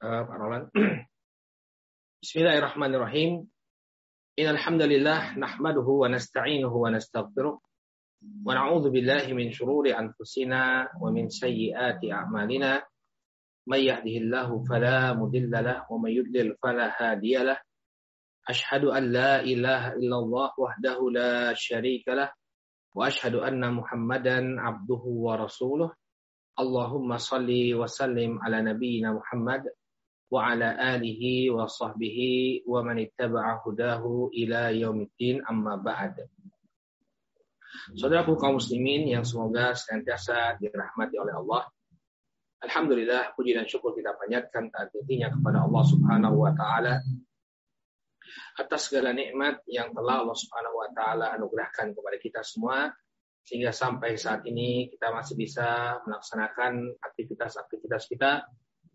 uh, 0.00 0.22
Pak 0.24 0.36
Roland. 0.40 0.66
Bismillahirrahmanirrahim. 2.24 3.44
Innal 4.40 4.60
hamdalillah 4.60 5.36
nahmaduhu 5.36 6.04
wa 6.04 6.08
nasta'inuhu 6.08 6.72
wa 6.72 6.88
nastaghfiruh 6.88 7.56
wa 7.60 8.50
na'udzu 8.52 8.88
billahi 8.88 9.36
min 9.36 9.52
shururi 9.52 9.92
anfusina 9.92 10.88
wa 10.96 11.12
min 11.12 11.28
sayyiati 11.28 12.08
a'malina. 12.08 12.80
May 13.68 13.92
yahdihillahu 13.92 14.64
fala 14.64 15.12
mudilla 15.12 15.60
lahu 15.60 16.00
wa 16.00 16.08
may 16.08 16.16
yudlil 16.16 16.56
fala 16.56 16.96
hadiya. 16.96 17.60
Ashhadu 18.48 18.96
an 18.96 19.12
la 19.12 19.44
ilaha 19.44 20.00
illallah 20.00 20.50
wahdahu 20.56 21.12
la 21.12 21.52
syarika 21.52 22.16
lah 22.16 22.32
wa 22.96 23.04
ashhadu 23.04 23.44
anna 23.44 23.68
Muhammadan 23.68 24.56
abduhu 24.56 25.28
wa 25.28 25.36
rasuluh. 25.36 25.92
Allahumma 26.56 27.20
salli 27.20 27.76
wa 27.76 27.84
sallim 27.84 28.40
ala 28.40 28.64
nabiyyina 28.64 29.12
Muhammad 29.12 29.68
alihi 30.30 31.50
wa 31.50 31.66
sahbihi 31.66 32.62
wa 32.62 32.86
man 32.86 33.02
ittaba'a 33.02 33.58
hudahu 33.66 34.30
ila 34.30 34.70
yaumiddin 34.70 35.42
amma 35.42 35.74
ba'd. 35.74 36.22
Saudaraku 37.98 38.38
kaum 38.38 38.62
muslimin 38.62 39.10
yang 39.10 39.26
semoga 39.26 39.74
senantiasa 39.74 40.54
dirahmati 40.62 41.18
oleh 41.18 41.34
Allah. 41.34 41.66
Alhamdulillah 42.60 43.34
puji 43.34 43.56
dan 43.56 43.66
syukur 43.66 43.96
kita 43.96 44.14
panjatkan 44.14 44.68
taat 44.70 44.92
kepada 44.94 45.64
Allah 45.64 45.84
Subhanahu 45.88 46.36
wa 46.44 46.52
taala 46.52 47.00
atas 48.60 48.92
segala 48.92 49.16
nikmat 49.16 49.64
yang 49.64 49.96
telah 49.96 50.20
Allah 50.20 50.36
Subhanahu 50.36 50.76
wa 50.76 50.88
taala 50.92 51.32
anugerahkan 51.34 51.96
kepada 51.96 52.16
kita 52.20 52.44
semua 52.44 52.92
sehingga 53.40 53.72
sampai 53.72 54.20
saat 54.20 54.44
ini 54.44 54.92
kita 54.92 55.08
masih 55.08 55.34
bisa 55.40 55.98
melaksanakan 56.04 57.00
aktivitas-aktivitas 57.00 58.06
kita 58.12 58.44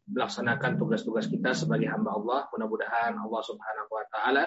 melaksanakan 0.09 0.77
tugas-tugas 0.77 1.25
kita 1.25 1.57
sebagai 1.57 1.89
hamba 1.89 2.13
Allah. 2.13 2.41
Mudah-mudahan 2.53 3.17
Allah 3.17 3.41
Subhanahu 3.41 3.89
wa 3.89 4.05
taala 4.13 4.43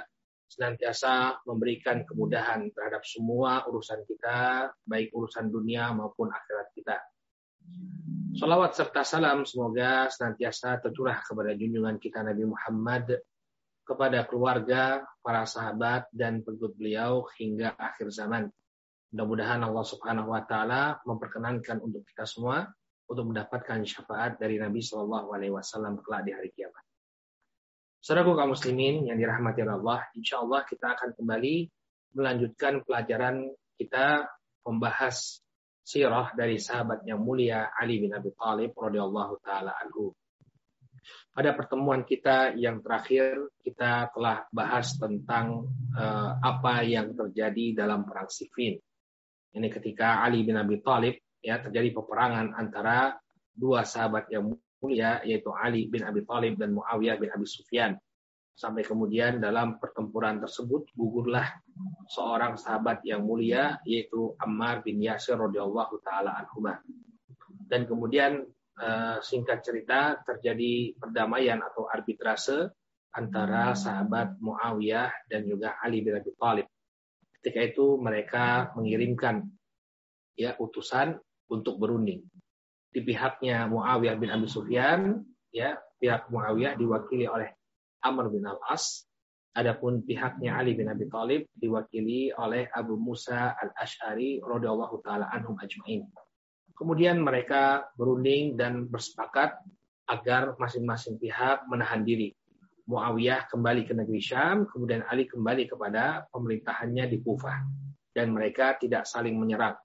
senantiasa 0.48 1.44
memberikan 1.44 2.08
kemudahan 2.08 2.72
terhadap 2.72 3.04
semua 3.04 3.68
urusan 3.68 4.00
kita, 4.08 4.72
baik 4.88 5.12
urusan 5.12 5.52
dunia 5.52 5.92
maupun 5.92 6.32
akhirat 6.32 6.68
kita. 6.72 6.96
Salawat 8.38 8.72
serta 8.72 9.04
salam 9.04 9.44
semoga 9.44 10.08
senantiasa 10.08 10.80
tercurah 10.80 11.20
kepada 11.20 11.52
junjungan 11.52 12.00
kita 12.00 12.24
Nabi 12.24 12.48
Muhammad, 12.48 13.20
kepada 13.84 14.24
keluarga, 14.24 15.04
para 15.20 15.44
sahabat, 15.44 16.08
dan 16.12 16.40
pengikut 16.40 16.76
beliau 16.76 17.28
hingga 17.36 17.76
akhir 17.76 18.08
zaman. 18.08 18.48
Mudah-mudahan 19.12 19.64
Allah 19.64 19.84
Subhanahu 19.84 20.32
wa 20.32 20.44
Ta'ala 20.44 21.00
memperkenankan 21.04 21.80
untuk 21.80 22.04
kita 22.08 22.28
semua 22.28 22.68
untuk 23.08 23.24
mendapatkan 23.32 23.82
syafaat 23.88 24.36
dari 24.36 24.60
Nabi 24.60 24.84
Shallallahu 24.84 25.32
Alaihi 25.32 25.52
Wasallam 25.52 25.98
kelak 26.04 26.28
di 26.28 26.32
hari 26.36 26.52
kiamat. 26.52 26.84
Saudaraku 27.98 28.36
kaum 28.38 28.54
muslimin 28.54 29.08
yang 29.08 29.18
dirahmati 29.18 29.64
Allah, 29.64 30.06
insya 30.14 30.44
Allah 30.44 30.62
kita 30.68 30.94
akan 30.94 31.18
kembali 31.18 31.66
melanjutkan 32.14 32.84
pelajaran 32.84 33.48
kita 33.74 34.28
membahas 34.62 35.40
sirah 35.82 36.36
dari 36.36 36.60
sahabat 36.60 37.02
yang 37.08 37.24
mulia 37.24 37.72
Ali 37.72 37.98
bin 37.98 38.12
Abi 38.12 38.28
Thalib 38.36 38.76
radhiyallahu 38.76 39.40
taala 39.40 39.72
anhu. 39.80 40.12
Pada 41.32 41.56
pertemuan 41.56 42.04
kita 42.04 42.52
yang 42.60 42.84
terakhir 42.84 43.48
kita 43.64 44.12
telah 44.12 44.44
bahas 44.52 44.92
tentang 45.00 45.64
uh, 45.96 46.36
apa 46.44 46.84
yang 46.84 47.16
terjadi 47.16 47.72
dalam 47.72 48.04
perang 48.04 48.28
Siffin. 48.28 48.76
Ini 49.56 49.68
ketika 49.72 50.20
Ali 50.20 50.44
bin 50.44 50.60
Abi 50.60 50.76
Thalib 50.84 51.16
ya 51.42 51.62
terjadi 51.62 51.94
peperangan 51.94 52.54
antara 52.54 53.18
dua 53.54 53.82
sahabat 53.82 54.30
yang 54.30 54.54
mulia 54.78 55.22
yaitu 55.26 55.50
Ali 55.50 55.90
bin 55.90 56.06
Abi 56.06 56.22
Thalib 56.22 56.58
dan 56.58 56.74
Muawiyah 56.74 57.18
bin 57.18 57.30
Abi 57.34 57.46
Sufyan. 57.46 57.98
Sampai 58.58 58.82
kemudian 58.82 59.38
dalam 59.38 59.78
pertempuran 59.78 60.42
tersebut 60.42 60.90
gugurlah 60.90 61.46
seorang 62.10 62.58
sahabat 62.58 63.06
yang 63.06 63.22
mulia 63.22 63.78
yaitu 63.86 64.34
Ammar 64.42 64.82
bin 64.82 64.98
Yasir 64.98 65.38
radhiyallahu 65.38 66.02
taala 66.02 66.34
anhumah. 66.34 66.82
Dan 67.46 67.86
kemudian 67.86 68.42
eh, 68.78 69.16
singkat 69.22 69.62
cerita 69.62 70.18
terjadi 70.26 70.98
perdamaian 70.98 71.62
atau 71.62 71.86
arbitrase 71.86 72.74
antara 73.14 73.78
sahabat 73.78 74.42
Muawiyah 74.42 75.30
dan 75.30 75.46
juga 75.46 75.78
Ali 75.78 76.02
bin 76.02 76.18
Abi 76.18 76.34
Thalib. 76.34 76.66
Ketika 77.38 77.60
itu 77.62 77.94
mereka 78.02 78.74
mengirimkan 78.74 79.46
ya 80.34 80.58
utusan 80.58 81.14
untuk 81.48 81.80
berunding. 81.80 82.24
Di 82.88 83.04
pihaknya 83.04 83.68
Muawiyah 83.68 84.16
bin 84.16 84.32
Abi 84.32 84.48
Sufyan, 84.48 85.20
ya, 85.52 85.76
pihak 86.00 86.32
Muawiyah 86.32 86.76
diwakili 86.76 87.28
oleh 87.28 87.52
Amr 88.04 88.32
bin 88.32 88.46
Al-As. 88.46 89.04
Adapun 89.58 90.06
pihaknya 90.06 90.54
Ali 90.54 90.78
bin 90.78 90.86
Abi 90.86 91.10
Thalib 91.10 91.50
diwakili 91.50 92.30
oleh 92.30 92.70
Abu 92.70 92.94
Musa 92.94 93.58
Al-Ash'ari 93.58 94.38
radhiyallahu 94.38 95.02
taala 95.02 95.26
anhum 95.34 95.58
ajmain. 95.58 96.06
Kemudian 96.78 97.18
mereka 97.18 97.90
berunding 97.98 98.54
dan 98.54 98.86
bersepakat 98.86 99.58
agar 100.06 100.54
masing-masing 100.62 101.18
pihak 101.18 101.66
menahan 101.66 102.06
diri. 102.06 102.30
Muawiyah 102.86 103.50
kembali 103.50 103.82
ke 103.84 103.92
negeri 103.98 104.22
Syam, 104.22 104.64
kemudian 104.64 105.02
Ali 105.10 105.26
kembali 105.26 105.68
kepada 105.68 106.24
pemerintahannya 106.30 107.04
di 107.10 107.18
Kufah. 107.20 107.66
Dan 108.14 108.32
mereka 108.32 108.78
tidak 108.78 109.04
saling 109.10 109.36
menyerang 109.36 109.76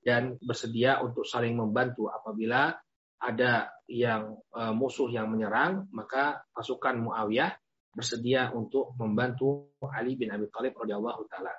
dan 0.00 0.40
bersedia 0.40 1.00
untuk 1.04 1.28
saling 1.28 1.56
membantu 1.56 2.08
apabila 2.08 2.72
ada 3.20 3.68
yang 3.84 4.40
uh, 4.56 4.72
musuh 4.72 5.12
yang 5.12 5.28
menyerang 5.28 5.84
maka 5.92 6.40
pasukan 6.56 6.96
Muawiyah 7.04 7.52
bersedia 7.92 8.48
untuk 8.56 8.96
membantu 8.96 9.76
Ali 9.92 10.16
bin 10.16 10.32
Abi 10.32 10.48
Thalib 10.48 10.72
radhiyallahu 10.78 11.26
taala. 11.28 11.52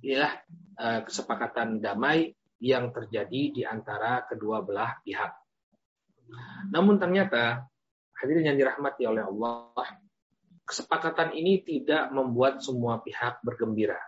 Inilah 0.00 0.32
uh, 0.80 1.00
kesepakatan 1.04 1.84
damai 1.84 2.32
yang 2.62 2.94
terjadi 2.96 3.42
di 3.52 3.62
antara 3.66 4.24
kedua 4.24 4.64
belah 4.64 4.96
pihak. 5.04 5.36
Namun 6.72 6.96
ternyata 6.96 7.68
hadirin 8.16 8.48
yang 8.48 8.56
dirahmati 8.56 9.04
oleh 9.04 9.28
Allah, 9.28 9.76
kesepakatan 10.64 11.36
ini 11.36 11.60
tidak 11.60 12.08
membuat 12.14 12.64
semua 12.64 13.04
pihak 13.04 13.44
bergembira 13.44 14.00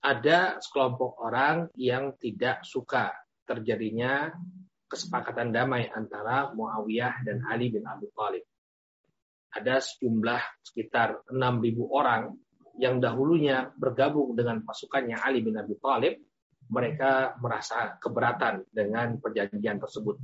ada 0.00 0.56
sekelompok 0.60 1.20
orang 1.20 1.68
yang 1.76 2.16
tidak 2.16 2.64
suka 2.64 3.12
terjadinya 3.44 4.32
kesepakatan 4.88 5.52
damai 5.52 5.86
antara 5.92 6.50
Muawiyah 6.56 7.22
dan 7.22 7.44
Ali 7.46 7.68
bin 7.70 7.84
Abi 7.84 8.08
Thalib. 8.10 8.44
Ada 9.50 9.82
sejumlah 9.82 10.42
sekitar 10.64 11.26
6.000 11.28 11.36
orang 11.90 12.32
yang 12.80 12.96
dahulunya 12.96 13.68
bergabung 13.76 14.32
dengan 14.32 14.64
pasukannya 14.64 15.20
Ali 15.20 15.44
bin 15.44 15.58
Abi 15.60 15.76
Thalib, 15.76 16.16
mereka 16.70 17.34
merasa 17.42 17.98
keberatan 17.98 18.64
dengan 18.70 19.18
perjanjian 19.18 19.82
tersebut. 19.82 20.16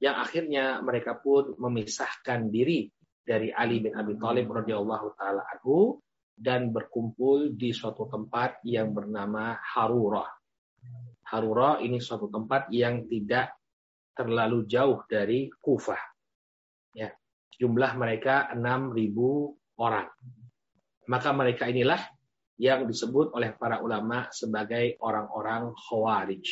Yang 0.00 0.16
akhirnya 0.26 0.64
mereka 0.80 1.18
pun 1.20 1.54
memisahkan 1.54 2.48
diri 2.50 2.88
dari 3.22 3.52
Ali 3.52 3.84
bin 3.84 3.92
Abi 3.94 4.16
Thalib 4.16 4.48
radhiyallahu 4.48 5.14
taala 5.14 5.44
anhu 5.44 6.00
dan 6.38 6.70
berkumpul 6.70 7.52
di 7.58 7.74
suatu 7.74 8.06
tempat 8.06 8.62
yang 8.62 8.94
bernama 8.94 9.58
Harurah. 9.58 10.30
Harurah 11.28 11.82
ini 11.82 11.98
suatu 11.98 12.30
tempat 12.30 12.70
yang 12.72 13.04
tidak 13.10 13.58
terlalu 14.14 14.64
jauh 14.64 15.04
dari 15.10 15.50
Kufah. 15.50 16.00
Ya, 16.96 17.12
jumlah 17.58 17.98
mereka 17.98 18.54
6.000 18.54 19.82
orang. 19.82 20.08
Maka 21.10 21.30
mereka 21.34 21.68
inilah 21.68 22.00
yang 22.58 22.86
disebut 22.88 23.34
oleh 23.34 23.54
para 23.54 23.78
ulama 23.84 24.26
sebagai 24.34 24.98
orang-orang 24.98 25.70
Khawarij. 25.74 26.46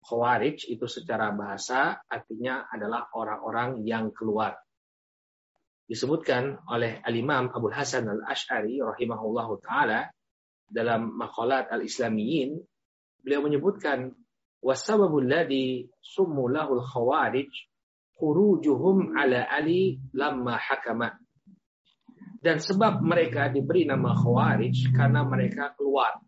Khawarij 0.00 0.64
itu 0.72 0.88
secara 0.88 1.28
bahasa 1.36 2.00
artinya 2.08 2.64
adalah 2.72 3.12
orang-orang 3.12 3.84
yang 3.84 4.08
keluar 4.16 4.56
disebutkan 5.90 6.62
oleh 6.70 7.02
Al-Imam 7.02 7.50
Abu 7.50 7.66
Hasan 7.66 8.06
Al-Ash'ari 8.06 8.78
rahimahullahu 8.78 9.58
taala 9.58 10.06
dalam 10.70 11.18
maqalat 11.18 11.66
Al-Islamiyin 11.66 12.62
beliau 13.26 13.42
menyebutkan 13.42 14.14
wasababul 14.62 15.26
ladzi 15.26 15.90
summu 15.98 16.46
lahul 16.46 16.86
khawarij 16.86 17.50
khurujuhum 18.14 19.18
ala 19.18 19.50
Ali 19.50 19.98
lamma 20.14 20.62
hakama. 20.62 21.10
Dan 22.38 22.62
sebab 22.62 23.02
mereka 23.02 23.50
diberi 23.50 23.82
nama 23.82 24.14
khawarij 24.14 24.94
karena 24.94 25.26
mereka 25.26 25.74
keluar. 25.74 26.22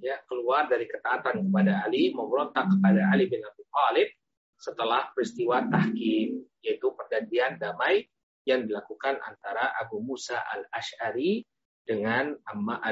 Ya 0.00 0.24
keluar 0.24 0.72
dari 0.72 0.88
ketaatan 0.88 1.50
kepada 1.50 1.84
Ali 1.84 2.16
memberontak 2.16 2.72
kepada 2.78 3.12
Ali 3.12 3.28
bin 3.28 3.44
Abi 3.44 3.62
Thalib 3.68 4.08
setelah 4.56 5.12
peristiwa 5.12 5.68
tahkim 5.68 6.48
yaitu 6.64 6.88
perjanjian 6.96 7.60
damai 7.60 8.08
yang 8.48 8.64
dilakukan 8.64 9.20
antara 9.20 9.72
Abu 9.76 10.00
Musa 10.00 10.40
al-Ash'ari 10.40 11.44
dengan 11.84 12.36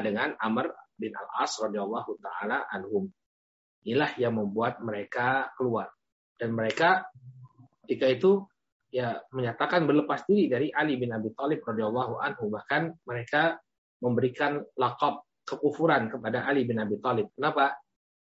dengan 0.01 0.35
Amr 0.37 0.69
bin 0.99 1.15
al-As 1.15 1.57
radhiyallahu 1.63 2.19
taala 2.19 2.67
anhum. 2.69 3.07
Inilah 3.87 4.11
yang 4.19 4.35
membuat 4.35 4.83
mereka 4.83 5.55
keluar. 5.55 5.87
Dan 6.35 6.51
mereka 6.55 7.07
ketika 7.87 8.05
itu 8.11 8.31
ya 8.91 9.21
menyatakan 9.31 9.85
berlepas 9.85 10.25
diri 10.27 10.49
dari 10.51 10.67
Ali 10.73 10.99
bin 10.99 11.13
Abi 11.15 11.31
Thalib 11.31 11.63
radhiyallahu 11.63 12.19
anhu 12.19 12.51
bahkan 12.51 12.91
mereka 13.05 13.57
memberikan 14.03 14.61
lakop 14.75 15.25
kekufuran 15.47 16.11
kepada 16.11 16.45
Ali 16.45 16.67
bin 16.67 16.77
Abi 16.77 16.99
Thalib. 16.99 17.31
Kenapa? 17.33 17.77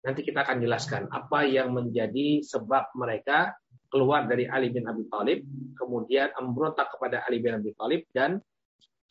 Nanti 0.05 0.21
kita 0.21 0.45
akan 0.45 0.61
jelaskan 0.61 1.09
apa 1.09 1.49
yang 1.49 1.73
menjadi 1.73 2.45
sebab 2.45 2.93
mereka 2.93 3.57
keluar 3.95 4.27
dari 4.27 4.51
Ali 4.51 4.75
bin 4.75 4.91
Abi 4.91 5.07
Thalib, 5.07 5.47
kemudian 5.79 6.35
memberontak 6.35 6.91
kepada 6.91 7.23
Ali 7.31 7.39
bin 7.39 7.55
Abi 7.55 7.71
Thalib 7.79 8.03
dan 8.11 8.43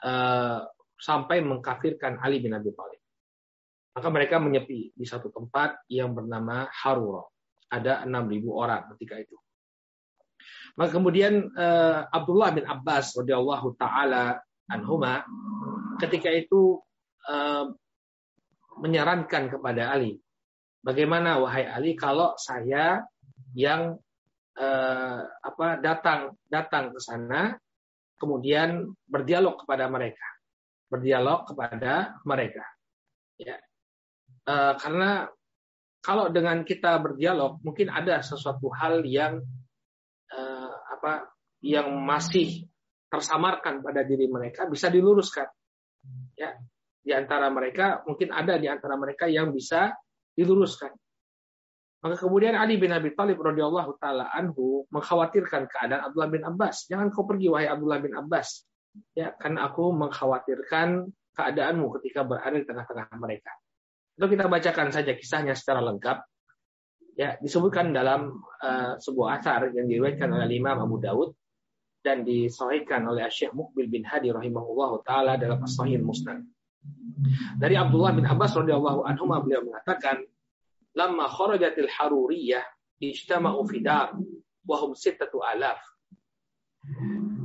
uh, 0.03 0.59
sampai 0.99 1.39
mengkafirkan 1.39 2.19
Ali 2.19 2.43
bin 2.43 2.51
Abi 2.51 2.75
Thalib. 2.75 2.99
Maka 3.95 4.07
mereka 4.11 4.43
menyepi 4.43 4.91
di 4.91 5.05
satu 5.07 5.31
tempat 5.31 5.87
yang 5.87 6.11
bernama 6.11 6.67
Harura. 6.67 7.23
Ada 7.71 8.03
6.000 8.03 8.43
orang 8.51 8.91
ketika 8.93 9.23
itu. 9.23 9.39
Maka 10.75 10.91
kemudian 10.99 11.47
uh, 11.55 12.03
Abdullah 12.11 12.51
bin 12.51 12.67
Abbas 12.67 13.15
radhiyallahu 13.15 13.79
taala 13.79 14.43
anhuma 14.67 15.23
ketika 16.03 16.27
itu 16.27 16.83
uh, 17.31 17.71
menyarankan 18.83 19.47
kepada 19.47 19.95
Ali, 19.95 20.19
bagaimana 20.83 21.39
wahai 21.39 21.69
Ali 21.69 21.95
kalau 21.95 22.35
saya 22.35 23.05
yang 23.55 24.02
uh, 24.57 25.19
apa 25.25 25.67
datang 25.81 26.35
datang 26.49 26.93
ke 26.93 26.99
sana 26.99 27.57
kemudian 28.17 28.93
berdialog 29.05 29.61
kepada 29.65 29.89
mereka, 29.89 30.27
berdialog 30.87 31.49
kepada 31.49 32.17
mereka, 32.23 32.63
ya 33.37 33.57
uh, 34.47 34.73
karena 34.79 35.27
kalau 36.03 36.27
dengan 36.31 36.67
kita 36.67 36.99
berdialog 36.99 37.63
mungkin 37.63 37.87
ada 37.87 38.19
sesuatu 38.19 38.67
hal 38.75 39.07
yang 39.07 39.39
apa 41.03 41.27
yang 41.59 41.91
masih 41.99 42.63
tersamarkan 43.11 43.83
pada 43.83 44.07
diri 44.07 44.31
mereka 44.31 44.71
bisa 44.71 44.87
diluruskan. 44.87 45.51
Ya, 46.39 46.55
di 47.03 47.11
antara 47.11 47.51
mereka 47.51 48.07
mungkin 48.07 48.31
ada 48.31 48.55
di 48.55 48.71
antara 48.71 48.95
mereka 48.95 49.27
yang 49.27 49.51
bisa 49.51 49.91
diluruskan. 50.31 50.95
Maka 52.03 52.19
kemudian 52.19 52.59
Ali 52.59 52.75
bin 52.75 52.91
Abi 52.91 53.15
Thalib 53.15 53.39
radhiyallahu 53.39 53.95
taala 53.95 54.27
anhu 54.35 54.83
mengkhawatirkan 54.91 55.71
keadaan 55.71 56.11
Abdullah 56.11 56.29
bin 56.35 56.43
Abbas. 56.43 56.91
Jangan 56.91 57.07
kau 57.15 57.23
pergi 57.23 57.47
wahai 57.47 57.71
Abdullah 57.71 58.03
bin 58.03 58.11
Abbas. 58.11 58.67
Ya, 59.15 59.31
kan 59.39 59.55
aku 59.55 59.95
mengkhawatirkan 59.95 61.07
keadaanmu 61.31 61.87
ketika 61.97 62.27
berada 62.27 62.59
di 62.59 62.67
tengah-tengah 62.67 63.07
mereka. 63.17 63.55
Lalu 64.19 64.37
kita 64.37 64.45
bacakan 64.51 64.87
saja 64.91 65.11
kisahnya 65.15 65.55
secara 65.55 65.81
lengkap 65.81 66.21
ya 67.13 67.37
disebutkan 67.39 67.93
dalam 67.93 68.41
uh, 68.61 68.97
sebuah 68.97 69.41
asar 69.41 69.69
yang 69.73 69.85
diriwayatkan 69.85 70.29
oleh 70.29 70.49
Imam 70.49 70.77
Abu 70.81 70.97
Dawud 71.01 71.33
dan 72.03 72.27
disahihkan 72.27 73.07
oleh 73.07 73.25
Syekh 73.31 73.55
Mukbil 73.55 73.87
bin 73.87 74.03
Hadi 74.03 74.33
rahimahullah 74.33 74.91
taala 75.07 75.39
dalam 75.39 75.63
As-Sahih 75.63 76.03
Musnad. 76.03 76.43
Dari 77.55 77.79
Abdullah 77.79 78.11
bin 78.11 78.27
Abbas 78.27 78.51
radhiyallahu 78.59 79.07
anhu 79.07 79.23
beliau 79.23 79.63
mengatakan, 79.63 80.19
"Lamma 80.93 81.25
kharajatil 81.29 81.89
haruriyah 81.89 82.63
ijtama'u 83.01 83.61
fi 83.67 83.77
dar 83.81 84.13
wa 84.65 84.75
hum 84.81 84.93
sittatu 84.93 85.41
alaf." 85.41 85.81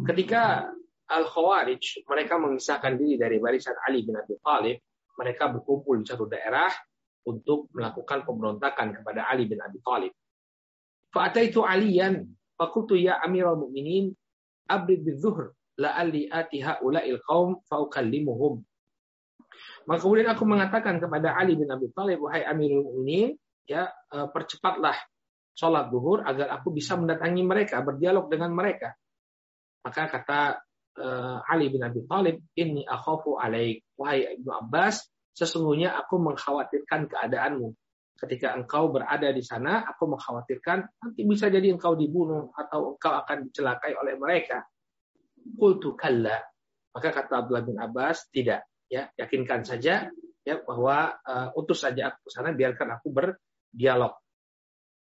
Ketika 0.09 0.73
Al-Khawarij 1.09 2.05
mereka 2.05 2.37
memisahkan 2.37 3.00
diri 3.00 3.17
dari 3.17 3.41
barisan 3.41 3.77
Ali 3.89 4.05
bin 4.05 4.17
Abi 4.17 4.37
Thalib, 4.45 4.77
mereka 5.17 5.49
berkumpul 5.49 6.00
di 6.00 6.05
satu 6.05 6.29
daerah 6.29 6.69
untuk 7.25 7.73
melakukan 7.73 8.29
pemberontakan 8.29 9.00
kepada 9.00 9.29
Ali 9.29 9.49
bin 9.49 9.61
Abi 9.61 9.81
Thalib. 9.81 10.12
Fa'ataitu 11.12 11.65
Aliyan 11.65 12.29
faqultu 12.61 12.97
ya 12.97 13.21
Amirul 13.25 13.69
Mukminin 13.69 14.12
abrid 14.69 15.00
bidzuhr 15.00 15.56
la'alli 15.81 16.29
ati 16.29 16.61
haula'il 16.61 17.21
qaum 17.25 17.56
faukallimuhum. 17.69 18.61
Maka 19.88 20.05
kemudian 20.05 20.29
aku 20.29 20.44
mengatakan 20.44 21.00
kepada 21.00 21.32
Ali 21.32 21.56
bin 21.56 21.73
Abi 21.73 21.88
Thalib, 21.96 22.20
wahai 22.20 22.44
Amirul 22.44 22.85
Mukminin, 22.85 23.32
ya 23.64 23.88
eh, 23.88 24.29
percepatlah 24.29 24.96
sholat 25.58 25.90
zuhur 25.90 26.23
agar 26.23 26.55
aku 26.55 26.70
bisa 26.70 26.94
mendatangi 26.94 27.43
mereka, 27.43 27.82
berdialog 27.82 28.31
dengan 28.31 28.55
mereka. 28.55 28.94
Maka 29.82 30.06
kata 30.06 30.40
uh, 31.02 31.50
Ali 31.50 31.67
bin 31.67 31.82
Abi 31.82 32.06
Thalib, 32.06 32.38
ini 32.55 32.87
akhafu 32.87 33.35
alaik, 33.43 33.82
wahai 33.99 34.38
Ibnu 34.38 34.50
Abbas, 34.55 35.02
sesungguhnya 35.35 35.99
aku 35.99 36.23
mengkhawatirkan 36.23 37.11
keadaanmu. 37.11 37.75
Ketika 38.19 38.55
engkau 38.55 38.90
berada 38.90 39.31
di 39.31 39.43
sana, 39.43 39.87
aku 39.87 40.11
mengkhawatirkan 40.14 40.79
nanti 41.02 41.23
bisa 41.23 41.46
jadi 41.50 41.70
engkau 41.70 41.94
dibunuh 41.94 42.50
atau 42.55 42.99
engkau 42.99 43.14
akan 43.14 43.46
dicelakai 43.50 43.94
oleh 43.99 44.14
mereka. 44.19 44.67
Kultu 45.58 45.94
kalla. 45.94 46.38
Maka 46.94 47.14
kata 47.14 47.46
Abdullah 47.46 47.62
bin 47.67 47.79
Abbas, 47.79 48.26
tidak. 48.31 48.67
Ya, 48.88 49.12
yakinkan 49.20 49.69
saja 49.69 50.08
ya 50.40 50.55
bahwa 50.64 51.12
uh, 51.29 51.52
utus 51.61 51.85
saja 51.85 52.08
aku 52.08 52.29
ke 52.29 52.31
sana 52.32 52.56
biarkan 52.56 52.96
aku 52.96 53.12
berdialog. 53.12 54.17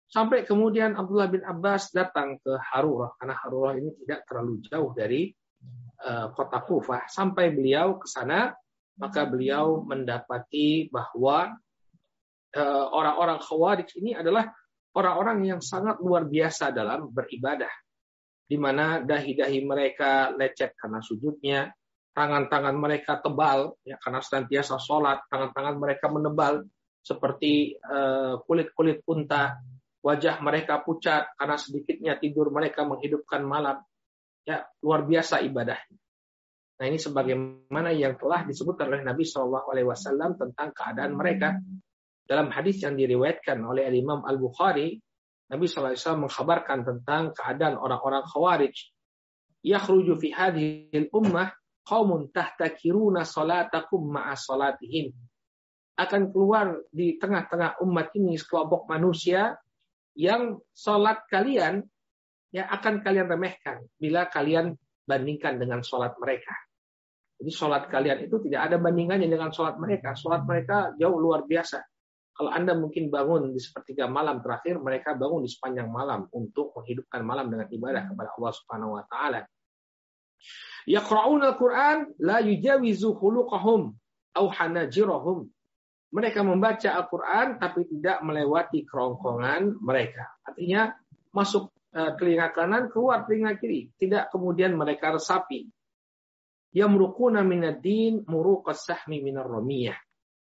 Sampai 0.07 0.47
kemudian 0.47 0.95
Abdullah 0.95 1.27
bin 1.27 1.43
Abbas 1.43 1.91
datang 1.91 2.39
ke 2.39 2.55
Harurah 2.55 3.11
karena 3.19 3.35
Harurah 3.35 3.75
ini 3.75 3.91
tidak 3.99 4.23
terlalu 4.23 4.63
jauh 4.63 4.95
dari 4.95 5.27
uh, 6.07 6.31
kota 6.31 6.63
Kufah 6.63 7.11
sampai 7.11 7.51
beliau 7.51 7.99
ke 7.99 8.07
sana 8.07 8.55
maka 8.95 9.27
beliau 9.27 9.83
mendapati 9.83 10.87
bahwa 10.87 11.51
eh, 12.55 12.85
orang-orang 12.95 13.39
khawarij 13.43 13.89
ini 13.99 14.15
adalah 14.15 14.47
orang-orang 14.95 15.55
yang 15.55 15.61
sangat 15.61 15.99
luar 15.99 16.23
biasa 16.27 16.71
dalam 16.71 17.11
beribadah. 17.11 17.71
Di 18.45 18.55
mana 18.55 19.01
dahi-dahi 19.01 19.59
mereka 19.65 20.31
lecet 20.37 20.77
karena 20.77 21.01
sujudnya, 21.01 21.67
tangan-tangan 22.15 22.75
mereka 22.79 23.19
tebal 23.19 23.75
ya 23.83 23.99
karena 23.99 24.23
senantiasa 24.23 24.79
sholat, 24.79 25.27
tangan-tangan 25.27 25.75
mereka 25.75 26.07
menebal 26.07 26.63
seperti 27.05 27.77
eh, 27.77 28.33
kulit-kulit 28.47 29.05
uh, 29.05 29.11
unta, 29.13 29.61
wajah 30.01 30.41
mereka 30.41 30.81
pucat 30.81 31.37
karena 31.37 31.59
sedikitnya 31.59 32.17
tidur 32.17 32.49
mereka 32.49 32.81
menghidupkan 32.87 33.45
malam. 33.45 33.77
Ya, 34.45 34.65
luar 34.81 35.05
biasa 35.05 35.41
ibadahnya. 35.45 35.97
Nah 36.75 36.85
ini 36.85 37.01
sebagaimana 37.01 37.89
yang 37.95 38.13
telah 38.19 38.45
disebutkan 38.45 38.93
oleh 38.93 39.01
Nabi 39.01 39.25
Shallallahu 39.25 39.67
Alaihi 39.73 39.87
Wasallam 39.89 40.37
tentang 40.37 40.69
keadaan 40.69 41.17
mereka 41.17 41.57
dalam 42.25 42.53
hadis 42.53 42.81
yang 42.81 42.93
diriwayatkan 42.93 43.57
oleh 43.65 43.89
Imam 43.89 44.21
Al 44.21 44.37
Bukhari, 44.37 44.97
Nabi 45.49 45.65
Shallallahu 45.65 45.93
Alaihi 45.93 46.01
Wasallam 46.03 46.23
mengkhabarkan 46.29 46.79
tentang 46.85 47.23
keadaan 47.33 47.75
orang-orang 47.77 48.23
Khawarij. 48.29 48.75
Yakhruju 49.65 50.13
fi 50.21 50.29
hadhil 50.29 51.09
ummah 51.09 51.49
qaumun 51.85 52.33
tahtakiruna 52.33 53.23
salatakum 53.23 54.09
ma'a 54.09 54.33
salatihim. 54.33 55.13
Akan 55.95 56.33
keluar 56.33 56.75
di 56.91 57.15
tengah-tengah 57.15 57.79
umat 57.85 58.11
ini 58.19 58.35
sekelompok 58.35 58.89
manusia 58.91 59.55
yang 60.17 60.59
salat 60.75 61.23
kalian 61.31 61.87
ya 62.51 62.67
akan 62.67 62.99
kalian 62.99 63.27
remehkan 63.31 63.83
bila 63.95 64.27
kalian 64.27 64.75
bandingkan 65.05 65.61
dengan 65.61 65.85
sholat 65.85 66.17
mereka. 66.17 66.51
Jadi 67.35 67.51
sholat 67.51 67.91
kalian 67.91 68.25
itu 68.25 68.39
tidak 68.47 68.71
ada 68.71 68.75
bandingannya 68.79 69.27
dengan 69.27 69.51
sholat 69.51 69.75
mereka. 69.75 70.15
Sholat 70.15 70.47
mereka 70.47 70.95
jauh 70.95 71.19
luar 71.19 71.43
biasa. 71.43 71.83
Kalau 72.35 72.51
Anda 72.51 72.75
mungkin 72.75 73.07
bangun 73.07 73.55
di 73.55 73.59
sepertiga 73.63 74.11
malam 74.11 74.43
terakhir, 74.43 74.79
mereka 74.79 75.15
bangun 75.15 75.43
di 75.43 75.51
sepanjang 75.51 75.87
malam 75.87 76.27
untuk 76.35 76.75
menghidupkan 76.75 77.23
malam 77.23 77.47
dengan 77.47 77.67
ibadah 77.71 78.11
kepada 78.11 78.29
Allah 78.35 78.53
Subhanahu 78.55 78.91
wa 78.99 79.03
taala. 79.07 79.39
Yaqra'un 80.85 81.41
al-Qur'an 81.41 82.13
la 82.21 82.41
yujawizu 82.41 83.17
khuluqahum 83.17 83.93
au 84.37 84.45
hanajirahum. 84.49 85.49
Mereka 86.13 86.45
membaca 86.45 86.89
Al-Qur'an 86.95 87.57
tapi 87.59 87.89
tidak 87.89 88.21
melewati 88.21 88.85
kerongkongan 88.87 89.81
mereka. 89.81 90.29
Artinya 90.45 90.93
masuk 91.33 91.73
eh, 91.91 92.13
telinga 92.15 92.53
kanan 92.55 92.87
keluar 92.93 93.25
telinga 93.25 93.57
kiri, 93.57 93.91
tidak 93.99 94.31
kemudian 94.31 94.77
mereka 94.77 95.11
resapi 95.11 95.67
yamruquna 96.75 97.39
minad 97.47 97.79
din 97.79 98.27
muruqas 98.27 98.83
sahmi 98.83 99.23
minar 99.23 99.47
ramiyah. 99.47 99.95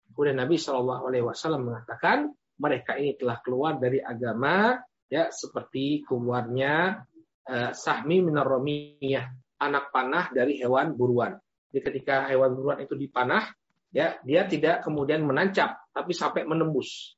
Kemudian 0.10 0.42
Nabi 0.42 0.58
Shallallahu 0.58 1.04
alaihi 1.06 1.26
wasallam 1.30 1.70
mengatakan 1.70 2.34
mereka 2.58 2.98
ini 2.98 3.14
telah 3.14 3.38
keluar 3.46 3.78
dari 3.78 4.02
agama 4.02 4.82
ya 5.06 5.30
seperti 5.30 6.02
keluarnya 6.02 7.06
uh, 7.46 7.72
sahmi 7.72 8.26
minar 8.26 8.50
ramiyah, 8.50 9.30
anak 9.68 9.94
panah 9.94 10.30
dari 10.32 10.60
hewan 10.60 10.96
buruan. 10.96 11.40
Jadi 11.72 11.82
ketika 11.90 12.30
hewan 12.30 12.54
buruan 12.54 12.80
itu 12.84 12.94
dipanah 12.94 13.50
ya 13.94 14.18
dia 14.26 14.46
tidak 14.50 14.82
kemudian 14.82 15.22
menancap 15.26 15.78
tapi 15.94 16.12
sampai 16.12 16.44
menembus. 16.46 17.18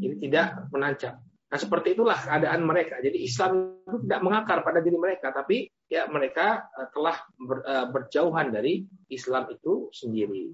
Jadi 0.00 0.28
tidak 0.28 0.68
menancap. 0.72 1.20
Nah 1.54 1.58
seperti 1.62 1.94
itulah 1.94 2.18
keadaan 2.18 2.66
mereka. 2.66 2.98
Jadi 2.98 3.22
Islam 3.22 3.78
itu 3.86 4.02
tidak 4.08 4.20
mengakar 4.26 4.58
pada 4.66 4.82
diri 4.82 4.98
mereka, 4.98 5.30
tapi 5.30 5.70
ya 5.86 6.10
mereka 6.10 6.66
eh, 6.66 6.88
telah 6.90 7.16
ber, 7.38 7.58
uh, 7.62 7.86
berjauhan 7.94 8.50
dari 8.50 8.82
Islam 9.06 9.46
itu 9.54 9.92
sendiri. 9.94 10.50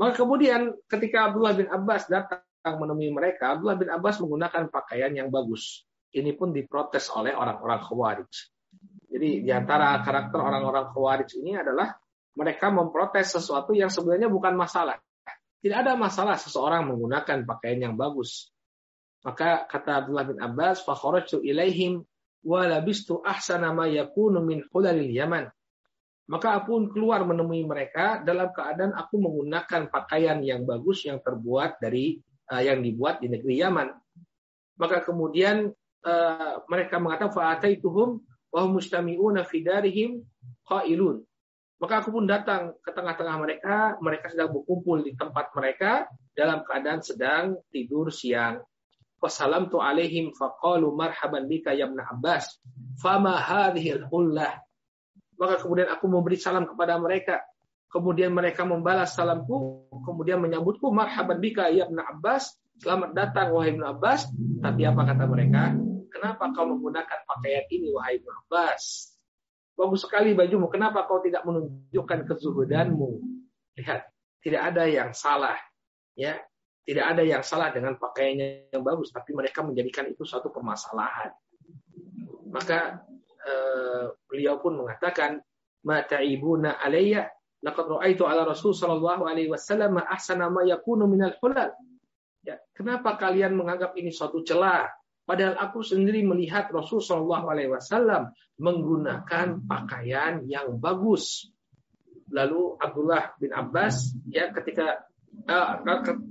Maka 0.00 0.16
kemudian 0.16 0.72
ketika 0.88 1.28
Abdullah 1.28 1.52
bin 1.52 1.68
Abbas 1.68 2.08
datang 2.08 2.40
menemui 2.80 3.12
mereka, 3.12 3.52
Abdullah 3.52 3.76
bin 3.76 3.92
Abbas 3.92 4.16
menggunakan 4.24 4.72
pakaian 4.72 5.12
yang 5.12 5.28
bagus. 5.28 5.84
Ini 6.10 6.32
pun 6.40 6.56
diprotes 6.56 7.12
oleh 7.12 7.36
orang-orang 7.36 7.84
Khawarij. 7.84 8.32
Jadi 9.10 9.42
di 9.42 9.50
antara 9.50 9.98
karakter 10.06 10.38
orang-orang 10.38 10.94
Khawarij 10.94 11.30
ini 11.42 11.58
adalah 11.58 11.90
mereka 12.38 12.70
memprotes 12.70 13.34
sesuatu 13.34 13.74
yang 13.74 13.90
sebenarnya 13.90 14.30
bukan 14.30 14.54
masalah. 14.54 15.02
Tidak 15.60 15.76
ada 15.76 15.98
masalah 15.98 16.38
seseorang 16.38 16.88
menggunakan 16.88 17.42
pakaian 17.44 17.90
yang 17.90 17.94
bagus. 17.98 18.54
Maka 19.26 19.68
kata 19.68 20.06
Abdullah 20.06 20.24
bin 20.24 20.38
Abbas, 20.40 20.80
"Fakharajtu 20.86 21.44
ilaihim 21.44 22.00
wa 22.46 22.64
labistu 22.64 23.20
ahsana 23.20 23.74
ma 23.74 23.84
yakunu 23.84 24.40
min 24.40 24.64
hulalil 24.72 25.10
Yaman." 25.10 25.50
Maka 26.30 26.62
aku 26.62 26.78
pun 26.78 26.84
keluar 26.94 27.26
menemui 27.26 27.66
mereka 27.66 28.22
dalam 28.22 28.54
keadaan 28.54 28.94
aku 28.94 29.18
menggunakan 29.18 29.90
pakaian 29.90 30.38
yang 30.40 30.62
bagus 30.62 31.02
yang 31.02 31.18
terbuat 31.18 31.82
dari 31.82 32.22
uh, 32.54 32.62
yang 32.62 32.80
dibuat 32.80 33.18
di 33.18 33.26
negeri 33.26 33.58
Yaman. 33.58 33.90
Maka 34.78 35.02
kemudian 35.02 35.68
uh, 36.06 36.54
mereka 36.70 37.02
mengatakan 37.02 37.34
fa'ataituhum 37.34 38.29
wa 38.50 38.66
mustami'una 38.66 39.46
fi 39.46 39.62
darihim 39.62 40.22
qailun. 40.66 41.22
Maka 41.80 42.04
aku 42.04 42.12
pun 42.12 42.28
datang 42.28 42.76
ke 42.84 42.92
tengah-tengah 42.92 43.36
mereka, 43.40 43.96
mereka 44.04 44.28
sedang 44.28 44.52
berkumpul 44.52 45.00
di 45.00 45.16
tempat 45.16 45.48
mereka 45.56 46.04
dalam 46.36 46.60
keadaan 46.60 47.00
sedang 47.00 47.56
tidur 47.72 48.12
siang. 48.12 48.60
Wassalamtu 49.16 49.80
alaihim 49.80 50.36
faqalu 50.36 50.92
marhaban 50.92 51.48
bika 51.48 51.72
ya 51.72 51.88
Abbas. 51.88 52.60
Fama 53.00 53.36
hadhihi 53.40 53.96
al-hullah 53.96 54.60
maka 55.40 55.56
kemudian 55.56 55.88
aku 55.88 56.04
memberi 56.04 56.36
salam 56.36 56.68
kepada 56.68 57.00
mereka. 57.00 57.40
Kemudian 57.90 58.30
mereka 58.30 58.62
membalas 58.62 59.18
salamku, 59.18 59.88
kemudian 60.06 60.38
menyambutku, 60.38 60.94
marhaban 60.94 61.42
bika 61.42 61.72
ya 61.74 61.90
Abbas, 61.90 62.54
selamat 62.78 63.16
datang 63.18 63.50
wahai 63.50 63.74
Ibn 63.74 63.82
Abbas. 63.96 64.30
Tapi 64.62 64.86
apa 64.86 65.02
kata 65.10 65.24
mereka? 65.26 65.74
Kenapa 66.10 66.50
kau 66.52 66.66
menggunakan 66.66 67.18
pakaian 67.24 67.64
ini 67.70 67.94
wahai 67.94 68.18
Ibn 68.20 68.28
Abbas? 68.44 69.14
Bagus 69.78 70.04
sekali 70.04 70.36
bajumu, 70.36 70.68
kenapa 70.68 71.08
kau 71.08 71.24
tidak 71.24 71.46
menunjukkan 71.48 72.28
kezuhudanmu? 72.28 73.22
Lihat, 73.80 74.10
tidak 74.44 74.62
ada 74.74 74.84
yang 74.84 75.16
salah. 75.16 75.56
Ya, 76.18 76.36
tidak 76.84 77.16
ada 77.16 77.22
yang 77.24 77.40
salah 77.40 77.72
dengan 77.72 77.96
pakaiannya 77.96 78.74
yang 78.76 78.84
bagus, 78.84 79.08
tapi 79.14 79.32
mereka 79.32 79.64
menjadikan 79.64 80.04
itu 80.10 80.26
suatu 80.26 80.52
permasalahan. 80.52 81.32
Maka 82.50 83.00
Eh, 83.40 84.04
beliau 84.28 84.60
pun 84.60 84.76
mengatakan 84.84 85.40
mata 85.80 86.20
ibuna 86.20 86.76
alayya 86.76 87.24
laqad 87.64 87.88
ra'aitu 87.88 88.28
ala 88.28 88.44
rasul 88.44 88.76
sallallahu 88.76 89.24
alaihi 89.24 89.48
wasallam 89.48 89.96
ahsana 89.96 90.52
ma 90.52 90.60
yakunu 90.60 91.08
minal 91.08 91.32
hulal 91.40 91.72
ya 92.44 92.60
kenapa 92.76 93.16
kalian 93.16 93.56
menganggap 93.56 93.96
ini 93.96 94.12
suatu 94.12 94.44
celah 94.44 94.92
padahal 95.30 95.54
aku 95.62 95.86
sendiri 95.86 96.26
melihat 96.26 96.66
Rasul 96.74 96.98
sallallahu 96.98 97.46
alaihi 97.54 97.70
wasallam 97.70 98.34
menggunakan 98.58 99.62
pakaian 99.62 100.42
yang 100.50 100.74
bagus. 100.82 101.46
Lalu 102.34 102.74
Abdullah 102.82 103.38
bin 103.38 103.54
Abbas 103.54 104.10
ya 104.26 104.50
ketika 104.50 105.06
uh, 105.46 105.78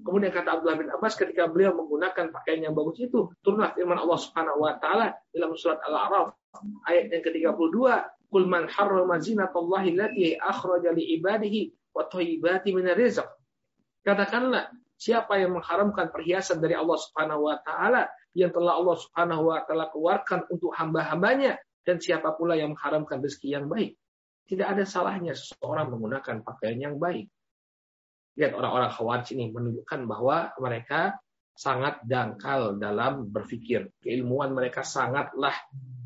kemudian 0.03 0.36
kata 0.36 0.60
Abdullah 0.60 0.75
bin 0.84 0.91
Abbas 0.91 1.15
ketika 1.15 1.48
beliau 1.48 1.79
menggunakan 1.79 2.27
pakaian 2.27 2.68
yang 2.68 2.75
bagus 2.75 3.00
itu 3.00 3.32
turunlah 3.39 3.72
firman 3.72 3.96
Allah 3.96 4.20
Subhanahu 4.20 4.68
wa 4.68 4.75
taala 4.84 5.15
dalam 5.32 5.56
surat 5.56 5.79
Al-A'raf 5.79 6.36
ayat 6.91 7.08
yang 7.15 7.24
ke-32 7.24 7.79
Qul 8.29 8.46
man 8.46 8.68
harrama 8.68 9.18
zinatallahi 9.18 9.96
allati 9.96 10.36
akhraja 10.36 10.91
li 10.91 11.18
ibadihi 11.18 11.96
wa 11.96 12.03
thayyibati 12.03 12.75
Katakanlah 14.06 14.70
siapa 15.00 15.39
yang 15.39 15.56
mengharamkan 15.56 16.12
perhiasan 16.12 16.60
dari 16.60 16.75
Allah 16.75 17.00
Subhanahu 17.00 17.48
wa 17.48 17.58
taala 17.63 18.12
yang 18.38 18.53
telah 18.53 18.77
Allah 18.77 18.98
Subhanahu 18.98 19.50
wa 19.50 19.62
taala 19.65 19.89
keluarkan 19.89 20.45
untuk 20.50 20.74
hamba-hambanya 20.75 21.57
dan 21.86 21.98
siapa 21.98 22.38
pula 22.38 22.53
yang 22.53 22.77
mengharamkan 22.77 23.21
rezeki 23.24 23.57
yang 23.57 23.65
baik. 23.65 23.98
Tidak 24.50 24.65
ada 24.65 24.83
salahnya 24.86 25.38
seseorang 25.38 25.93
menggunakan 25.93 26.41
pakaian 26.41 26.77
yang 26.77 26.95
baik. 26.98 27.29
Lihat 28.38 28.53
orang-orang 28.57 28.91
khawarij 28.93 29.27
ini 29.38 29.53
menunjukkan 29.53 30.00
bahwa 30.09 30.53
mereka 30.57 31.17
sangat 31.53 32.01
dangkal 32.07 32.79
dalam 32.79 33.29
berpikir. 33.29 33.91
Keilmuan 34.00 34.55
mereka 34.55 34.81
sangatlah 34.81 35.53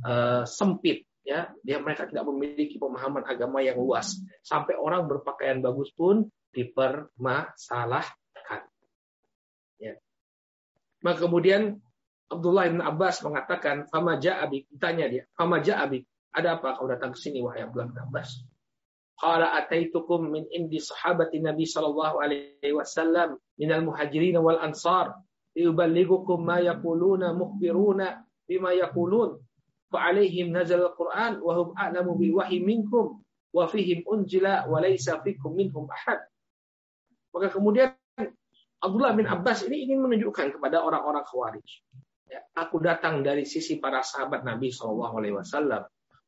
uh, 0.03 0.43
sempit 0.43 1.07
ya 1.23 1.47
dia 1.63 1.79
mereka 1.79 2.03
tidak 2.03 2.27
memiliki 2.27 2.75
pemahaman 2.75 3.23
agama 3.23 3.63
yang 3.63 3.79
luas 3.79 4.19
sampai 4.43 4.75
orang 4.75 5.07
berpakaian 5.07 5.63
bagus 5.63 5.87
pun 5.95 6.27
dipermasalahkan 6.51 8.67
ya 9.79 9.95
maka 10.99 11.17
kemudian 11.23 11.79
Abdullah 12.33 12.65
bin 12.69 12.81
Abbas 12.81 13.21
mengatakan 13.21 13.87
fama 13.87 14.17
ja'abi 14.17 14.65
tanya 14.81 15.05
dia 15.07 15.23
fama 15.37 15.61
ja'abi 15.61 16.01
ada 16.33 16.57
apa 16.57 16.75
kau 16.77 16.89
datang 16.89 17.13
ke 17.13 17.19
sini 17.21 17.39
wahai 17.39 17.63
Abdullah 17.63 17.93
bin 17.93 17.99
Abbas 18.01 18.41
Qala 19.13 19.53
ataitukum 19.55 20.25
min 20.25 20.43
indi 20.49 20.81
sahabati 20.81 21.37
Nabi 21.37 21.69
sallallahu 21.69 22.17
alaihi 22.17 22.73
wasallam 22.73 23.37
minal 23.55 23.85
muhajirin 23.85 24.41
wal 24.41 24.57
ansar 24.57 25.15
yuballighukum 25.53 26.41
ma 26.41 26.57
yaquluna 26.59 27.31
mukhbiruna 27.31 28.25
bima 28.49 28.73
yaqulun 28.73 29.37
fa 29.93 30.09
alaihim 30.09 30.49
nazal 30.49 30.89
al-Qur'an 30.89 31.37
wa 31.39 31.53
hum 31.55 31.77
a'lamu 31.77 32.17
bil 32.17 32.41
wahyi 32.41 32.59
minkum 32.65 33.21
wa 33.53 33.69
fihim 33.69 34.01
unjila 34.09 34.65
wa 34.65 34.81
laysa 34.81 35.21
fikum 35.21 35.53
minhum 35.53 35.85
ahad. 35.93 36.25
Maka 37.29 37.53
kemudian 37.53 37.93
Abdullah 38.81 39.13
bin 39.13 39.29
Abbas 39.29 39.63
ini 39.69 39.85
ingin 39.87 40.01
menunjukkan 40.01 40.57
kepada 40.57 40.81
orang-orang 40.81 41.21
Khawarij. 41.23 41.69
Aku 42.57 42.81
datang 42.81 43.21
dari 43.21 43.45
sisi 43.45 43.77
para 43.77 44.01
sahabat 44.01 44.45
Nabi 44.45 44.73
Shallallahu 44.73 45.15
Alaihi 45.19 45.35
Wasallam. 45.37 45.83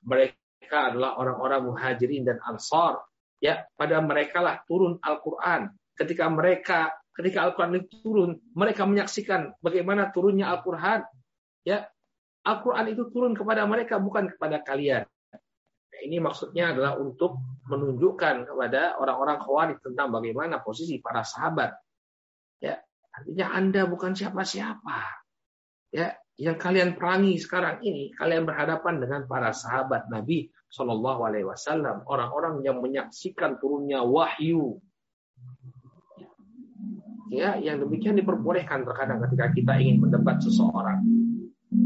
Mereka 0.05 0.93
adalah 0.93 1.17
orang-orang 1.17 1.71
muhajirin 1.71 2.25
dan 2.25 2.37
ansar. 2.45 3.01
Ya, 3.41 3.65
pada 3.77 4.01
mereka 4.01 4.41
lah 4.41 4.61
turun 4.65 4.97
Al-Quran. 5.01 5.69
Ketika 5.95 6.25
mereka 6.27 6.91
ketika 7.15 7.47
Al-Quran 7.47 7.79
itu 7.79 8.03
turun, 8.03 8.31
mereka 8.51 8.83
menyaksikan 8.83 9.55
bagaimana 9.63 10.11
turunnya 10.11 10.51
Al-Quran. 10.51 11.07
Ya, 11.63 11.87
Al-Quran 12.43 12.91
itu 12.91 13.09
turun 13.09 13.33
kepada 13.33 13.63
mereka, 13.65 13.97
bukan 13.97 14.29
kepada 14.35 14.61
kalian. 14.61 15.07
Nah, 15.31 15.99
ini 16.03 16.19
maksudnya 16.19 16.75
adalah 16.75 16.99
untuk 16.99 17.39
menunjukkan 17.71 18.51
kepada 18.51 18.99
orang-orang 18.99 19.39
khawarij 19.41 19.77
tentang 19.81 20.11
bagaimana 20.11 20.59
posisi 20.61 20.99
para 20.99 21.23
sahabat. 21.23 21.73
Ya, 22.59 22.83
artinya 23.15 23.55
Anda 23.55 23.87
bukan 23.87 24.13
siapa-siapa. 24.13 25.24
Ya, 25.95 26.11
yang 26.35 26.59
kalian 26.59 26.99
perangi 26.99 27.39
sekarang 27.39 27.79
ini, 27.79 28.11
kalian 28.11 28.43
berhadapan 28.43 28.99
dengan 28.99 29.23
para 29.31 29.55
sahabat 29.55 30.11
Nabi 30.11 30.51
Shallallahu 30.67 31.23
Alaihi 31.23 31.47
Wasallam, 31.47 32.03
orang-orang 32.03 32.59
yang 32.67 32.83
menyaksikan 32.83 33.55
turunnya 33.63 34.03
wahyu, 34.03 34.75
ya 37.31 37.55
yang 37.63 37.79
demikian 37.79 38.19
diperbolehkan 38.19 38.83
terkadang 38.83 39.23
ketika 39.23 39.55
kita 39.55 39.73
ingin 39.79 40.03
mendebat 40.03 40.43
seseorang. 40.43 40.99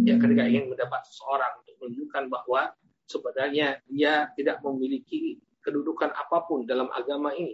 Ya 0.09 0.17
ketika 0.17 0.41
ingin 0.49 0.73
mendebat 0.73 1.05
seseorang 1.05 1.61
untuk 1.61 1.75
menunjukkan 1.85 2.23
bahwa 2.33 2.61
sebenarnya 3.05 3.77
dia 3.85 4.33
tidak 4.33 4.57
memiliki 4.65 5.37
kedudukan 5.61 6.09
apa 6.17 6.49
pun 6.49 6.65
dalam 6.65 6.89
agama 6.89 7.29
ini. 7.37 7.53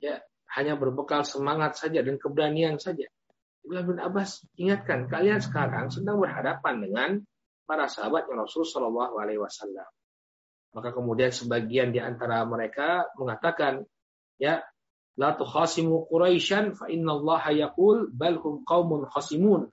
Ya 0.00 0.24
hanya 0.56 0.80
berbekal 0.80 1.28
semangat 1.28 1.76
saja 1.76 2.00
dan 2.00 2.16
keberanian 2.16 2.80
saja 2.80 3.04
Ibn 3.64 3.96
bin 3.96 3.98
Abbas 4.00 4.44
ingatkan 4.60 5.08
kalian 5.08 5.40
sekarang 5.40 5.88
sedang 5.88 6.20
berhadapan 6.20 6.74
dengan 6.84 7.10
para 7.64 7.88
sahabat 7.88 8.28
yang 8.28 8.44
Rasul 8.44 8.68
Shallallahu 8.68 9.16
Alaihi 9.16 9.40
Wasallam 9.40 9.88
maka 10.74 10.90
kemudian 10.90 11.30
sebagian 11.32 11.94
di 11.94 12.02
antara 12.02 12.44
mereka 12.44 13.08
mengatakan 13.16 13.86
ya 14.36 14.60
La 15.14 15.30
tukhasimu 15.38 16.10
Quraisyan 16.10 16.74
fa 16.74 16.90
innallaha 16.90 17.54
yaqul 17.54 18.10
bal 18.10 18.34
hum 18.42 18.66
qaumun 18.66 19.06
khasimun. 19.06 19.70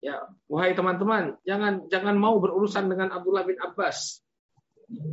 Ya, 0.00 0.24
wahai 0.48 0.72
teman-teman, 0.72 1.36
jangan 1.44 1.90
jangan 1.92 2.16
mau 2.16 2.40
berurusan 2.40 2.88
dengan 2.88 3.12
Abdullah 3.12 3.44
bin 3.44 3.60
Abbas. 3.60 4.24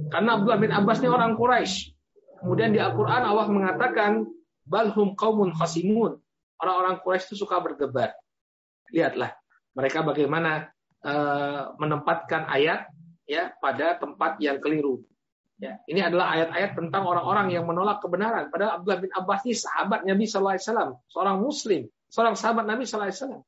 Karena 0.08 0.40
Abdullah 0.40 0.62
bin 0.62 0.72
Abbas 0.72 1.04
ini 1.04 1.10
orang 1.12 1.36
Quraisy. 1.36 1.92
Kemudian 2.40 2.72
di 2.72 2.80
Al-Qur'an 2.80 3.28
Allah 3.28 3.50
mengatakan 3.52 4.30
bal 4.64 4.94
hum 4.96 5.20
qaumun 5.20 5.52
khasimun. 5.52 6.22
Orang-orang 6.62 7.04
Quraisy 7.04 7.34
itu 7.34 7.46
suka 7.46 7.60
berdebat. 7.60 8.16
Lihatlah 8.94 9.36
mereka 9.76 10.02
bagaimana 10.02 10.72
uh, 11.04 11.76
menempatkan 11.78 12.48
ayat 12.48 12.88
ya 13.28 13.52
pada 13.60 14.00
tempat 14.00 14.40
yang 14.40 14.64
keliru. 14.64 15.04
Ya, 15.56 15.80
ini 15.88 16.04
adalah 16.04 16.36
ayat-ayat 16.36 16.76
tentang 16.76 17.08
orang-orang 17.08 17.56
yang 17.56 17.64
menolak 17.64 18.04
kebenaran. 18.04 18.52
Padahal 18.52 18.80
Abdullah 18.80 19.00
bin 19.00 19.12
Abbas 19.16 19.40
ini 19.48 19.56
sahabat 19.56 20.04
Nabi 20.04 20.28
Sallallahu 20.28 20.56
Alaihi 20.60 20.68
Wasallam, 20.68 20.92
seorang 21.08 21.38
Muslim, 21.40 21.82
seorang 22.12 22.36
sahabat 22.36 22.66
Nabi 22.68 22.84
Sallallahu 22.84 23.08
Alaihi 23.08 23.20
Wasallam. 23.24 23.44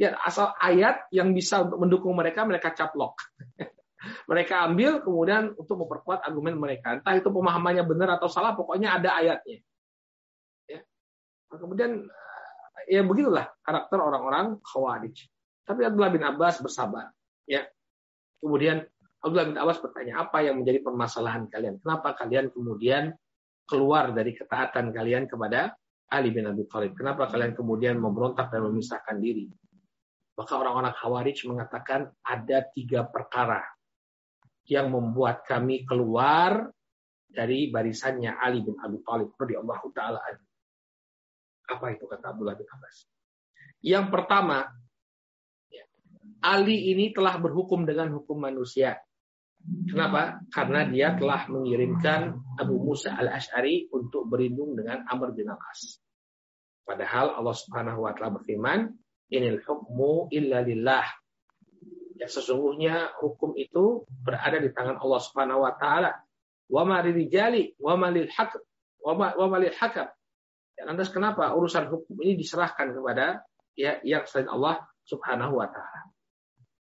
Biar 0.00 0.12
asal 0.24 0.48
ayat 0.56 0.96
yang 1.12 1.36
bisa 1.36 1.60
mendukung 1.68 2.16
mereka, 2.16 2.48
mereka 2.48 2.72
caplok. 2.72 3.20
mereka 4.32 4.64
ambil 4.64 5.04
kemudian 5.04 5.52
untuk 5.60 5.84
memperkuat 5.84 6.24
argumen 6.24 6.56
mereka. 6.56 6.96
Entah 6.96 7.12
itu 7.12 7.28
pemahamannya 7.28 7.84
benar 7.84 8.16
atau 8.16 8.32
salah, 8.32 8.56
pokoknya 8.56 8.96
ada 8.96 9.20
ayatnya. 9.20 9.60
Kemudian 11.50 12.06
ya 12.86 13.02
begitulah 13.02 13.50
karakter 13.62 13.98
orang-orang 13.98 14.58
Khawarij. 14.62 15.16
Tapi 15.66 15.80
Abdullah 15.86 16.12
bin 16.14 16.22
Abbas 16.22 16.62
bersabar. 16.62 17.10
Ya. 17.46 17.66
Kemudian 18.38 18.82
Abdullah 19.20 19.46
bin 19.52 19.58
Abbas 19.60 19.78
bertanya, 19.84 20.24
apa 20.24 20.40
yang 20.40 20.62
menjadi 20.62 20.80
permasalahan 20.80 21.50
kalian? 21.50 21.76
Kenapa 21.82 22.16
kalian 22.16 22.48
kemudian 22.48 23.12
keluar 23.68 24.10
dari 24.16 24.32
ketaatan 24.32 24.90
kalian 24.90 25.28
kepada 25.28 25.76
Ali 26.10 26.32
bin 26.32 26.48
Abi 26.48 26.64
Thalib? 26.66 26.96
Kenapa 26.96 27.28
kalian 27.28 27.52
kemudian 27.52 28.00
memberontak 28.00 28.48
dan 28.48 28.64
memisahkan 28.64 29.20
diri? 29.20 29.46
Maka 30.34 30.56
orang-orang 30.56 30.96
Khawarij 30.96 31.38
mengatakan 31.46 32.08
ada 32.24 32.64
tiga 32.72 33.04
perkara 33.04 33.60
yang 34.64 34.88
membuat 34.88 35.44
kami 35.44 35.84
keluar 35.84 36.72
dari 37.30 37.68
barisannya 37.68 38.40
Ali 38.40 38.64
bin 38.64 38.74
Abi 38.80 39.04
Thalib 39.04 39.36
radhiyallahu 39.36 39.86
taala 39.92 40.18
Apa 41.70 41.94
itu 41.94 42.04
kata 42.10 42.34
Abdullah 42.34 42.58
bin 42.58 42.66
Abbas? 42.66 43.06
Yang 43.80 44.06
pertama, 44.10 44.66
Ali 46.40 46.88
ini 46.92 47.12
telah 47.12 47.36
berhukum 47.36 47.84
dengan 47.84 48.16
hukum 48.16 48.40
manusia. 48.40 48.96
Kenapa? 49.60 50.40
Karena 50.48 50.88
dia 50.88 51.12
telah 51.12 51.44
mengirimkan 51.52 52.32
Abu 52.56 52.80
Musa 52.80 53.12
al-Ash'ari 53.12 53.92
untuk 53.92 54.24
berlindung 54.24 54.72
dengan 54.72 55.04
Amr 55.04 55.36
bin 55.36 55.52
Al-As. 55.52 56.00
Padahal 56.88 57.36
Allah 57.36 57.52
Subhanahu 57.52 58.08
wa 58.08 58.16
taala 58.16 58.40
berfirman, 58.40 58.88
"Inil 59.28 59.60
hukmu 59.60 60.32
illa 60.32 60.64
lillah." 60.64 61.04
Ya 62.16 62.28
sesungguhnya 62.28 63.20
hukum 63.20 63.52
itu 63.56 64.08
berada 64.24 64.64
di 64.64 64.72
tangan 64.72 64.96
Allah 64.96 65.20
Subhanahu 65.20 65.60
wa 65.60 65.76
taala. 65.76 66.24
Wa 66.72 66.88
ma 66.88 67.04
lirijali 67.04 67.76
wa 67.76 68.00
ma 68.00 68.08
lil 68.08 68.32
wa 69.04 69.44
ma 69.44 69.58
lil 69.60 69.76
hakam. 69.76 70.08
Lantas 70.86 71.12
kenapa 71.12 71.52
urusan 71.52 71.88
hukum 71.92 72.16
ini 72.24 72.38
diserahkan 72.38 72.94
kepada 72.94 73.44
ya 73.76 74.00
yang 74.04 74.24
selain 74.24 74.48
Allah 74.48 74.80
Subhanahu 75.04 75.60
wa 75.60 75.68
taala? 75.68 76.10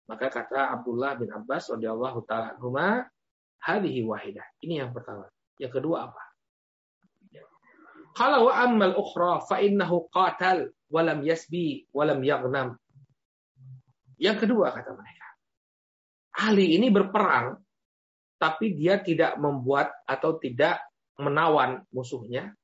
Maka 0.05 0.29
kata 0.29 0.69
Abdullah 0.75 1.17
bin 1.17 1.33
Abbas 1.33 1.73
radhiyallahu 1.73 2.25
taala 2.29 2.53
anhuma, 2.53 3.09
hadhihi 3.63 4.05
wahidah. 4.05 4.45
Ini 4.61 4.85
yang 4.85 4.91
pertama. 4.93 5.25
Yang 5.57 5.81
kedua 5.81 6.11
apa? 6.11 6.23
Kalau 8.15 8.47
wa 8.47 8.53
ammal 8.55 8.95
ukhra 8.95 9.43
fa 9.43 9.59
innahu 9.59 10.07
qatal 10.07 10.71
wa 10.87 11.01
lam 11.03 11.19
yasbi 11.25 11.83
wa 11.91 12.07
lam 12.07 12.23
yaghnam. 12.23 12.79
Yang 14.15 14.47
kedua 14.47 14.71
kata 14.71 14.95
mereka. 14.95 15.27
Ali 16.39 16.79
ini 16.79 16.87
berperang 16.87 17.59
tapi 18.39 18.75
dia 18.75 18.99
tidak 19.03 19.35
membuat 19.39 19.91
atau 20.07 20.39
tidak 20.39 20.79
menawan 21.19 21.83
musuhnya 21.91 22.55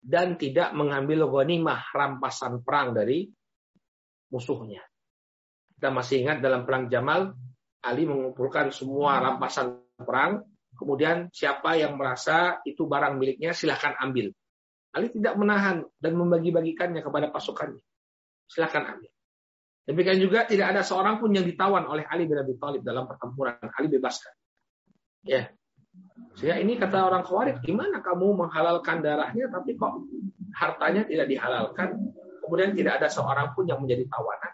dan 0.00 0.40
tidak 0.40 0.72
mengambil 0.72 1.28
ghanimah 1.28 1.92
rampasan 1.92 2.64
perang 2.64 2.96
dari 2.96 3.28
musuhnya. 4.32 4.80
Kita 5.76 5.92
masih 5.92 6.24
ingat 6.24 6.40
dalam 6.40 6.64
perang 6.64 6.88
Jamal, 6.88 7.36
Ali 7.80 8.04
mengumpulkan 8.04 8.72
semua 8.72 9.20
rampasan 9.20 9.80
perang, 9.96 10.44
kemudian 10.76 11.32
siapa 11.32 11.76
yang 11.76 11.96
merasa 11.96 12.60
itu 12.68 12.84
barang 12.84 13.16
miliknya 13.16 13.56
silahkan 13.56 13.96
ambil. 14.00 14.32
Ali 14.90 15.08
tidak 15.12 15.38
menahan 15.38 15.86
dan 16.02 16.12
membagi-bagikannya 16.18 17.00
kepada 17.00 17.30
pasukannya. 17.30 17.80
Silahkan 18.50 18.96
ambil. 18.96 19.10
Demikian 19.86 20.18
juga 20.20 20.44
tidak 20.44 20.76
ada 20.76 20.82
seorang 20.84 21.22
pun 21.22 21.32
yang 21.32 21.46
ditawan 21.46 21.86
oleh 21.88 22.04
Ali 22.06 22.26
bin 22.26 22.36
Abi 22.36 22.58
Thalib 22.58 22.82
dalam 22.82 23.06
pertempuran. 23.06 23.58
Ali 23.74 23.88
bebaskan. 23.88 24.34
Ya. 25.24 25.48
Sehingga 26.38 26.56
ini 26.56 26.78
kata 26.80 27.04
orang 27.04 27.26
Khawarij, 27.26 27.60
gimana 27.60 28.00
kamu 28.00 28.46
menghalalkan 28.46 29.04
darahnya 29.04 29.50
tapi 29.52 29.76
kok 29.76 30.08
hartanya 30.56 31.04
tidak 31.04 31.26
dihalalkan? 31.28 32.14
Kemudian 32.40 32.72
tidak 32.74 33.02
ada 33.02 33.08
seorang 33.12 33.52
pun 33.52 33.68
yang 33.68 33.78
menjadi 33.78 34.08
tawanan. 34.10 34.52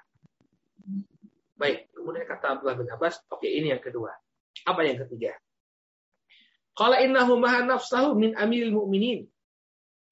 Baik, 1.56 1.88
kemudian 1.96 2.28
kata 2.28 2.58
Abdullah 2.58 2.76
bin 2.76 2.88
Abbas, 2.92 3.24
oke 3.32 3.40
okay, 3.40 3.56
ini 3.56 3.72
yang 3.72 3.80
kedua. 3.80 4.12
Apa 4.68 4.84
yang 4.84 5.00
ketiga? 5.06 5.32
Qala 6.76 7.00
innahu 7.00 7.40
maha 7.40 7.64
nafsahu 7.64 8.12
min 8.12 8.36
amiril 8.36 8.76
mu'minin. 8.76 9.24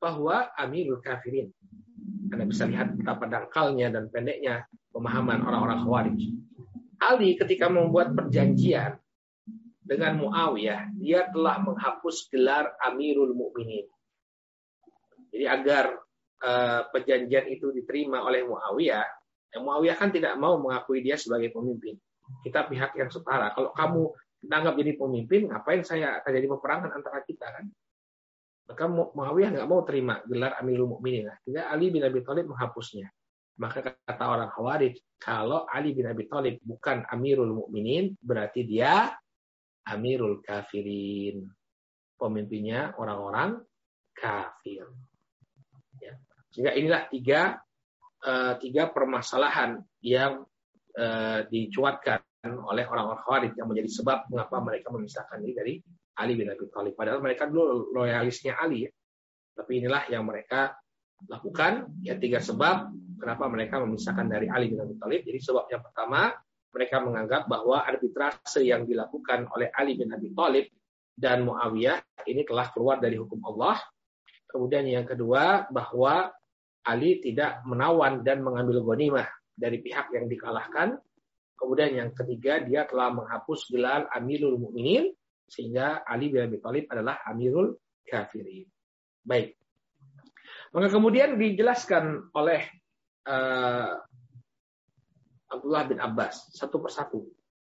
Bahwa 0.01 0.49
amirul 0.57 1.05
kafirin. 1.05 1.53
Anda 2.33 2.49
bisa 2.49 2.65
lihat 2.65 2.97
betapa 2.97 3.29
dangkalnya 3.29 3.93
dan 3.93 4.09
pendeknya 4.09 4.65
pemahaman 4.97 5.45
orang-orang 5.45 5.79
khawarij. 5.85 6.21
Ali 7.05 7.37
ketika 7.37 7.69
membuat 7.69 8.17
perjanjian 8.17 8.97
dengan 9.85 10.17
Muawiyah, 10.17 10.97
dia 10.97 11.29
telah 11.29 11.61
menghapus 11.61 12.33
gelar 12.33 12.73
Amirul 12.81 13.37
Mukminin. 13.37 13.85
Jadi 15.29 15.45
agar 15.45 16.01
uh, 16.41 16.89
perjanjian 16.89 17.53
itu 17.53 17.69
diterima 17.69 18.25
oleh 18.25 18.49
Muawiyah, 18.49 19.05
yang 19.53 19.63
Muawiyah 19.63 19.97
kan 20.01 20.11
tidak 20.11 20.35
mau 20.41 20.57
mengakui 20.57 21.05
dia 21.05 21.21
sebagai 21.21 21.53
pemimpin. 21.53 21.95
Kita 22.41 22.65
pihak 22.65 22.97
yang 22.97 23.13
setara. 23.13 23.53
Kalau 23.53 23.77
kamu 23.77 24.03
dianggap 24.41 24.75
jadi 24.81 24.93
pemimpin, 24.97 25.53
ngapain 25.53 25.85
saya 25.85 26.19
akan 26.25 26.31
jadi 26.33 26.49
peperangan 26.49 26.91
antara 26.97 27.21
kita 27.23 27.47
kan? 27.53 27.65
Maka 28.65 28.85
Muawiyah 28.89 29.51
nggak 29.53 29.69
mau 29.69 29.85
terima 29.85 30.25
gelar 30.25 30.57
Amirul 30.59 30.97
Mukminin. 30.97 31.29
Sehingga 31.45 31.69
Ali 31.69 31.93
bin 31.93 32.01
Abi 32.01 32.25
Thalib 32.25 32.49
menghapusnya. 32.49 33.13
Maka 33.61 33.95
kata 33.95 34.25
orang 34.27 34.51
Khawarij, 34.51 34.99
kalau 35.21 35.69
Ali 35.71 35.95
bin 35.95 36.11
Abi 36.11 36.27
Thalib 36.27 36.59
bukan 36.65 37.07
Amirul 37.07 37.55
Mukminin, 37.55 38.17
berarti 38.19 38.67
dia 38.67 39.15
Amirul 39.89 40.41
Kafirin. 40.41 41.45
Pemimpinnya 42.15 42.95
orang-orang 42.97 43.59
kafir. 44.15 44.87
Ya. 45.99 46.15
Sehingga 46.55 46.73
inilah 46.79 47.11
tiga 47.11 47.59
uh, 48.23 48.55
tiga 48.63 48.89
permasalahan 48.95 49.83
yang 50.01 50.47
uh, 50.95 51.41
dicuatkan 51.51 52.23
oleh 52.45 52.85
orang-orang 52.87 53.21
Khawarij 53.25 53.53
yang 53.59 53.69
menjadi 53.69 53.91
sebab 53.91 54.31
mengapa 54.31 54.63
mereka 54.63 54.93
memisahkan 54.95 55.43
diri 55.43 55.55
dari 55.57 55.75
Ali 56.21 56.39
bin 56.39 56.47
Abi 56.47 56.71
Thalib. 56.71 56.95
Padahal 56.95 57.19
mereka 57.19 57.51
dulu 57.51 57.91
loyalisnya 57.91 58.55
Ali 58.61 58.87
ya. 58.87 58.91
Tapi 59.55 59.83
inilah 59.83 60.07
yang 60.11 60.23
mereka 60.23 60.77
lakukan 61.27 61.89
ya 62.05 62.19
tiga 62.21 62.39
sebab 62.39 62.91
kenapa 63.19 63.49
mereka 63.49 63.81
memisahkan 63.81 64.27
dari 64.29 64.47
Ali 64.47 64.71
bin 64.71 64.79
Abi 64.85 64.95
Thalib. 65.01 65.21
Jadi 65.25 65.39
sebab 65.41 65.65
yang 65.73 65.83
pertama 65.83 66.31
mereka 66.75 66.99
menganggap 66.99 67.47
bahwa 67.47 67.87
arbitrase 67.87 68.67
yang 68.67 68.83
dilakukan 68.83 69.47
oleh 69.55 69.71
Ali 69.71 69.95
bin 69.95 70.11
Abi 70.11 70.35
Thalib 70.35 70.67
dan 71.15 71.47
Muawiyah 71.47 72.27
ini 72.27 72.43
telah 72.43 72.75
keluar 72.75 72.99
dari 72.99 73.15
hukum 73.15 73.39
Allah. 73.47 73.79
Kemudian 74.51 74.83
yang 74.91 75.07
kedua 75.07 75.71
bahwa 75.71 76.35
Ali 76.85 77.23
tidak 77.23 77.63
menawan 77.65 78.27
dan 78.27 78.43
mengambil 78.43 78.83
ghanimah 78.83 79.31
dari 79.55 79.79
pihak 79.79 80.11
yang 80.11 80.27
dikalahkan. 80.27 80.99
Kemudian 81.55 81.95
yang 81.95 82.11
ketiga 82.11 82.61
dia 82.61 82.85
telah 82.91 83.15
menghapus 83.15 83.71
gelar 83.71 84.11
Amirul 84.11 84.59
Mukminin 84.59 85.15
sehingga 85.47 86.03
Ali 86.03 86.35
bin 86.35 86.43
Abi 86.43 86.59
Thalib 86.59 86.91
adalah 86.91 87.23
Amirul 87.31 87.79
Kafirin. 88.03 88.67
Baik. 89.23 89.55
Maka 90.75 90.91
kemudian 90.91 91.39
dijelaskan 91.39 92.35
oleh 92.35 92.67
uh, 93.31 93.95
Abdullah 95.59 95.85
bin 95.87 95.99
Abbas 96.03 96.55
satu 96.55 96.83
persatu. 96.83 97.23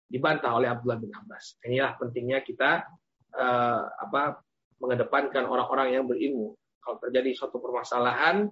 Dibantah 0.07 0.55
oleh 0.55 0.71
Abdullah 0.71 0.99
bin 0.99 1.11
Abbas. 1.11 1.59
Inilah 1.67 1.99
pentingnya 1.99 2.39
kita 2.41 2.87
uh, 3.35 3.81
apa 3.85 4.39
mengedepankan 4.79 5.43
orang-orang 5.45 5.99
yang 5.99 6.05
berilmu. 6.07 6.55
Kalau 6.79 6.97
terjadi 7.03 7.35
suatu 7.35 7.59
permasalahan, 7.59 8.47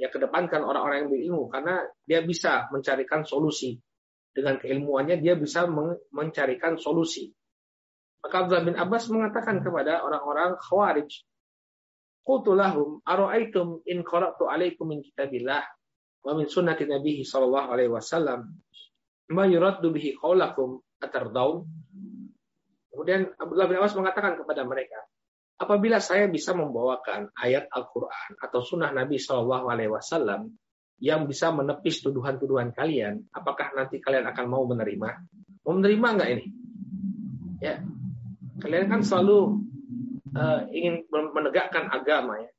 ya 0.00 0.08
kedepankan 0.08 0.64
orang-orang 0.64 1.04
yang 1.04 1.10
berilmu. 1.12 1.42
Karena 1.52 1.84
dia 2.08 2.24
bisa 2.24 2.72
mencarikan 2.72 3.22
solusi. 3.28 3.76
Dengan 4.34 4.58
keilmuannya 4.58 5.20
dia 5.20 5.38
bisa 5.38 5.68
mencarikan 6.10 6.74
solusi. 6.80 7.30
Maka 8.24 8.48
Abdullah 8.48 8.64
bin 8.64 8.74
Abbas 8.80 9.06
mengatakan 9.12 9.60
kepada 9.60 10.02
orang-orang 10.02 10.56
khawarij 10.58 11.12
Qultu 12.24 12.56
lahum 12.56 13.04
ara'aitum 13.04 13.84
in 13.84 14.00
qara'tu 14.00 14.48
alaikum 14.48 14.88
min 14.88 15.04
kitabillah 15.04 15.60
wa 16.24 16.32
min 16.32 16.48
sunnati 16.48 16.88
nabihi 16.88 17.22
sallallahu 17.22 17.68
alaihi 17.68 17.92
wasallam 17.92 18.48
ma 19.28 19.44
yuraddu 19.44 19.92
bihi 19.92 20.16
qaulakum 20.16 20.80
atardaun 20.98 21.68
Kemudian 22.94 23.26
Abdullah 23.34 23.66
bin 23.66 23.76
Abbas 23.82 23.98
mengatakan 23.98 24.38
kepada 24.38 24.62
mereka, 24.62 25.02
apabila 25.58 25.98
saya 25.98 26.30
bisa 26.30 26.54
membawakan 26.54 27.26
ayat 27.34 27.66
Al-Quran 27.66 28.38
atau 28.38 28.62
sunnah 28.62 28.94
Nabi 28.94 29.18
Shallallahu 29.18 29.66
Alaihi 29.66 29.90
Wasallam 29.90 30.54
yang 31.02 31.26
bisa 31.26 31.50
menepis 31.50 32.06
tuduhan-tuduhan 32.06 32.70
kalian, 32.70 33.26
apakah 33.34 33.74
nanti 33.74 33.98
kalian 33.98 34.30
akan 34.30 34.46
mau 34.46 34.62
menerima? 34.70 35.10
Mau 35.66 35.74
menerima 35.74 36.06
nggak 36.06 36.30
ini? 36.38 36.46
Ya, 37.58 37.82
kalian 38.62 38.86
kan 38.86 39.02
selalu 39.02 39.58
uh, 40.38 40.62
ingin 40.70 41.02
menegakkan 41.10 41.90
agama 41.90 42.46
ya, 42.46 42.50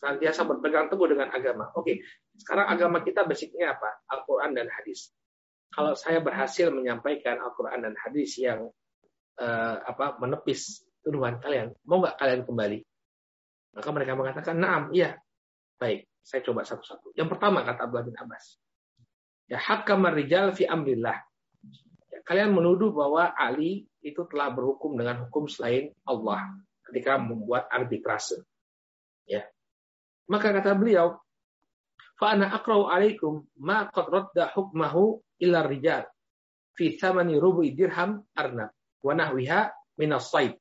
senantiasa 0.00 0.48
berpegang 0.48 0.88
teguh 0.88 1.12
dengan 1.12 1.28
agama. 1.28 1.68
Oke, 1.76 2.00
sekarang 2.40 2.72
agama 2.72 3.04
kita 3.04 3.28
basicnya 3.28 3.76
apa? 3.76 4.00
Al-Quran 4.08 4.56
dan 4.56 4.66
hadis. 4.72 5.12
Kalau 5.70 5.92
saya 5.94 6.24
berhasil 6.24 6.72
menyampaikan 6.72 7.38
Al-Quran 7.38 7.84
dan 7.84 7.94
hadis 8.00 8.40
yang 8.40 8.72
uh, 9.38 9.76
apa 9.84 10.16
menepis 10.18 10.82
tuduhan 11.04 11.38
kalian. 11.38 11.76
Mau 11.84 12.00
nggak 12.00 12.16
kalian 12.16 12.42
kembali? 12.48 12.80
Maka 13.76 13.88
mereka 13.94 14.12
mengatakan, 14.18 14.56
naam, 14.58 14.90
iya. 14.90 15.14
Baik, 15.78 16.10
saya 16.24 16.42
coba 16.42 16.66
satu-satu. 16.66 17.14
Yang 17.14 17.28
pertama 17.36 17.62
kata 17.62 17.86
Abdullah 17.86 18.06
bin 18.08 18.16
Abbas. 18.18 18.58
Ya 19.46 19.58
hakam 19.60 20.04
rijal 20.10 20.52
fi 20.56 20.66
amrillah. 20.66 21.16
Ya, 22.10 22.18
kalian 22.26 22.50
menuduh 22.56 22.90
bahwa 22.90 23.30
Ali 23.34 23.86
itu 24.00 24.22
telah 24.28 24.50
berhukum 24.52 24.96
dengan 24.96 25.28
hukum 25.28 25.46
selain 25.46 25.92
Allah 26.08 26.50
ketika 26.90 27.16
membuat 27.20 27.70
arbitrase. 27.70 28.42
Ya. 29.24 29.46
Maka 30.30 30.54
kata 30.54 30.78
beliau, 30.78 31.18
fa 32.14 32.38
ana 32.38 32.54
aqra'u 32.54 32.86
alaikum 32.86 33.42
ma 33.58 33.90
qad 33.90 34.06
radda 34.06 34.54
hukmahu 34.54 35.18
illa 35.42 35.66
rijal 35.66 36.06
fi 36.78 36.94
thamani 36.94 37.34
rubu'i 37.34 37.74
dirham 37.74 38.22
arnab 38.38 38.70
wa 39.02 39.12
nahwiha 39.12 39.74
as-sayd. 40.00 40.54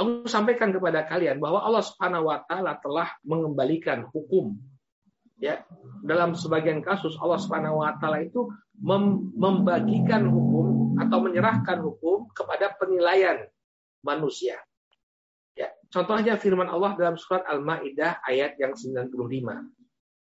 Aku 0.00 0.24
sampaikan 0.24 0.72
kepada 0.72 1.04
kalian 1.04 1.36
bahwa 1.36 1.60
Allah 1.60 1.84
Subhanahu 1.84 2.32
wa 2.32 2.40
taala 2.48 2.80
telah 2.80 3.12
mengembalikan 3.28 4.08
hukum 4.08 4.56
ya 5.36 5.60
dalam 6.00 6.32
sebagian 6.32 6.80
kasus 6.80 7.12
Allah 7.20 7.36
Subhanahu 7.36 7.84
wa 7.84 7.92
taala 8.00 8.24
itu 8.24 8.48
mem 8.80 9.34
membagikan 9.36 10.32
hukum 10.32 10.96
atau 10.96 11.18
menyerahkan 11.20 11.84
hukum 11.84 12.30
kepada 12.32 12.72
penilaian 12.80 13.44
manusia. 14.00 14.56
Ya, 15.92 16.00
contohnya 16.00 16.40
firman 16.40 16.72
Allah 16.72 16.96
dalam 16.96 17.20
surat 17.20 17.44
Al-Maidah 17.44 18.24
ayat 18.24 18.56
yang 18.56 18.72
95. 18.72 19.12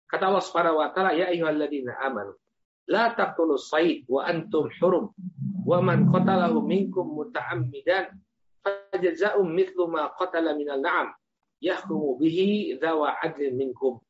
Kata 0.10 0.24
Allah 0.26 0.42
Subhanahu 0.42 0.82
wa 0.82 0.90
taala, 0.90 1.14
"Ya 1.14 1.30
ayyuhalladzina 1.30 2.02
amanu 2.02 2.34
la 2.90 3.14
taqtulus 3.14 3.70
sayd 3.70 4.10
wa 4.10 4.26
antum 4.26 4.74
hurum 4.82 5.14
wa 5.62 5.78
man 5.86 6.10
qatalahu 6.10 6.66
minkum 6.66 7.14
muta'ammidan 7.14 8.10
fajza'um 8.66 9.46
mithlu 9.54 9.86
ma 9.86 10.10
qatala 10.18 10.58
minal 10.58 10.82
na'am 10.82 11.14
yahkumu 11.62 12.18
bihi 12.18 12.82
dzawa 12.82 13.22
adlin 13.22 13.54
minkum." 13.54 14.02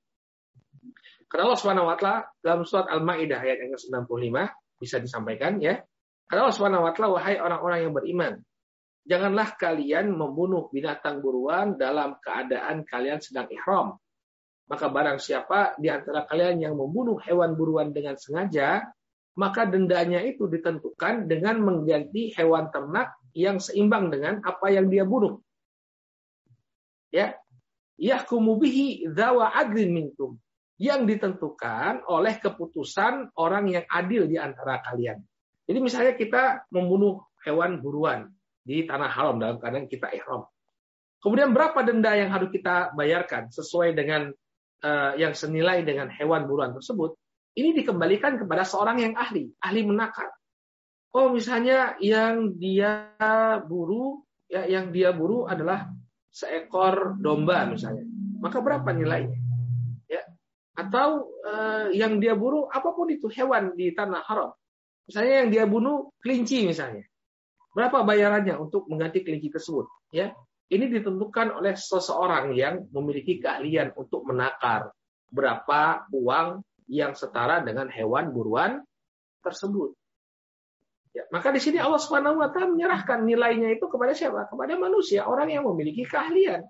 Kata 1.28 1.52
Allah 1.52 1.60
Subhanahu 1.60 1.92
wa 1.92 2.00
taala 2.00 2.32
dalam 2.40 2.64
surat 2.64 2.88
Al-Maidah 2.88 3.44
ayat 3.44 3.60
yang 3.60 3.76
ke-95 3.76 4.40
bisa 4.80 5.04
disampaikan 5.04 5.60
ya. 5.60 5.84
Kata 6.32 6.48
Allah 6.48 6.56
Subhanahu 6.56 6.88
wa 6.88 6.96
taala, 6.96 7.12
"Wahai 7.20 7.44
orang-orang 7.44 7.80
yang 7.84 7.92
beriman, 7.92 8.40
janganlah 9.06 9.58
kalian 9.58 10.14
membunuh 10.14 10.70
binatang 10.70 11.22
buruan 11.22 11.78
dalam 11.78 12.18
keadaan 12.22 12.86
kalian 12.86 13.20
sedang 13.22 13.50
ihram. 13.50 13.98
Maka 14.70 14.88
barang 14.88 15.20
siapa 15.20 15.76
di 15.76 15.92
antara 15.92 16.24
kalian 16.24 16.64
yang 16.64 16.76
membunuh 16.80 17.20
hewan 17.20 17.60
buruan 17.60 17.92
dengan 17.92 18.16
sengaja, 18.16 18.88
maka 19.36 19.68
dendanya 19.68 20.24
itu 20.24 20.48
ditentukan 20.48 21.28
dengan 21.28 21.60
mengganti 21.60 22.32
hewan 22.36 22.72
ternak 22.72 23.16
yang 23.36 23.60
seimbang 23.60 24.12
dengan 24.12 24.40
apa 24.44 24.72
yang 24.72 24.88
dia 24.88 25.04
bunuh. 25.04 25.40
Ya. 27.12 27.36
Yahkumu 28.02 28.58
bihi 28.58 29.12
dzawa 29.12 29.54
adlin 29.54 29.92
minkum. 29.92 30.40
Yang 30.82 31.14
ditentukan 31.14 32.10
oleh 32.10 32.42
keputusan 32.42 33.38
orang 33.38 33.70
yang 33.70 33.86
adil 33.86 34.26
di 34.26 34.42
antara 34.42 34.82
kalian. 34.82 35.22
Jadi 35.70 35.78
misalnya 35.78 36.18
kita 36.18 36.66
membunuh 36.74 37.22
hewan 37.46 37.78
buruan 37.78 38.34
di 38.62 38.86
tanah 38.86 39.10
haram 39.10 39.42
dalam 39.42 39.58
keadaan 39.58 39.90
kita 39.90 40.14
ihram. 40.14 40.46
Kemudian 41.22 41.54
berapa 41.54 41.86
denda 41.86 42.18
yang 42.18 42.34
harus 42.34 42.50
kita 42.50 42.98
bayarkan 42.98 43.54
sesuai 43.54 43.94
dengan 43.94 44.34
uh, 44.82 45.14
yang 45.18 45.38
senilai 45.38 45.86
dengan 45.86 46.10
hewan 46.10 46.50
buruan 46.50 46.74
tersebut? 46.74 47.14
Ini 47.54 47.78
dikembalikan 47.78 48.42
kepada 48.42 48.64
seorang 48.66 49.04
yang 49.04 49.14
ahli, 49.14 49.52
ahli 49.62 49.82
menakar. 49.86 50.32
Oh, 51.12 51.30
misalnya 51.30 52.00
yang 52.00 52.56
dia 52.56 53.12
buru, 53.68 54.24
ya, 54.48 54.64
yang 54.66 54.96
dia 54.96 55.12
buru 55.12 55.44
adalah 55.46 55.92
seekor 56.32 57.20
domba 57.20 57.68
misalnya. 57.68 58.08
Maka 58.40 58.64
berapa 58.64 58.90
nilainya? 58.96 59.36
Ya. 60.08 60.24
Atau 60.80 61.28
uh, 61.44 61.92
yang 61.92 62.24
dia 62.24 62.34
buru 62.34 62.66
apa 62.72 62.96
pun 62.96 63.12
itu 63.12 63.28
hewan 63.28 63.76
di 63.76 63.92
tanah 63.92 64.24
haram. 64.24 64.56
Misalnya 65.06 65.34
yang 65.44 65.50
dia 65.52 65.64
bunuh 65.68 66.16
kelinci 66.24 66.64
misalnya. 66.64 67.04
Berapa 67.72 68.04
bayarannya 68.04 68.60
untuk 68.60 68.88
mengganti 68.92 69.24
kelinci 69.24 69.48
tersebut? 69.48 69.88
Ya, 70.12 70.36
ini 70.72 70.92
ditentukan 70.92 71.56
oleh 71.56 71.76
seseorang 71.76 72.52
yang 72.56 72.88
memiliki 72.92 73.40
keahlian 73.40 73.96
untuk 73.96 74.28
menakar 74.28 74.92
berapa 75.32 76.08
uang 76.12 76.64
yang 76.92 77.16
setara 77.16 77.64
dengan 77.64 77.88
hewan 77.88 78.36
buruan 78.36 78.84
tersebut. 79.40 79.96
Ya, 81.12 81.28
maka 81.32 81.52
di 81.52 81.60
sini 81.60 81.80
Allah 81.80 82.00
Subhanahu 82.00 82.40
wa 82.40 82.52
taala 82.52 82.72
menyerahkan 82.72 83.24
nilainya 83.28 83.76
itu 83.76 83.88
kepada 83.92 84.16
siapa? 84.16 84.48
Kepada 84.48 84.80
manusia, 84.80 85.28
orang 85.28 85.52
yang 85.52 85.68
memiliki 85.68 86.08
keahlian. 86.08 86.64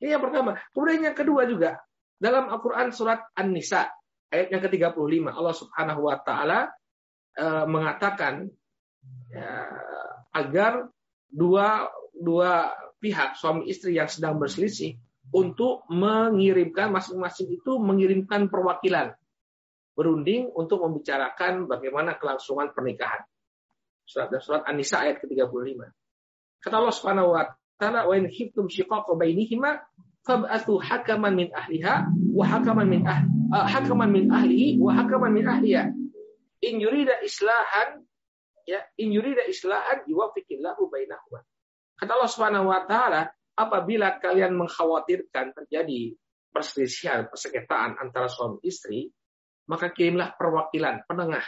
Ini 0.00 0.16
yang 0.16 0.24
pertama. 0.24 0.56
Kemudian 0.72 1.12
yang 1.12 1.16
kedua 1.16 1.44
juga, 1.48 1.80
dalam 2.16 2.48
Al-Qur'an 2.48 2.92
surat 2.92 3.20
An-Nisa 3.36 3.88
ayat 4.32 4.48
yang 4.48 4.62
ke-35 4.64 5.28
Allah 5.28 5.54
Subhanahu 5.56 6.00
wa 6.08 6.16
taala 6.24 6.72
e, 7.36 7.46
mengatakan 7.68 8.48
ya, 9.30 9.50
agar 10.32 10.88
dua 11.28 11.90
dua 12.16 12.72
pihak 13.00 13.36
suami 13.36 13.68
istri 13.68 13.96
yang 13.96 14.08
sedang 14.08 14.40
berselisih 14.40 14.96
untuk 15.34 15.84
mengirimkan 15.90 16.94
masing-masing 16.94 17.50
itu 17.50 17.76
mengirimkan 17.82 18.46
perwakilan 18.46 19.12
berunding 19.96 20.52
untuk 20.52 20.84
membicarakan 20.84 21.64
bagaimana 21.64 22.20
kelangsungan 22.20 22.70
pernikahan. 22.76 23.24
Surat 24.06 24.30
surat 24.44 24.62
An-Nisa 24.68 25.02
ayat 25.02 25.24
ke-35. 25.24 25.82
Kata 26.62 26.74
Allah 26.78 26.94
Subhanahu 26.94 27.32
wa 27.32 27.42
taala, 27.80 28.06
"Wa 28.06 28.14
in 28.14 28.28
khiftum 28.30 28.68
shiqaqa 28.70 29.16
bainihima 29.16 29.82
fab'athu 30.26 30.78
hakaman 30.82 31.32
min 31.34 31.48
ahliha 31.54 32.10
wa 32.10 32.44
hakaman 32.44 32.86
min 32.90 33.02
ahli 33.06 33.26
uh, 33.54 33.66
hakaman 33.66 34.10
min 34.10 34.24
ahlihi 34.30 34.82
wa 34.82 34.90
hakaman 34.90 35.30
min 35.30 35.46
ahliya 35.46 35.94
in 36.66 36.82
yurida 36.82 37.14
islahan 37.22 38.02
ya 38.66 38.82
in 38.98 39.14
yurida 39.14 39.46
islahan 39.46 40.04
yuwaffiqillahu 40.10 40.90
bainahuma. 40.90 41.40
Kata 41.96 42.10
Allah 42.12 42.30
Subhanahu 42.30 42.66
wa 42.68 42.84
taala, 42.84 43.30
apabila 43.56 44.20
kalian 44.20 44.52
mengkhawatirkan 44.58 45.56
terjadi 45.56 46.12
perselisihan, 46.52 47.30
persengketaan 47.30 47.96
antara 47.96 48.28
suami 48.28 48.60
istri, 48.66 49.08
maka 49.70 49.94
kirimlah 49.94 50.36
perwakilan 50.36 51.06
penengah 51.08 51.46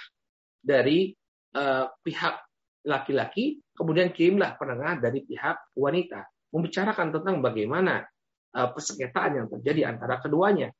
dari 0.63 1.13
uh, 1.53 1.91
pihak 2.01 2.41
laki-laki, 2.89 3.61
kemudian 3.77 4.15
kirimlah 4.15 4.57
penengah 4.57 4.97
dari 5.03 5.21
pihak 5.27 5.77
wanita, 5.77 6.25
membicarakan 6.55 7.13
tentang 7.13 7.45
bagaimana 7.45 8.09
uh, 8.57 8.69
persengketaan 8.73 9.45
yang 9.45 9.47
terjadi 9.53 9.93
antara 9.93 10.17
keduanya. 10.23 10.73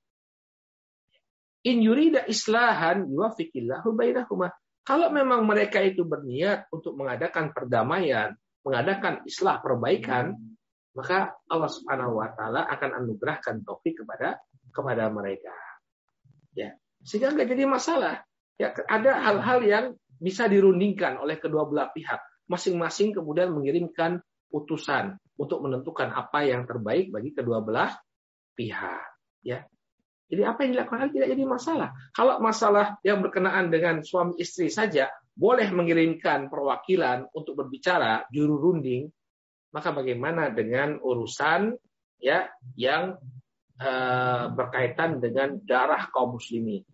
In 1.67 1.85
yurida 1.85 2.25
islahan 2.25 3.05
yuwaffiqillahu 3.11 3.93
bainahuma. 3.93 4.55
Kalau 4.89 5.13
memang 5.13 5.45
mereka 5.45 5.85
itu 5.85 6.01
berniat 6.09 6.73
untuk 6.73 6.97
mengadakan 6.97 7.53
perdamaian, 7.53 8.33
mengadakan 8.65 9.21
islah 9.29 9.61
perbaikan, 9.61 10.33
maka 10.97 11.37
Allah 11.45 11.69
Subhanahu 11.69 12.17
wa 12.17 12.33
taala 12.33 12.65
akan 12.65 13.05
anugerahkan 13.05 13.69
taufik 13.69 14.01
kepada 14.01 14.41
kepada 14.73 15.13
mereka. 15.13 15.53
Ya. 16.57 16.73
Sehingga 17.05 17.37
nggak 17.37 17.53
jadi 17.53 17.69
masalah. 17.69 18.25
Ya, 18.57 18.73
ada 18.89 19.21
hal-hal 19.29 19.61
yang 19.61 19.85
bisa 20.17 20.49
dirundingkan 20.49 21.21
oleh 21.21 21.37
kedua 21.37 21.69
belah 21.69 21.93
pihak. 21.93 22.49
Masing-masing 22.49 23.13
kemudian 23.13 23.53
mengirimkan 23.53 24.25
utusan 24.49 25.21
untuk 25.37 25.69
menentukan 25.69 26.11
apa 26.17 26.49
yang 26.49 26.65
terbaik 26.65 27.13
bagi 27.13 27.37
kedua 27.37 27.61
belah 27.61 27.93
pihak. 28.57 29.05
Ya. 29.45 29.69
Jadi 30.29 30.43
apa 30.45 30.61
yang 30.65 30.73
dilakukan 30.77 31.09
tidak 31.09 31.29
jadi 31.33 31.45
masalah. 31.49 31.89
Kalau 32.13 32.37
masalah 32.45 33.01
yang 33.01 33.25
berkenaan 33.25 33.73
dengan 33.73 34.05
suami 34.05 34.37
istri 34.37 34.69
saja 34.69 35.09
boleh 35.33 35.73
mengirimkan 35.73 36.53
perwakilan 36.53 37.33
untuk 37.33 37.57
berbicara 37.65 38.29
juru 38.29 38.61
runding, 38.61 39.09
maka 39.73 39.89
bagaimana 39.97 40.53
dengan 40.53 41.01
urusan 41.01 41.73
ya 42.21 42.45
yang 42.77 43.17
uh, 43.81 44.53
berkaitan 44.53 45.17
dengan 45.17 45.65
darah 45.65 46.13
kaum 46.13 46.37
muslimin? 46.37 46.85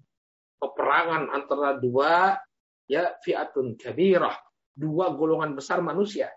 Peperangan 0.62 1.34
antara 1.34 1.74
dua 1.74 2.38
ya 2.86 3.18
fiatun 3.18 3.74
kabirah, 3.74 4.38
dua 4.78 5.10
golongan 5.10 5.58
besar 5.58 5.82
manusia. 5.82 6.30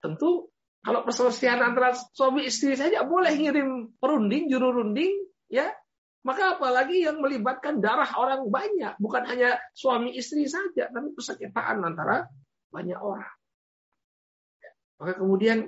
Tentu 0.00 0.48
kalau 0.80 1.04
perselisihan 1.04 1.60
antara 1.60 1.92
suami 1.92 2.48
istri 2.48 2.72
saja 2.72 3.04
boleh 3.04 3.36
ngirim 3.36 4.00
perunding, 4.00 4.48
juru 4.48 4.80
runding, 4.80 5.28
ya 5.46 5.68
maka 6.22 6.54
apalagi 6.54 7.02
yang 7.02 7.18
melibatkan 7.18 7.82
darah 7.82 8.08
orang 8.14 8.46
banyak, 8.46 8.94
bukan 9.02 9.26
hanya 9.26 9.58
suami 9.74 10.14
istri 10.14 10.46
saja, 10.46 10.86
tapi 10.86 11.10
persengketaan 11.18 11.82
antara 11.82 12.30
banyak 12.70 12.94
orang. 12.94 13.34
Maka 15.02 15.12
kemudian 15.18 15.66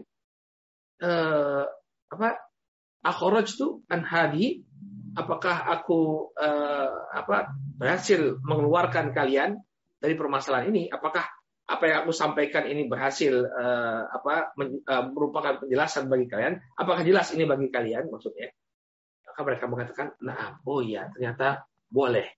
eh, 1.02 1.64
apa? 2.10 2.28
Akhraj 3.04 3.52
itu 3.52 3.84
anhadi, 3.92 4.64
apakah 5.18 5.68
aku 5.68 6.32
eh, 6.38 6.94
apa 7.12 7.52
berhasil 7.76 8.38
mengeluarkan 8.40 9.12
kalian 9.12 9.60
dari 9.98 10.14
permasalahan 10.14 10.70
ini? 10.72 10.88
Apakah 10.88 11.26
apa 11.64 11.84
yang 11.88 12.04
aku 12.04 12.12
sampaikan 12.14 12.64
ini 12.64 12.86
berhasil 12.86 13.34
eh, 13.44 14.02
apa 14.06 14.54
men, 14.54 14.80
eh, 14.86 15.04
merupakan 15.10 15.66
penjelasan 15.66 16.06
bagi 16.08 16.30
kalian? 16.30 16.62
Apakah 16.78 17.02
jelas 17.02 17.34
ini 17.34 17.44
bagi 17.44 17.68
kalian 17.68 18.08
maksudnya? 18.08 18.54
Maka 19.34 19.50
mereka 19.50 19.66
mengatakan, 19.66 20.14
nah, 20.22 20.62
oh 20.62 20.78
iya, 20.78 21.10
ternyata 21.10 21.66
boleh. 21.90 22.30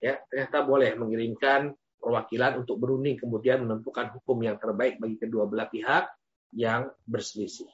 Ya, 0.00 0.16
ternyata 0.32 0.64
boleh 0.64 0.96
mengirimkan 0.96 1.76
perwakilan 2.00 2.64
untuk 2.64 2.80
berunding 2.80 3.20
kemudian 3.20 3.68
menentukan 3.68 4.16
hukum 4.16 4.40
yang 4.40 4.56
terbaik 4.56 4.96
bagi 4.96 5.20
kedua 5.20 5.44
belah 5.44 5.68
pihak 5.68 6.08
yang 6.56 6.88
berselisih. 7.04 7.68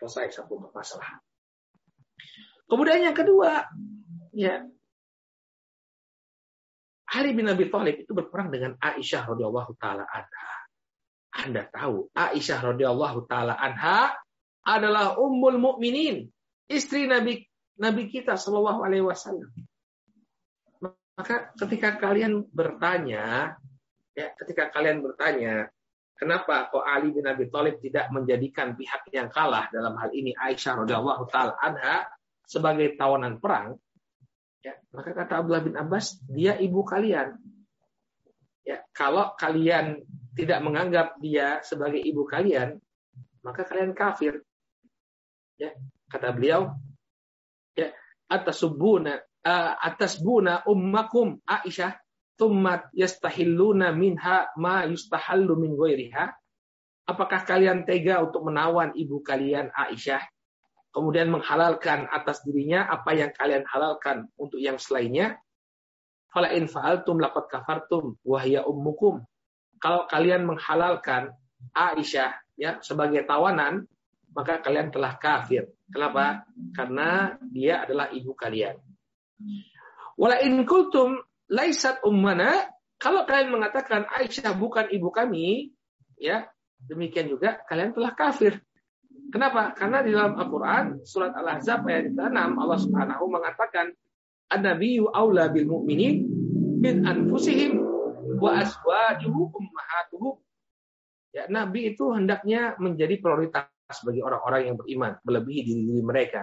Selesai 0.00 0.40
satu 0.40 0.56
masalah. 0.72 1.20
Kemudian 2.64 3.04
yang 3.04 3.12
kedua, 3.12 3.68
ya 4.32 4.64
Ali 7.12 7.36
bin 7.36 7.44
Abi 7.44 7.68
Thalib 7.68 8.08
itu 8.08 8.16
berperang 8.16 8.48
dengan 8.48 8.72
Aisyah 8.80 9.36
radhiyallahu 9.36 9.76
taala 9.76 10.08
anha. 10.08 10.52
Anda 11.44 11.68
tahu, 11.68 12.08
Aisyah 12.16 12.72
radhiyallahu 12.72 13.28
taala 13.28 13.52
anha 13.52 14.16
adalah 14.64 15.20
ummul 15.20 15.60
mukminin, 15.60 16.32
istri 16.70 17.10
Nabi 17.10 17.49
Nabi 17.80 18.12
kita 18.12 18.36
Shallallahu 18.36 18.84
alaihi 18.84 19.04
wasallam. 19.04 19.48
Maka 21.16 21.52
ketika 21.56 21.96
kalian 21.96 22.44
bertanya, 22.52 23.56
ya, 24.12 24.32
ketika 24.36 24.68
kalian 24.68 25.00
bertanya, 25.00 25.68
kenapa 26.16 26.68
kok 26.68 26.84
Ali 26.84 27.12
bin 27.12 27.24
Abi 27.24 27.48
Thalib 27.48 27.80
tidak 27.80 28.12
menjadikan 28.12 28.76
pihak 28.76 29.08
yang 29.12 29.32
kalah 29.32 29.68
dalam 29.72 29.96
hal 29.96 30.12
ini 30.12 30.36
Aisyah 30.36 30.84
radhiyallahu 30.84 31.24
taala 31.32 31.56
anha 31.60 32.04
sebagai 32.44 32.96
tawanan 33.00 33.40
perang? 33.40 33.76
Ya, 34.60 34.76
maka 34.92 35.16
kata 35.16 35.40
Abdullah 35.40 35.64
bin 35.64 35.76
Abbas, 35.76 36.20
dia 36.28 36.60
ibu 36.60 36.84
kalian. 36.84 37.32
Ya, 38.60 38.84
kalau 38.92 39.32
kalian 39.40 40.04
tidak 40.36 40.60
menganggap 40.60 41.16
dia 41.16 41.64
sebagai 41.64 42.00
ibu 42.00 42.28
kalian, 42.28 42.76
maka 43.40 43.64
kalian 43.64 43.96
kafir. 43.96 44.44
Ya, 45.56 45.72
kata 46.12 46.32
beliau, 46.36 46.76
atas 48.30 48.62
subuna 48.62 49.18
atas 49.82 50.22
buna 50.22 50.62
ummakum 50.70 51.42
Aisyah 51.44 51.98
tummat 52.38 52.88
yastahilluna 52.94 53.90
minha 53.90 54.48
ma 54.56 54.86
yustahallu 54.86 55.58
min 55.58 55.74
ghairiha 55.74 56.30
apakah 57.10 57.42
kalian 57.42 57.82
tega 57.82 58.22
untuk 58.22 58.46
menawan 58.46 58.94
ibu 58.94 59.18
kalian 59.20 59.74
Aisyah 59.74 60.22
kemudian 60.90 61.30
menghalalkan 61.30 62.10
atas 62.10 62.42
dirinya 62.42 62.86
apa 62.90 63.14
yang 63.14 63.30
kalian 63.34 63.64
halalkan 63.66 64.26
untuk 64.34 64.58
yang 64.58 64.76
selainnya. 64.78 65.38
Fala 66.30 66.54
in 66.54 66.70
fa'altum 66.70 67.18
laqad 67.18 67.50
kafartum 67.50 68.14
wa 68.22 68.38
hiya 68.38 68.62
ummukum. 68.62 69.22
Kalau 69.82 70.06
kalian 70.06 70.46
menghalalkan 70.46 71.34
Aisyah 71.74 72.38
ya 72.54 72.78
sebagai 72.82 73.26
tawanan, 73.26 73.86
maka 74.30 74.62
kalian 74.62 74.94
telah 74.94 75.18
kafir. 75.18 75.66
Kenapa? 75.90 76.46
Karena 76.72 77.34
dia 77.50 77.82
adalah 77.84 78.08
ibu 78.14 78.32
kalian. 78.34 78.78
Wala 80.14 80.38
in 80.46 80.62
kultum 80.62 81.18
laisat 81.50 82.00
ummana, 82.06 82.70
kalau 83.00 83.26
kalian 83.26 83.50
mengatakan 83.50 84.06
Aisyah 84.06 84.54
bukan 84.54 84.86
ibu 84.94 85.10
kami, 85.10 85.74
ya, 86.20 86.46
demikian 86.86 87.26
juga 87.26 87.58
kalian 87.66 87.90
telah 87.96 88.12
kafir. 88.14 88.60
Kenapa? 89.30 89.74
Karena 89.74 90.02
di 90.02 90.10
dalam 90.10 90.34
Al-Quran, 90.36 91.06
surat 91.06 91.32
Al-Ahzab 91.34 91.86
ayat 91.86 92.12
6, 92.12 92.18
Allah 92.34 92.78
subhanahu 92.78 93.24
mengatakan, 93.30 93.94
An-Nabiyyu 94.50 95.06
awla 95.14 95.46
bil 95.48 95.70
mu'minin 95.70 96.26
min 96.82 97.06
anfusihim 97.06 97.78
wa 98.42 98.58
aswajuhu 98.58 99.54
ummahatuhu. 99.54 100.42
Ya, 101.30 101.46
Nabi 101.46 101.94
itu 101.94 102.10
hendaknya 102.10 102.74
menjadi 102.82 103.22
prioritas 103.22 103.70
bagi 104.06 104.22
orang-orang 104.22 104.60
yang 104.70 104.76
beriman, 104.78 105.12
melebihi 105.26 105.60
diri-diri 105.66 106.02
mereka. 106.06 106.42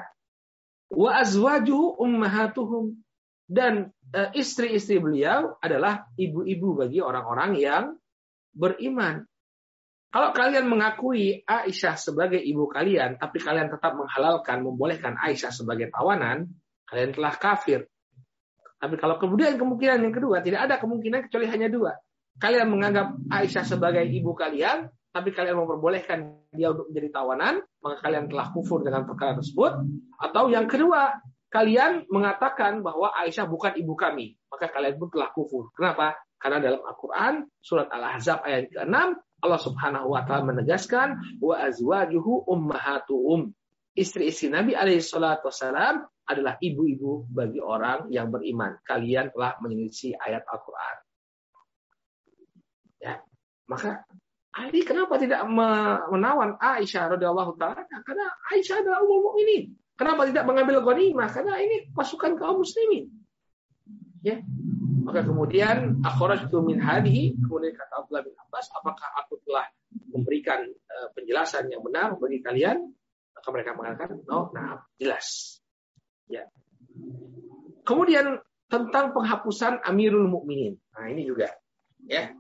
Wa 0.92 1.24
azwajuhu 1.24 2.00
ummahatuhum. 2.04 2.96
Dan 3.48 3.96
eh, 4.12 4.30
istri-istri 4.36 5.00
beliau 5.00 5.56
adalah 5.64 6.04
ibu-ibu 6.20 6.84
bagi 6.84 7.00
orang-orang 7.00 7.56
yang 7.56 7.84
beriman. 8.52 9.24
Kalau 10.12 10.36
kalian 10.36 10.68
mengakui 10.68 11.44
Aisyah 11.48 11.96
sebagai 11.96 12.40
ibu 12.40 12.68
kalian, 12.68 13.16
tapi 13.16 13.40
kalian 13.40 13.72
tetap 13.72 13.96
menghalalkan, 13.96 14.64
membolehkan 14.64 15.16
Aisyah 15.20 15.52
sebagai 15.52 15.88
tawanan, 15.92 16.48
kalian 16.88 17.12
telah 17.16 17.34
kafir. 17.40 17.88
Tapi 18.78 18.96
kalau 19.00 19.16
kemudian 19.16 19.56
kemungkinan 19.56 20.00
yang 20.04 20.16
kedua, 20.16 20.40
tidak 20.44 20.68
ada 20.68 20.76
kemungkinan 20.80 21.28
kecuali 21.28 21.48
hanya 21.48 21.68
dua. 21.68 21.96
Kalian 22.40 22.68
menganggap 22.72 23.16
Aisyah 23.32 23.66
sebagai 23.68 24.06
ibu 24.06 24.32
kalian, 24.36 24.92
tapi 25.18 25.34
kalian 25.34 25.58
memperbolehkan 25.58 26.46
dia 26.54 26.70
untuk 26.70 26.94
menjadi 26.94 27.10
tawanan, 27.10 27.66
maka 27.82 27.98
kalian 28.06 28.30
telah 28.30 28.54
kufur 28.54 28.86
dengan 28.86 29.10
perkara 29.10 29.34
tersebut. 29.42 29.82
Atau 30.22 30.54
yang 30.54 30.70
kedua, 30.70 31.18
kalian 31.50 32.06
mengatakan 32.14 32.86
bahwa 32.86 33.10
Aisyah 33.18 33.50
bukan 33.50 33.74
ibu 33.82 33.98
kami, 33.98 34.38
maka 34.46 34.70
kalian 34.70 35.02
pun 35.02 35.10
telah 35.10 35.34
kufur. 35.34 35.74
Kenapa? 35.74 36.22
Karena 36.38 36.62
dalam 36.62 36.86
Al-Quran, 36.86 37.50
surat 37.58 37.90
Al-Ahzab 37.90 38.46
ayat 38.46 38.70
ke-6, 38.70 38.94
Allah 39.42 39.62
Subhanahu 39.62 40.14
wa 40.14 40.22
taala 40.22 40.54
menegaskan 40.54 41.42
wa 41.42 41.66
azwajuhu 41.66 42.46
ummahatuhum. 42.46 43.58
Istri-istri 43.98 44.54
Nabi 44.54 44.78
alaihi 44.78 45.02
salatu 45.02 45.50
wasalam 45.50 46.06
adalah 46.30 46.62
ibu-ibu 46.62 47.26
bagi 47.26 47.58
orang 47.58 48.14
yang 48.14 48.30
beriman. 48.30 48.78
Kalian 48.86 49.34
telah 49.34 49.58
menyelisih 49.66 50.14
ayat 50.14 50.46
Al-Qur'an. 50.46 50.98
Ya. 53.02 53.18
Maka 53.66 54.06
Ali 54.58 54.82
kenapa 54.82 55.22
tidak 55.22 55.46
menawan 56.10 56.58
Aisyah 56.58 57.14
radhiyallahu 57.14 57.62
taala? 57.62 57.86
Karena 57.86 58.26
Aisyah 58.50 58.82
adalah 58.82 59.06
umum 59.06 59.30
mukminin. 59.30 59.78
Kenapa 59.94 60.26
tidak 60.26 60.50
mengambil 60.50 60.82
ghanimah? 60.82 61.30
Karena 61.30 61.62
ini 61.62 61.94
pasukan 61.94 62.38
kaum 62.38 62.66
muslimin. 62.66 63.06
Ya. 64.26 64.42
Maka 65.06 65.24
kemudian 65.24 66.02
akhrajtu 66.02 66.58
min 66.66 66.82
hadihi, 66.82 67.38
kemudian 67.38 67.78
kata 67.78 68.02
Abdullah 68.02 68.26
bin 68.26 68.36
Abbas, 68.36 68.66
apakah 68.74 69.08
aku 69.24 69.40
telah 69.46 69.66
memberikan 70.12 70.68
uh, 70.68 71.08
penjelasan 71.14 71.70
yang 71.70 71.80
benar 71.86 72.18
bagi 72.18 72.42
kalian? 72.42 72.82
Maka 73.38 73.48
mereka 73.54 73.72
mengatakan, 73.78 74.18
"Oh, 74.28 74.52
nah, 74.52 74.84
jelas." 75.00 75.58
Ya. 76.28 76.50
Kemudian 77.88 78.44
tentang 78.68 79.16
penghapusan 79.16 79.80
Amirul 79.86 80.28
Mukminin. 80.28 80.76
Nah, 80.92 81.08
ini 81.08 81.24
juga 81.24 81.56
ya. 82.04 82.36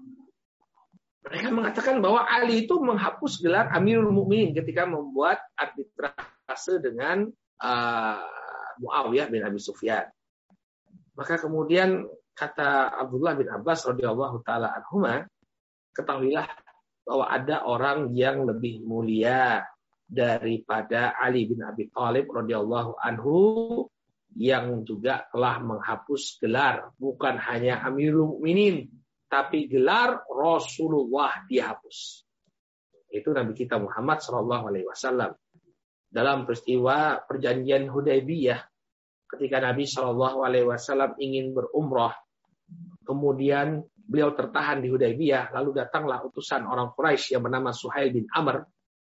Mereka 1.27 1.51
mengatakan 1.51 1.99
bahwa 1.99 2.23
Ali 2.23 2.63
itu 2.63 2.79
menghapus 2.79 3.43
gelar 3.43 3.67
Amirul 3.75 4.15
Mukminin 4.15 4.55
ketika 4.55 4.87
membuat 4.87 5.43
arbitrase 5.59 6.79
dengan 6.79 7.27
uh, 7.59 8.23
Muawiyah 8.79 9.27
bin 9.27 9.43
Abi 9.43 9.59
Sufyan. 9.59 10.07
Maka 11.19 11.35
kemudian 11.35 12.07
kata 12.31 12.95
Abdullah 12.95 13.35
bin 13.35 13.51
Abbas 13.51 13.83
radhiyallahu 13.83 14.39
taala 14.47 14.71
anhuma, 14.71 15.27
ketahuilah 15.91 16.47
bahwa 17.03 17.25
ada 17.27 17.65
orang 17.67 18.15
yang 18.15 18.47
lebih 18.47 18.87
mulia 18.87 19.67
daripada 20.07 21.11
Ali 21.19 21.43
bin 21.49 21.59
Abi 21.59 21.91
Thalib 21.91 22.31
radhiyallahu 22.31 22.95
anhu 23.03 23.37
yang 24.37 24.85
juga 24.87 25.27
telah 25.33 25.59
menghapus 25.59 26.39
gelar 26.39 26.95
bukan 26.95 27.35
hanya 27.41 27.83
Amirul 27.83 28.37
Mukminin 28.37 28.87
tapi 29.27 29.67
gelar 29.67 30.23
Rasulullah 30.27 31.43
dihapus. 31.47 32.23
Itu 33.11 33.31
Nabi 33.31 33.55
kita 33.55 33.79
Muhammad 33.79 34.19
Shallallahu 34.23 34.63
alaihi 34.71 34.87
wasallam. 34.87 35.35
Dalam 36.07 36.47
peristiwa 36.47 37.19
perjanjian 37.27 37.91
Hudaybiyah 37.91 38.59
ketika 39.27 39.59
Nabi 39.59 39.83
Shallallahu 39.83 40.43
alaihi 40.43 40.67
wasallam 40.67 41.15
ingin 41.19 41.51
berumrah 41.51 42.15
Kemudian 43.07 43.79
beliau 43.95 44.35
tertahan 44.35 44.83
di 44.83 44.91
Hudaybiyah, 44.91 45.55
lalu 45.55 45.79
datanglah 45.79 46.19
utusan 46.27 46.67
orang 46.67 46.91
Quraisy 46.91 47.39
yang 47.39 47.43
bernama 47.47 47.71
Suhail 47.71 48.11
bin 48.11 48.27
Amr, 48.35 48.67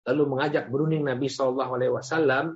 lalu 0.06 0.22
mengajak 0.30 0.70
berunding 0.70 1.02
Nabi 1.02 1.26
Shallallahu 1.26 1.72
Alaihi 1.74 1.94
Wasallam. 1.94 2.54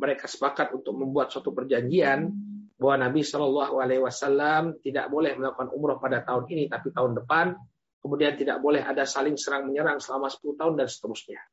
Mereka 0.00 0.24
sepakat 0.24 0.72
untuk 0.72 0.96
membuat 0.96 1.28
suatu 1.28 1.52
perjanjian 1.52 2.32
bahwa 2.80 3.12
Nabi 3.12 3.20
Shallallahu 3.20 3.76
Alaihi 3.76 4.00
Wasallam 4.00 4.80
tidak 4.80 5.12
boleh 5.12 5.36
melakukan 5.36 5.68
umroh 5.68 6.00
pada 6.00 6.24
tahun 6.24 6.48
ini, 6.48 6.64
tapi 6.72 6.88
tahun 6.96 7.12
depan. 7.20 7.52
Kemudian 8.00 8.40
tidak 8.40 8.64
boleh 8.64 8.80
ada 8.80 9.04
saling 9.04 9.36
serang 9.36 9.68
menyerang 9.68 10.00
selama 10.00 10.32
10 10.32 10.56
tahun 10.56 10.74
dan 10.80 10.88
seterusnya. 10.88 11.44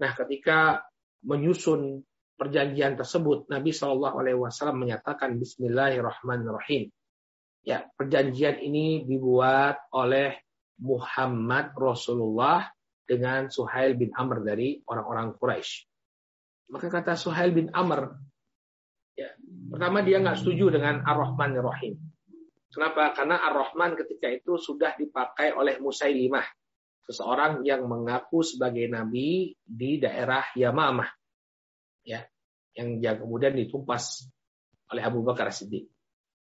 Nah, 0.00 0.16
ketika 0.16 0.80
menyusun 1.28 2.00
perjanjian 2.40 2.96
tersebut, 2.96 3.52
Nabi 3.52 3.76
Shallallahu 3.76 4.16
Alaihi 4.16 4.40
Wasallam 4.40 4.80
menyatakan 4.80 5.36
Bismillahirrahmanirrahim. 5.36 6.88
Ya, 7.68 7.84
perjanjian 8.00 8.64
ini 8.64 9.04
dibuat 9.04 9.84
oleh 9.92 10.40
Muhammad 10.80 11.76
Rasulullah 11.76 12.72
dengan 13.04 13.52
Suhail 13.52 14.00
bin 14.00 14.16
Amr 14.16 14.40
dari 14.40 14.80
orang-orang 14.88 15.36
Quraisy. 15.36 15.84
Maka 16.72 16.88
kata 16.88 17.12
Suhail 17.20 17.52
bin 17.52 17.68
Amr, 17.76 18.16
ya, 19.14 19.30
pertama 19.70 20.02
dia 20.02 20.20
nggak 20.20 20.38
setuju 20.38 20.74
dengan 20.74 21.02
Ar-Rahman 21.02 21.50
Ar-Rahim. 21.58 21.94
Kenapa? 22.70 23.14
Karena 23.14 23.38
Ar-Rahman 23.50 23.94
ketika 23.94 24.26
itu 24.30 24.58
sudah 24.58 24.98
dipakai 24.98 25.54
oleh 25.54 25.78
Musailimah, 25.78 26.44
seseorang 27.06 27.62
yang 27.62 27.86
mengaku 27.86 28.42
sebagai 28.42 28.90
nabi 28.90 29.54
di 29.62 30.02
daerah 30.02 30.42
Yamamah. 30.58 31.10
Ya, 32.04 32.26
yang 32.74 32.98
kemudian 33.00 33.54
ditumpas 33.54 34.26
oleh 34.90 35.02
Abu 35.02 35.22
Bakar 35.22 35.54
Siddiq. 35.54 35.88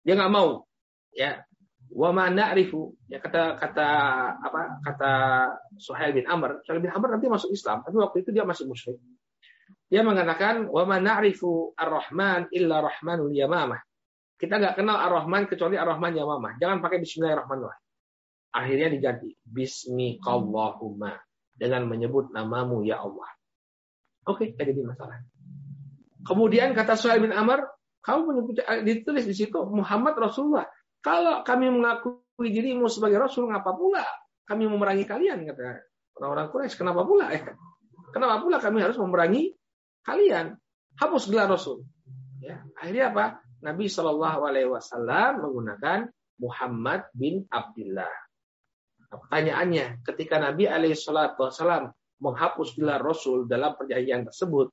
Dia 0.03 0.17
nggak 0.17 0.33
mau 0.33 0.65
ya 1.15 1.47
Wa 1.93 2.11
ma 2.11 2.27
na'rifu 2.27 2.99
ya 3.07 3.23
kata 3.23 3.55
kata 3.63 3.89
apa 4.43 4.83
kata 4.83 5.13
Suhail 5.79 6.11
bin 6.11 6.27
Amr, 6.27 6.59
Suhail 6.67 6.83
bin 6.83 6.91
Amr 6.91 7.15
nanti 7.15 7.31
masuk 7.31 7.55
Islam, 7.55 7.87
tapi 7.87 7.95
waktu 8.03 8.27
itu 8.27 8.35
dia 8.35 8.43
masih 8.43 8.67
musyrik. 8.67 8.99
Dia 9.87 10.03
mengatakan 10.03 10.67
wa 10.67 10.83
ma 10.83 10.99
ar-Rahman 10.99 12.51
illa 12.51 12.77
Rahmanul 12.83 13.31
Yamamah. 13.31 13.79
Kita 14.37 14.61
nggak 14.61 14.77
kenal 14.83 14.99
Ar-Rahman 15.01 15.49
kecuali 15.49 15.79
Ar-Rahman 15.79 16.13
Yamamah. 16.13 16.53
Jangan 16.61 16.85
pakai 16.85 17.01
Bismillahirrahmanirrahim. 17.01 17.85
Akhirnya 18.53 18.89
diganti 18.93 19.31
Bismikallahumma 19.47 21.17
dengan 21.57 21.89
menyebut 21.89 22.35
namamu 22.35 22.85
ya 22.85 23.01
Allah. 23.01 23.31
Oke, 24.27 24.53
okay, 24.53 24.59
jadi 24.59 24.83
masalah. 24.83 25.23
Kemudian 26.27 26.75
kata 26.75 26.99
Suhail 26.99 27.23
bin 27.23 27.31
Amr, 27.31 27.63
kamu 28.03 28.21
menyebut 28.27 28.55
ditulis 28.83 29.25
di 29.25 29.35
situ 29.39 29.57
Muhammad 29.71 30.19
Rasulullah. 30.19 30.67
Kalau 30.99 31.47
kami 31.47 31.71
mengakui 31.71 32.51
dirimu 32.51 32.91
sebagai 32.91 33.23
Rasul, 33.23 33.47
ngapa 33.49 33.71
pula 33.79 34.03
kami 34.43 34.67
memerangi 34.67 35.07
kalian? 35.07 35.47
Kata 35.47 35.81
orang-orang 36.19 36.47
Quraisy. 36.51 36.75
Kenapa 36.75 37.07
pula? 37.07 37.31
Eh, 37.31 37.43
kenapa 38.11 38.43
pula 38.43 38.59
kami 38.59 38.83
harus 38.83 38.99
memerangi 38.99 39.55
kalian? 40.07 40.55
Hapus 40.97 41.29
gelar 41.29 41.51
Rasul. 41.51 41.85
Ya, 42.41 42.63
akhirnya 42.79 43.13
apa? 43.13 43.27
Nabi 43.61 43.91
Shallallahu 43.91 44.41
Alaihi 44.47 44.71
Wasallam 44.71 45.43
menggunakan 45.43 46.09
Muhammad 46.39 47.11
bin 47.13 47.45
Abdullah. 47.51 48.13
Pertanyaannya, 49.11 50.07
ketika 50.07 50.39
Nabi 50.39 50.71
Alaihi 50.71 50.97
Wasallam 50.97 51.91
menghapus 52.23 52.79
gelar 52.79 53.03
Rasul 53.03 53.45
dalam 53.51 53.75
perjanjian 53.75 54.25
tersebut, 54.29 54.73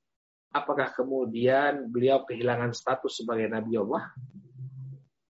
apakah 0.53 0.93
kemudian 0.93 1.89
beliau 1.89 2.23
kehilangan 2.23 2.71
status 2.71 3.23
sebagai 3.23 3.49
Nabi 3.49 3.73
Allah? 3.79 4.13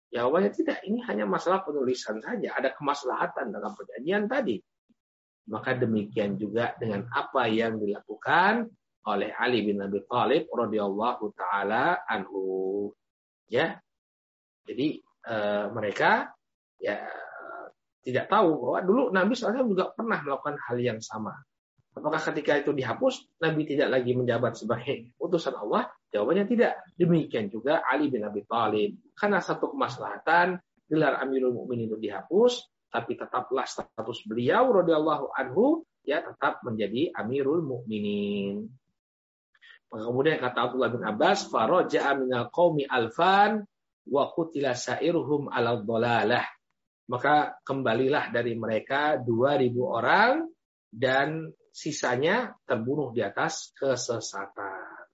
Jawabannya 0.07 0.51
tidak, 0.55 0.77
ini 0.87 1.03
hanya 1.03 1.27
masalah 1.27 1.67
penulisan 1.67 2.23
saja. 2.23 2.55
Ada 2.55 2.71
kemaslahatan 2.73 3.51
dalam 3.51 3.75
perjanjian 3.75 4.29
tadi. 4.31 4.55
Maka 5.47 5.75
demikian 5.79 6.35
juga 6.35 6.75
dengan 6.79 7.07
apa 7.11 7.47
yang 7.47 7.79
dilakukan 7.79 8.67
oleh 9.07 9.31
Ali 9.31 9.63
bin 9.63 9.79
Abi 9.79 10.03
Thalib 10.03 10.51
radhiyallahu 10.51 11.31
taala 11.31 12.03
anhu. 12.03 12.91
Ya. 13.47 13.79
Jadi 14.67 14.99
e, 15.23 15.35
mereka 15.71 16.35
ya 16.83 17.07
tidak 18.03 18.27
tahu 18.27 18.59
bahwa 18.59 18.79
dulu 18.83 19.03
Nabi 19.15 19.31
SAW 19.31 19.63
juga 19.63 19.95
pernah 19.95 20.19
melakukan 20.19 20.59
hal 20.59 20.77
yang 20.83 20.99
sama. 20.99 21.31
Apakah 21.97 22.21
ketika 22.29 22.61
itu 22.61 22.75
dihapus, 22.75 23.25
Nabi 23.41 23.65
tidak 23.65 23.89
lagi 23.89 24.13
menjabat 24.13 24.53
sebagai 24.59 25.17
utusan 25.17 25.55
Allah? 25.55 25.89
Jawabannya 26.13 26.45
tidak. 26.45 26.77
Demikian 26.93 27.49
juga 27.49 27.81
Ali 27.81 28.11
bin 28.11 28.21
Abi 28.27 28.45
Thalib. 28.45 29.01
Karena 29.17 29.41
satu 29.41 29.73
kemaslahatan, 29.73 30.61
gelar 30.85 31.17
Amirul 31.23 31.57
Mukminin 31.57 31.89
itu 31.89 31.97
dihapus, 31.97 32.69
tapi 32.87 33.19
tetaplah 33.19 33.67
status 33.67 34.23
beliau 34.23 34.71
radhiyallahu 34.71 35.35
anhu 35.35 35.83
ya 36.07 36.23
tetap 36.23 36.63
menjadi 36.63 37.11
Amirul 37.17 37.59
Mukminin. 37.65 38.71
Kemudian 39.87 40.43
kata 40.43 40.67
Abdullah 40.67 40.91
bin 40.91 41.03
Abbas, 41.07 41.47
faraja'a 41.47 42.19
minal 42.19 42.51
qaumi 42.51 42.83
alfan 42.83 43.63
wa 44.11 44.23
qutila 44.35 44.75
sa'iruhum 44.75 45.47
ala. 45.47 46.43
Maka 47.07 47.55
kembalilah 47.63 48.35
dari 48.35 48.51
mereka 48.59 49.15
2000 49.15 49.71
orang 49.79 50.43
dan 50.91 51.47
sisanya 51.71 52.51
terbunuh 52.67 53.15
di 53.15 53.23
atas 53.23 53.71
kesesatan. 53.71 55.07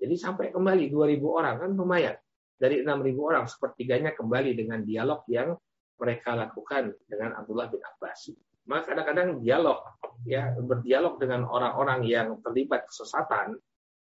Jadi 0.00 0.14
sampai 0.16 0.48
kembali 0.48 0.88
2000 0.88 1.20
orang 1.28 1.54
kan 1.60 1.70
lumayan. 1.76 2.16
Dari 2.56 2.80
6000 2.80 3.12
orang 3.18 3.44
sepertiganya 3.44 4.16
kembali 4.16 4.56
dengan 4.56 4.80
dialog 4.86 5.26
yang 5.28 5.52
mereka 6.00 6.32
lakukan 6.32 6.96
dengan 7.04 7.36
Abdullah 7.38 7.68
bin 7.68 7.82
Abbas. 7.84 8.32
Maka 8.70 8.94
kadang-kadang 8.94 9.42
dialog 9.42 9.82
ya 10.22 10.54
berdialog 10.54 11.18
dengan 11.18 11.44
orang-orang 11.44 12.06
yang 12.06 12.38
terlibat 12.40 12.86
kesesatan 12.86 13.58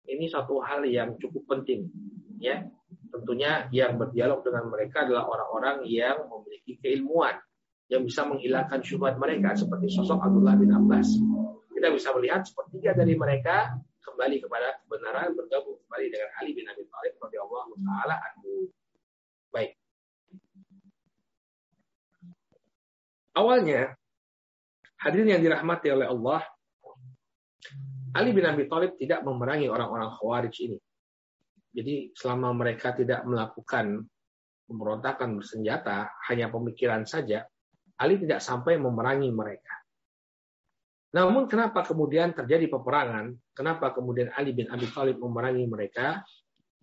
ini 0.08 0.26
satu 0.26 0.58
hal 0.62 0.86
yang 0.86 1.18
cukup 1.18 1.58
penting 1.58 1.88
ya. 2.38 2.62
Tentunya 3.12 3.68
yang 3.68 4.00
berdialog 4.00 4.40
dengan 4.40 4.72
mereka 4.72 5.04
adalah 5.04 5.28
orang-orang 5.28 5.84
yang 5.84 6.26
memiliki 6.32 6.80
keilmuan 6.80 7.36
yang 7.92 8.08
bisa 8.08 8.24
menghilangkan 8.24 8.80
syubhat 8.80 9.20
mereka 9.20 9.52
seperti 9.52 9.92
sosok 9.92 10.16
Abdullah 10.16 10.56
bin 10.56 10.72
Abbas 10.72 11.12
kita 11.82 11.98
bisa 11.98 12.14
melihat 12.14 12.46
sepertiga 12.46 12.94
dari 12.94 13.18
mereka 13.18 13.74
kembali 14.06 14.38
kepada 14.38 14.78
kebenaran 14.86 15.34
bergabung 15.34 15.82
kembali 15.82 16.14
dengan 16.14 16.30
Ali 16.38 16.54
bin 16.54 16.62
Abi 16.70 16.86
Thalib 16.86 17.18
radhiyallahu 17.18 17.74
taala 17.82 18.22
anhu. 18.22 18.70
Baik. 19.50 19.74
Awalnya 23.34 23.98
hadirin 25.02 25.34
yang 25.34 25.42
dirahmati 25.42 25.90
oleh 25.90 26.06
Allah, 26.06 26.46
Ali 28.12 28.36
bin 28.36 28.44
Abi 28.44 28.68
Thalib 28.68 29.00
tidak 29.00 29.24
memerangi 29.24 29.72
orang-orang 29.72 30.12
Khawarij 30.20 30.56
ini. 30.68 30.78
Jadi 31.72 32.12
selama 32.12 32.52
mereka 32.52 32.92
tidak 32.92 33.24
melakukan 33.24 34.04
pemberontakan 34.68 35.40
bersenjata, 35.40 36.12
hanya 36.28 36.52
pemikiran 36.52 37.08
saja, 37.08 37.48
Ali 37.96 38.20
tidak 38.20 38.44
sampai 38.44 38.76
memerangi 38.76 39.32
mereka. 39.32 39.82
Namun 41.12 41.44
kenapa 41.44 41.84
kemudian 41.84 42.32
terjadi 42.32 42.72
peperangan? 42.72 43.36
Kenapa 43.52 43.92
kemudian 43.92 44.32
Ali 44.32 44.56
bin 44.56 44.68
Abi 44.68 44.88
Thalib 44.88 45.20
memerangi 45.20 45.64
mereka? 45.68 46.24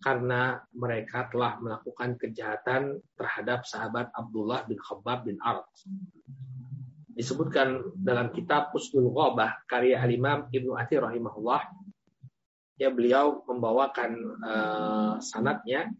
Karena 0.00 0.56
mereka 0.72 1.28
telah 1.28 1.60
melakukan 1.60 2.16
kejahatan 2.16 2.98
terhadap 3.18 3.66
sahabat 3.68 4.08
Abdullah 4.16 4.64
bin 4.64 4.78
Khabbab 4.80 5.28
bin 5.28 5.36
Arad. 5.44 5.66
Disebutkan 7.14 7.96
dalam 7.98 8.30
kitab 8.30 8.70
Usdul 8.72 9.10
Ghabah 9.10 9.66
karya 9.66 9.98
Al-Imam 9.98 10.48
Ibnu 10.48 10.78
Athir 10.78 11.02
rahimahullah 11.02 11.62
ya 12.80 12.88
beliau 12.88 13.44
membawakan 13.44 14.10
uh, 14.40 15.14
sanatnya 15.20 15.92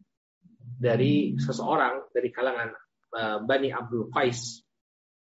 dari 0.81 1.37
seseorang 1.37 2.09
dari 2.09 2.33
kalangan 2.33 2.73
uh, 3.13 3.39
Bani 3.45 3.69
Abdul 3.69 4.09
Qais 4.09 4.65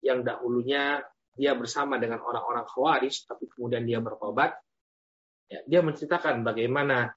yang 0.05 0.21
dahulunya 0.21 1.01
dia 1.37 1.53
bersama 1.53 2.01
dengan 2.01 2.21
orang-orang 2.21 2.65
Khawarij, 2.65 3.29
tapi 3.29 3.45
kemudian 3.49 3.85
dia 3.85 4.01
bertobat. 4.01 4.57
Ya, 5.47 5.61
dia 5.69 5.81
menceritakan 5.85 6.41
bagaimana 6.41 7.13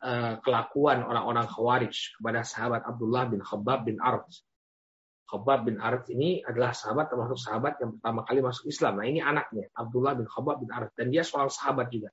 uh, 0.00 0.40
kelakuan 0.40 1.04
orang-orang 1.04 1.44
Khawarij 1.48 2.20
kepada 2.20 2.40
sahabat 2.44 2.88
Abdullah 2.88 3.28
bin 3.28 3.44
Khabbab 3.44 3.84
bin 3.84 4.00
Arad. 4.00 4.28
Khabbab 5.24 5.72
bin 5.72 5.80
Arad 5.80 6.04
ini 6.12 6.44
adalah 6.44 6.76
sahabat 6.76 7.08
termasuk 7.08 7.40
sahabat 7.40 7.80
yang 7.80 7.96
pertama 7.96 8.20
kali 8.28 8.40
masuk 8.44 8.68
Islam. 8.68 9.00
Nah 9.00 9.06
ini 9.08 9.24
anaknya 9.24 9.72
Abdullah 9.72 10.12
bin 10.20 10.28
Khabbab 10.28 10.56
bin 10.60 10.70
Arad 10.70 10.92
dan 10.92 11.08
dia 11.08 11.24
seorang 11.24 11.48
sahabat 11.48 11.88
juga. 11.88 12.12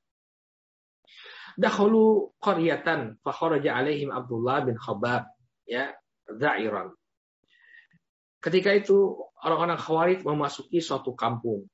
Dahulu 1.60 2.32
qaryatan 2.39 3.19
fa 3.19 3.36
alaihim 3.36 4.15
Abdullah 4.15 4.63
bin 4.63 4.80
Khabbab 4.80 5.28
ya 5.67 5.91
za'iran. 6.32 6.95
Ketika 8.41 8.71
itu 8.74 9.19
orang-orang 9.43 9.78
Khawarij 9.78 10.19
memasuki 10.24 10.80
suatu 10.82 11.13
kampung. 11.13 11.67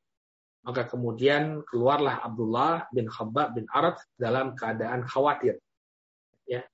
Maka 0.67 0.83
kemudian 0.83 1.63
keluarlah 1.63 2.19
Abdullah 2.19 2.91
bin 2.91 3.07
Khabbab 3.07 3.55
bin 3.55 3.71
Arad 3.71 3.95
dalam 4.19 4.51
keadaan 4.51 5.07
khawatir. 5.07 5.63
Ya. 6.43 6.67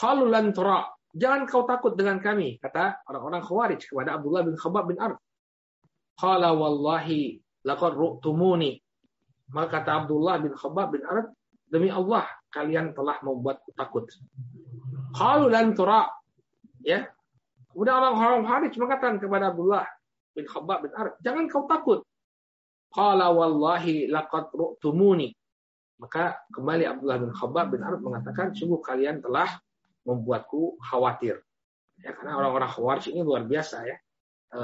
Kalau 0.00 0.24
lantura, 0.24 0.88
jangan 1.14 1.48
kau 1.48 1.64
takut 1.64 1.94
dengan 1.94 2.18
kami, 2.18 2.58
kata 2.60 3.04
orang-orang 3.08 3.42
Khawarij 3.44 3.80
kepada 3.84 4.18
Abdullah 4.18 4.42
bin 4.44 4.56
Khabbab 4.56 4.84
bin 4.88 4.98
Arad. 5.00 5.20
Qala 6.18 6.50
wallahi 6.52 7.38
laqad 7.64 7.94
ru'tumuni. 7.94 8.76
Maka 9.54 9.80
kata 9.80 10.04
Abdullah 10.04 10.36
bin 10.42 10.52
Khabbab 10.52 10.88
bin 10.92 11.02
Arad, 11.06 11.32
demi 11.68 11.88
Allah 11.88 12.28
kalian 12.52 12.92
telah 12.92 13.16
membuatku 13.24 13.72
takut. 13.76 14.08
Kalau 15.16 15.48
lantura, 15.48 16.08
ya, 16.84 17.08
Kemudian 17.78 17.94
orang-orang 17.94 18.42
Khawarij 18.42 18.74
mengatakan 18.74 19.14
kepada 19.22 19.54
Abdullah 19.54 19.86
bin 20.34 20.50
Khabbab 20.50 20.78
bin 20.82 20.92
Arab, 20.98 21.14
jangan 21.22 21.44
kau 21.46 21.62
takut. 21.70 22.02
Qala 22.90 23.30
wallahi 23.30 24.10
laqad 24.10 24.50
ru'tumuni. 24.50 25.30
Maka 26.02 26.42
kembali 26.50 26.90
Abdullah 26.90 27.18
bin 27.22 27.30
Khabbab 27.30 27.66
bin 27.70 27.86
Arab 27.86 28.02
mengatakan, 28.02 28.50
sungguh 28.50 28.82
kalian 28.82 29.22
telah 29.22 29.62
membuatku 30.08 30.80
khawatir. 30.80 31.44
Ya, 32.00 32.14
karena 32.14 32.38
orang-orang 32.38 32.70
Khawarij 32.70 33.10
ini 33.10 33.20
luar 33.26 33.44
biasa 33.44 33.76
ya. 33.84 33.96
E, 34.54 34.60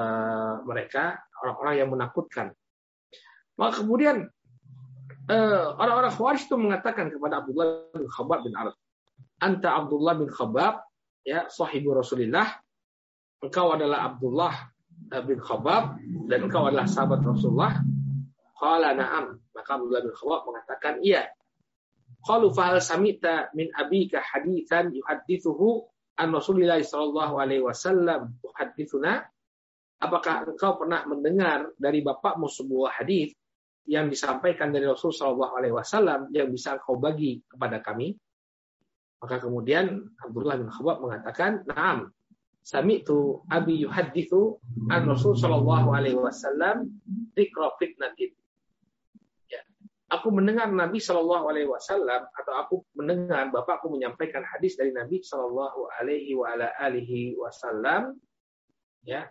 mereka 0.64 1.18
orang-orang 1.44 1.74
yang 1.76 1.88
menakutkan. 1.90 2.54
Maka 3.58 3.82
kemudian 3.82 4.30
e, 5.28 5.36
orang-orang 5.76 6.14
Khawarij 6.14 6.42
itu 6.46 6.56
mengatakan 6.56 7.10
kepada 7.10 7.42
Abdullah 7.42 7.90
bin 7.92 8.08
Khabbab 8.08 8.40
bin 8.46 8.54
Arab, 8.54 8.76
Anta 9.42 9.68
Abdullah 9.74 10.14
bin 10.14 10.30
Khabbab, 10.30 10.80
ya 11.26 11.50
sahibu 11.50 11.92
Rasulullah, 11.92 12.54
engkau 13.42 13.74
adalah 13.74 14.08
Abdullah 14.14 14.54
bin 15.26 15.42
Khabab 15.42 15.98
dan 16.30 16.38
engkau 16.48 16.70
adalah 16.70 16.86
sahabat 16.86 17.20
Rasulullah? 17.26 17.82
Qala 18.54 18.94
na'am. 18.94 19.42
Maka 19.52 19.70
Abdullah 19.74 20.02
bin 20.06 20.14
Khabab 20.14 20.40
mengatakan 20.48 21.02
iya. 21.02 21.26
Qalu 22.24 22.50
fahal 22.56 22.80
samita 22.80 23.52
min 23.52 23.68
abika 23.76 24.24
hadithan 24.24 24.90
yuhaddithuhu 24.96 25.84
an 26.16 26.32
Rasulillah 26.32 26.80
sallallahu 26.80 27.36
alaihi 27.36 27.60
wasallam 27.60 28.32
tuhaddithuna? 28.40 29.28
apakah 30.04 30.44
engkau 30.44 30.76
pernah 30.76 31.00
mendengar 31.08 31.72
dari 31.80 32.04
bapakmu 32.04 32.44
sebuah 32.44 33.00
hadis 33.00 33.32
yang 33.88 34.08
disampaikan 34.08 34.72
dari 34.72 34.84
Rasul 34.84 35.12
Shallallahu 35.12 35.54
Alaihi 35.60 35.74
Wasallam 35.76 36.28
yang 36.32 36.52
bisa 36.52 36.76
engkau 36.76 37.00
bagi 37.00 37.40
kepada 37.48 37.80
kami? 37.80 38.16
Maka 39.20 39.40
kemudian 39.40 40.04
Abdullah 40.20 40.60
bin 40.60 40.68
Khabbab 40.68 41.00
mengatakan, 41.00 41.64
"Naam, 41.68 42.12
sami 42.60 43.00
itu 43.00 43.40
abi 43.48 43.80
yuhadithu 43.84 44.60
an 44.92 45.08
Rasul 45.08 45.36
Shallallahu 45.36 45.88
Alaihi 45.92 46.20
Wasallam 46.20 47.00
dzikra 47.32 47.76
fitnatin." 47.80 48.36
Aku 50.14 50.30
mendengar 50.30 50.70
Nabi 50.70 51.02
Shallallahu 51.02 51.50
Alaihi 51.50 51.66
Wasallam 51.66 52.30
atau 52.30 52.52
aku 52.54 52.74
mendengar 52.94 53.50
bapakku 53.50 53.90
menyampaikan 53.90 54.46
hadis 54.46 54.78
dari 54.78 54.94
Nabi 54.94 55.18
Shallallahu 55.18 55.90
Alaihi 55.98 57.34
Wasallam, 57.34 58.14
ya, 59.02 59.26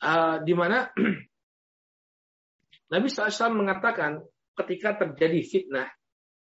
uh, 0.00 0.40
di 0.40 0.54
mana 0.56 0.88
Nabi 2.92 3.06
SAW 3.06 3.54
mengatakan 3.54 4.24
ketika 4.56 4.98
terjadi 4.98 5.40
fitnah 5.46 5.88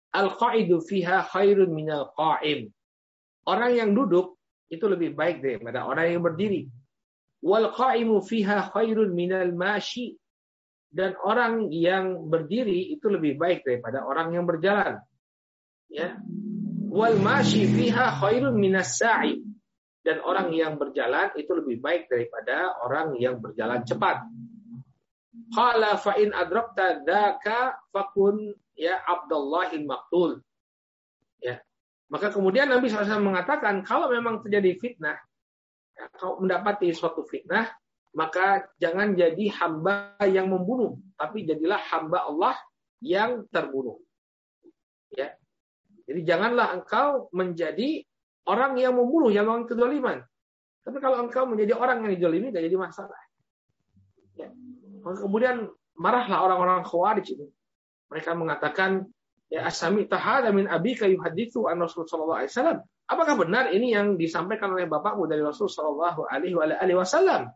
Al-qa'idu 0.10 0.82
fiha 0.82 1.22
khairun 1.22 1.70
minal 1.70 2.10
qa'im. 2.18 2.74
Orang 3.45 3.72
yang 3.78 3.93
duduk 3.93 4.41
itu 4.70 4.86
lebih 4.89 5.14
baik 5.14 5.41
daripada 5.41 5.86
orang 5.86 6.18
yang 6.18 6.22
berdiri. 6.26 6.66
Wal 7.45 7.70
qa'imu 7.70 8.22
fiha 8.26 8.74
khairun 8.74 9.14
minal 9.14 9.53
mashi. 9.53 10.18
Dan 10.90 11.14
orang 11.22 11.70
yang 11.70 12.26
berdiri 12.26 12.90
itu 12.90 13.06
lebih 13.14 13.38
baik 13.38 13.62
daripada 13.62 14.02
orang 14.02 14.34
yang 14.34 14.50
berjalan. 14.50 14.98
Ya. 15.86 16.18
Wal 16.90 17.22
mashi 17.22 17.70
fiha 17.70 18.18
khairun 18.18 18.58
minas 18.58 18.98
sa'i. 18.98 19.38
Dan 20.02 20.26
orang 20.26 20.50
yang 20.56 20.82
berjalan 20.82 21.30
itu 21.38 21.52
lebih 21.54 21.78
baik 21.84 22.10
daripada 22.10 22.74
orang 22.82 23.14
yang 23.22 23.38
berjalan 23.38 23.86
cepat. 23.86 24.26
Qala 25.54 25.98
fa 26.02 26.18
in 26.18 26.34
adrakta 26.34 27.06
dzaka 27.06 27.90
fakun 27.94 28.54
ya 28.74 28.98
Abdullahil 29.06 29.86
Maktul. 29.86 30.42
Ya. 31.44 31.62
Maka 32.10 32.34
kemudian 32.34 32.72
Nabi 32.72 32.90
SAW 32.90 33.22
mengatakan 33.22 33.86
kalau 33.86 34.10
memang 34.10 34.42
terjadi 34.42 34.74
fitnah, 34.82 35.18
ya, 35.94 36.10
kalau 36.18 36.42
mendapati 36.42 36.90
suatu 36.96 37.22
fitnah, 37.28 37.70
maka 38.14 38.66
jangan 38.82 39.14
jadi 39.14 39.53
hamba 39.62 40.18
yang 40.26 40.49
membunuh, 40.49 40.97
tapi 41.14 41.45
jadilah 41.45 41.78
hamba 41.93 42.26
Allah 42.26 42.55
yang 42.99 43.45
terbunuh. 43.53 44.01
Ya. 45.14 45.38
Jadi 46.10 46.26
janganlah 46.26 46.74
engkau 46.74 47.30
menjadi 47.32 48.01
orang 48.49 48.82
yang 48.82 48.97
membunuh, 48.97 49.30
yang 49.30 49.45
melakukan 49.45 49.78
kedoliman. 49.78 50.18
Tapi 50.82 50.97
kalau 50.97 51.22
engkau 51.22 51.45
menjadi 51.45 51.78
orang 51.78 52.01
yang 52.01 52.18
didolimi, 52.18 52.49
tidak 52.49 52.66
jadi 52.66 52.78
masalah. 52.82 53.22
Ya. 54.34 54.49
Kemudian 55.05 55.70
marahlah 55.93 56.39
orang-orang 56.49 56.82
khawarij 56.82 57.30
itu. 57.30 57.45
Mereka 58.10 58.34
mengatakan, 58.34 59.05
ya 59.53 59.70
asami 59.70 60.10
tahada 60.10 60.49
min 60.49 60.66
abika 60.66 61.05
yuhadithu 61.05 61.70
an 61.70 61.86
Rasul 61.86 62.10
sallallahu 62.10 62.41
alaihi 62.41 62.53
wasallam. 62.57 62.78
Apakah 63.10 63.36
benar 63.38 63.70
ini 63.70 63.93
yang 63.93 64.18
disampaikan 64.18 64.74
oleh 64.74 64.89
bapakmu 64.89 65.30
dari 65.30 65.45
Rasul 65.45 65.70
sallallahu 65.70 66.26
alaihi 66.26 66.97
wasallam? 66.97 67.53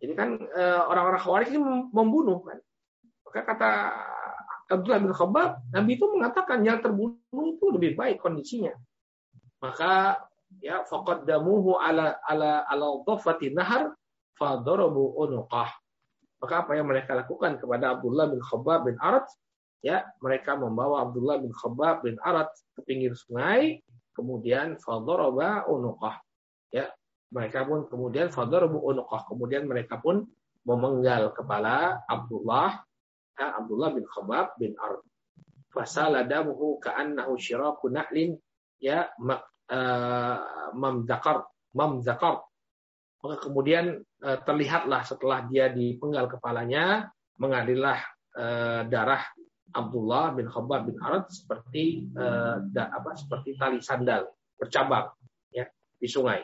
Ini 0.00 0.12
kan 0.16 0.36
eh, 0.40 0.80
orang-orang 0.80 1.20
Khawarij 1.20 1.48
ini 1.52 1.60
membunuh 1.92 2.40
kan. 2.40 2.58
Maka 3.28 3.40
kata 3.44 3.70
Abdullah 4.70 5.02
bin 5.02 5.12
Khabbab, 5.12 5.50
Nabi 5.74 5.98
itu 5.98 6.06
mengatakan 6.08 6.62
yang 6.62 6.78
terbunuh 6.78 7.44
itu 7.50 7.66
lebih 7.74 7.98
baik 7.98 8.22
kondisinya. 8.22 8.72
Maka 9.60 10.24
ya 10.62 10.86
faqaddamuhu 10.86 11.76
ala 11.78 12.16
ala 12.24 12.64
ala 12.64 12.86
dhafati 13.04 13.52
nahar 13.52 13.92
fadarabu 14.38 15.20
unuqah. 15.20 15.68
Maka 16.40 16.54
apa 16.64 16.72
yang 16.72 16.88
mereka 16.88 17.12
lakukan 17.12 17.60
kepada 17.60 17.98
Abdullah 17.98 18.32
bin 18.32 18.40
Khabbab 18.40 18.88
bin 18.88 18.96
Arat? 18.96 19.28
Ya, 19.84 20.08
mereka 20.24 20.56
membawa 20.56 21.04
Abdullah 21.04 21.36
bin 21.40 21.52
Khabbab 21.52 22.04
bin 22.04 22.16
Arat 22.24 22.48
ke 22.76 22.80
pinggir 22.84 23.12
sungai, 23.12 23.84
kemudian 24.16 24.80
fadharaba 24.80 25.68
unuqah. 25.68 26.16
Ya, 26.72 26.88
mereka 27.30 27.66
pun 27.66 27.86
kemudian 27.86 28.28
fadharabu 28.30 28.78
unuqah. 28.82 29.26
Kemudian 29.30 29.66
mereka 29.66 29.98
pun 30.02 30.26
memenggal 30.66 31.30
kepala 31.32 32.04
Abdullah 32.06 32.82
ya, 33.38 33.46
Abdullah 33.58 33.90
bin 33.94 34.04
Khabbab 34.04 34.58
bin 34.58 34.74
Arat. 34.76 35.02
Fasala 35.70 36.26
damuhu 36.26 36.82
ka'annahu 36.82 37.38
syiraku 37.38 37.94
na'lin 37.94 38.34
ya 38.82 39.06
uh, 39.14 40.36
mamzakar 40.74 41.46
mamzakar 41.70 42.50
maka 43.20 43.36
kemudian 43.44 44.00
eh, 44.00 44.38
terlihatlah 44.48 45.04
setelah 45.04 45.44
dia 45.44 45.68
dipenggal 45.68 46.24
kepalanya, 46.28 47.12
mengalirlah 47.36 48.00
eh, 48.36 48.82
darah 48.88 49.20
Abdullah 49.70 50.34
bin 50.34 50.48
Khabbab 50.48 50.88
bin 50.88 50.96
Arad 51.04 51.28
seperti 51.28 52.08
eh, 52.16 52.56
apa 52.80 53.10
seperti 53.14 53.60
tali 53.60 53.78
sandal 53.84 54.24
bercabang 54.56 55.12
ya 55.52 55.68
di 56.00 56.08
sungai. 56.08 56.40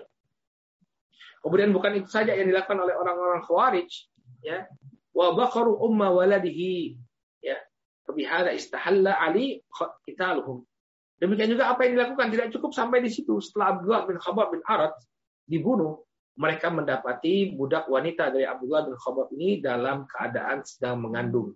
Kemudian 1.46 1.70
bukan 1.70 2.02
itu 2.02 2.10
saja 2.10 2.34
yang 2.34 2.50
dilakukan 2.50 2.74
oleh 2.82 2.98
orang-orang 2.98 3.38
Khawarij 3.46 3.86
ya. 4.42 4.66
Wa 5.14 5.30
baqaru 5.30 5.78
umma 5.78 6.10
waladihi 6.10 6.98
ya. 7.38 7.54
Bihada 8.10 8.50
istahalla 8.50 9.14
Ali 9.22 9.62
qitaluhum. 10.02 10.66
Demikian 11.22 11.54
juga 11.54 11.70
apa 11.70 11.86
yang 11.86 12.02
dilakukan 12.02 12.34
tidak 12.34 12.50
cukup 12.50 12.74
sampai 12.74 12.98
di 12.98 13.14
situ. 13.14 13.38
Setelah 13.38 13.78
Abdullah 13.78 14.02
bin 14.10 14.18
Khabbab 14.18 14.58
bin 14.58 14.62
Arad 14.66 14.98
dibunuh, 15.46 16.02
mereka 16.34 16.66
mendapati 16.74 17.54
budak 17.54 17.86
wanita 17.86 18.34
dari 18.34 18.42
Abdullah 18.42 18.82
bin 18.90 18.98
Khabbab 18.98 19.30
ini 19.38 19.62
dalam 19.62 20.02
keadaan 20.10 20.66
sedang 20.66 20.98
mengandung. 20.98 21.54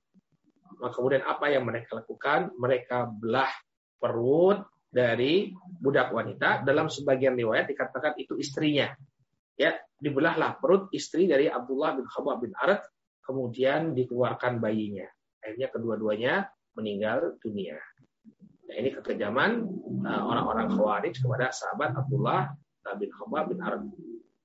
Maka 0.79 0.95
kemudian 0.95 1.27
apa 1.27 1.51
yang 1.51 1.67
mereka 1.67 1.99
lakukan? 1.99 2.55
Mereka 2.55 3.11
belah 3.19 3.51
perut 3.99 4.65
dari 4.87 5.51
budak 5.83 6.15
wanita. 6.15 6.63
Dalam 6.63 6.87
sebagian 6.87 7.35
riwayat 7.35 7.67
dikatakan 7.67 8.15
itu 8.17 8.39
istrinya. 8.39 8.89
Ya, 9.61 9.77
dibelahlah 10.01 10.57
perut 10.57 10.89
istri 10.97 11.29
dari 11.29 11.45
Abdullah 11.45 11.93
bin 12.01 12.09
Khabbab 12.09 12.41
bin 12.41 12.57
Arad, 12.57 12.81
kemudian 13.21 13.93
dikeluarkan 13.93 14.57
bayinya. 14.57 15.05
Akhirnya 15.45 15.69
kedua-duanya 15.69 16.35
meninggal 16.73 17.37
dunia. 17.45 17.77
Nah, 18.65 18.75
ini 18.81 18.89
kekejaman 18.97 19.69
uh, 20.09 20.23
orang-orang 20.25 20.73
Khawarij 20.73 21.13
kepada 21.21 21.53
sahabat 21.53 21.93
Abdullah 21.93 22.57
bin 22.97 23.13
Khabbab 23.13 23.53
bin 23.53 23.61
Arad. 23.61 23.85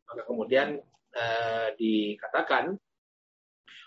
Maka 0.03 0.21
kemudian 0.27 0.83
uh, 1.15 1.67
dikatakan 1.79 2.75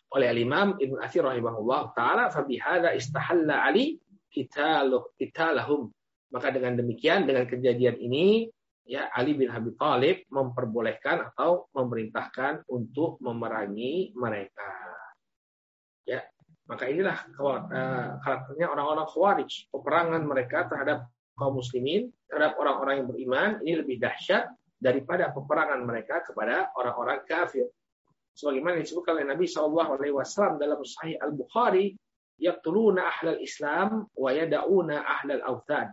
oleh 0.08 0.28
Al-Imam 0.32 0.80
Ibn 0.80 0.96
Athir 1.04 1.28
rahimahullah 1.28 1.92
taala 1.92 2.32
fabihada 2.32 2.96
istahalla 2.96 3.68
Ali 3.68 4.00
qitaluh 4.32 5.12
qitalahum. 5.20 5.92
Maka 6.32 6.48
dengan 6.56 6.80
demikian 6.80 7.28
dengan 7.28 7.44
kejadian 7.44 8.00
ini 8.00 8.48
ya 8.88 9.12
Ali 9.12 9.36
bin 9.36 9.52
Abi 9.52 9.76
Thalib 9.76 10.24
memperbolehkan 10.32 11.28
atau 11.30 11.68
memerintahkan 11.76 12.64
untuk 12.72 13.20
memerangi 13.20 14.16
mereka. 14.16 14.72
Ya, 16.08 16.24
maka 16.64 16.88
inilah 16.88 17.28
uh, 17.36 18.16
karakternya 18.24 18.72
orang-orang 18.72 19.04
Khawarij. 19.12 19.68
Peperangan 19.68 20.24
mereka 20.24 20.64
terhadap 20.72 21.04
kaum 21.36 21.60
muslimin, 21.60 22.08
terhadap 22.32 22.56
orang-orang 22.56 23.04
yang 23.04 23.08
beriman 23.12 23.50
ini 23.60 23.74
lebih 23.84 24.00
dahsyat 24.00 24.48
daripada 24.80 25.28
peperangan 25.36 25.84
mereka 25.84 26.24
kepada 26.24 26.72
orang-orang 26.72 27.28
kafir. 27.28 27.68
Sebagaimana 28.32 28.80
disebutkan 28.80 29.20
oleh 29.20 29.28
Nabi 29.28 29.44
Shallallahu 29.50 29.90
Alaihi 30.00 30.14
Wasallam 30.14 30.56
dalam 30.62 30.80
Sahih 30.80 31.18
Al 31.20 31.34
Bukhari, 31.34 31.92
yaqtuluna 32.38 33.02
ahlal 33.04 33.42
Islam 33.42 34.06
wa 34.14 34.30
yada'una 34.30 35.02
ahlal 35.02 35.42
awthan. 35.42 35.90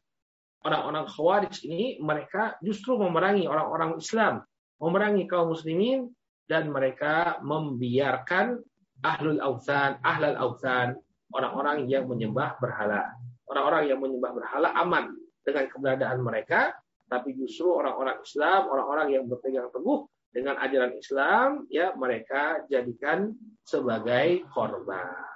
Orang-orang 0.65 1.05
Khawarij 1.05 1.61
ini 1.69 2.01
mereka 2.01 2.57
justru 2.65 2.97
memerangi 2.97 3.45
orang-orang 3.45 4.01
Islam, 4.01 4.41
memerangi 4.81 5.29
kaum 5.29 5.53
muslimin 5.53 6.09
dan 6.49 6.73
mereka 6.73 7.37
membiarkan 7.45 8.57
ahlul 9.05 9.37
awthan, 9.45 10.01
ahlal 10.01 10.37
awthan, 10.41 10.97
orang-orang 11.29 11.85
yang 11.85 12.09
menyembah 12.09 12.57
berhala. 12.57 13.13
Orang-orang 13.45 13.93
yang 13.93 14.01
menyembah 14.01 14.33
berhala 14.33 14.73
aman 14.73 15.13
dengan 15.45 15.69
keberadaan 15.69 16.25
mereka 16.25 16.73
tapi 17.05 17.37
justru 17.37 17.69
orang-orang 17.69 18.17
Islam, 18.25 18.61
orang-orang 18.69 19.07
yang 19.13 19.23
berpegang 19.29 19.69
teguh 19.69 20.09
dengan 20.33 20.57
ajaran 20.57 20.93
Islam, 20.97 21.47
ya 21.69 21.93
mereka 21.93 22.65
jadikan 22.67 23.31
sebagai 23.61 24.41
korban. 24.49 25.34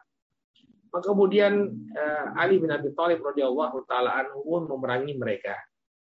Maka 0.90 1.06
kemudian 1.14 1.54
uh, 1.94 2.26
Ali 2.34 2.58
bin 2.58 2.74
Abi 2.74 2.90
Thalib 2.98 3.22
radhiyallahu 3.22 3.86
taala 3.86 4.14
anhu 4.18 4.42
memerangi 4.66 5.16
mereka. 5.16 5.56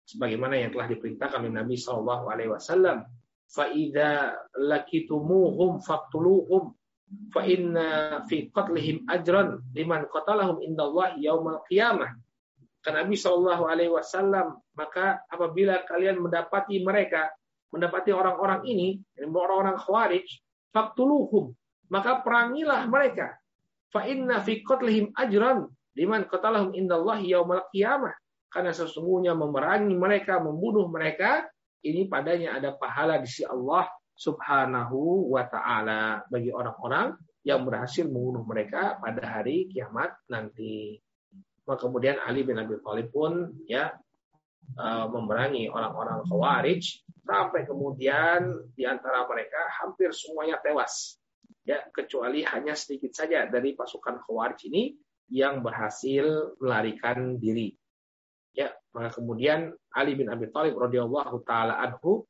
Sebagaimana 0.08 0.56
yang 0.56 0.72
telah 0.72 0.88
diperintahkan 0.88 1.44
oleh 1.44 1.54
Nabi 1.54 1.76
sallallahu 1.76 2.26
alaihi 2.32 2.52
wasallam. 2.52 3.04
Fa 3.48 3.72
idza 3.72 4.36
lakitumuhum 4.60 5.80
faqtuluhum 5.84 6.76
fa 7.32 7.42
inna 7.48 8.20
fi 8.28 8.52
qatlihim 8.52 9.08
ajran 9.08 9.64
liman 9.72 10.08
qatalahum 10.12 10.64
indallahi 10.64 11.24
yaumal 11.24 11.64
qiyamah. 11.68 12.12
Kata 12.84 13.04
Nabi 13.04 13.20
Shallallahu 13.20 13.68
Alaihi 13.68 13.92
Wasallam, 13.92 14.64
maka 14.76 15.20
apabila 15.28 15.84
kalian 15.84 16.24
mendapati 16.24 16.80
mereka, 16.80 17.28
mendapati 17.72 18.16
orang-orang 18.16 18.64
ini, 18.64 19.00
orang-orang 19.28 19.76
khawarij, 19.76 20.24
faktuluhum 20.72 21.52
maka 21.88 22.20
perangilah 22.22 22.86
mereka 22.88 23.36
fa 23.92 24.06
inna 24.08 24.44
fi 24.44 24.64
qatlihim 24.64 25.16
ajran 25.16 25.68
liman 25.98 26.28
qatalahum 26.30 26.76
indallahi 26.78 27.34
yaumal 27.34 27.66
qiyamah 27.74 28.14
karena 28.52 28.72
sesungguhnya 28.72 29.36
memerangi 29.36 29.96
mereka 29.96 30.40
membunuh 30.40 30.88
mereka 30.88 31.46
ini 31.86 32.10
padanya 32.10 32.58
ada 32.58 32.74
pahala 32.74 33.22
di 33.22 33.28
sisi 33.30 33.46
Allah 33.46 33.86
Subhanahu 34.18 35.30
wa 35.30 35.46
taala 35.46 36.26
bagi 36.26 36.50
orang-orang 36.50 37.14
yang 37.46 37.64
berhasil 37.64 38.10
membunuh 38.10 38.44
mereka 38.44 38.98
pada 38.98 39.22
hari 39.24 39.70
kiamat 39.70 40.18
nanti. 40.28 40.98
Maka 41.64 41.86
kemudian 41.86 42.18
Ali 42.26 42.42
bin 42.42 42.58
Abi 42.58 42.82
Thalib 42.82 43.14
pun 43.14 43.54
ya 43.70 43.94
uh, 44.74 45.06
memerangi 45.08 45.70
orang-orang 45.70 46.26
Khawarij 46.26 46.84
sampai 47.24 47.62
kemudian 47.70 48.68
di 48.74 48.84
antara 48.90 49.24
mereka 49.30 49.60
hampir 49.80 50.10
semuanya 50.12 50.58
tewas. 50.66 51.22
Ya, 51.68 51.84
kecuali 51.92 52.48
hanya 52.48 52.80
sedikit 52.80 53.12
saja 53.12 53.44
dari 53.52 53.76
pasukan 53.76 54.24
Khawarij 54.24 54.72
ini 54.72 54.96
yang 55.28 55.60
berhasil 55.60 56.56
melarikan 56.64 57.36
diri. 57.36 57.76
Ya, 58.56 58.72
maka 58.96 59.20
kemudian 59.20 59.76
Ali 59.92 60.16
bin 60.16 60.32
Abi 60.32 60.48
Thalib 60.48 60.80
radhiyallahu 60.80 61.44
taala 61.44 61.76
anhu 61.84 62.24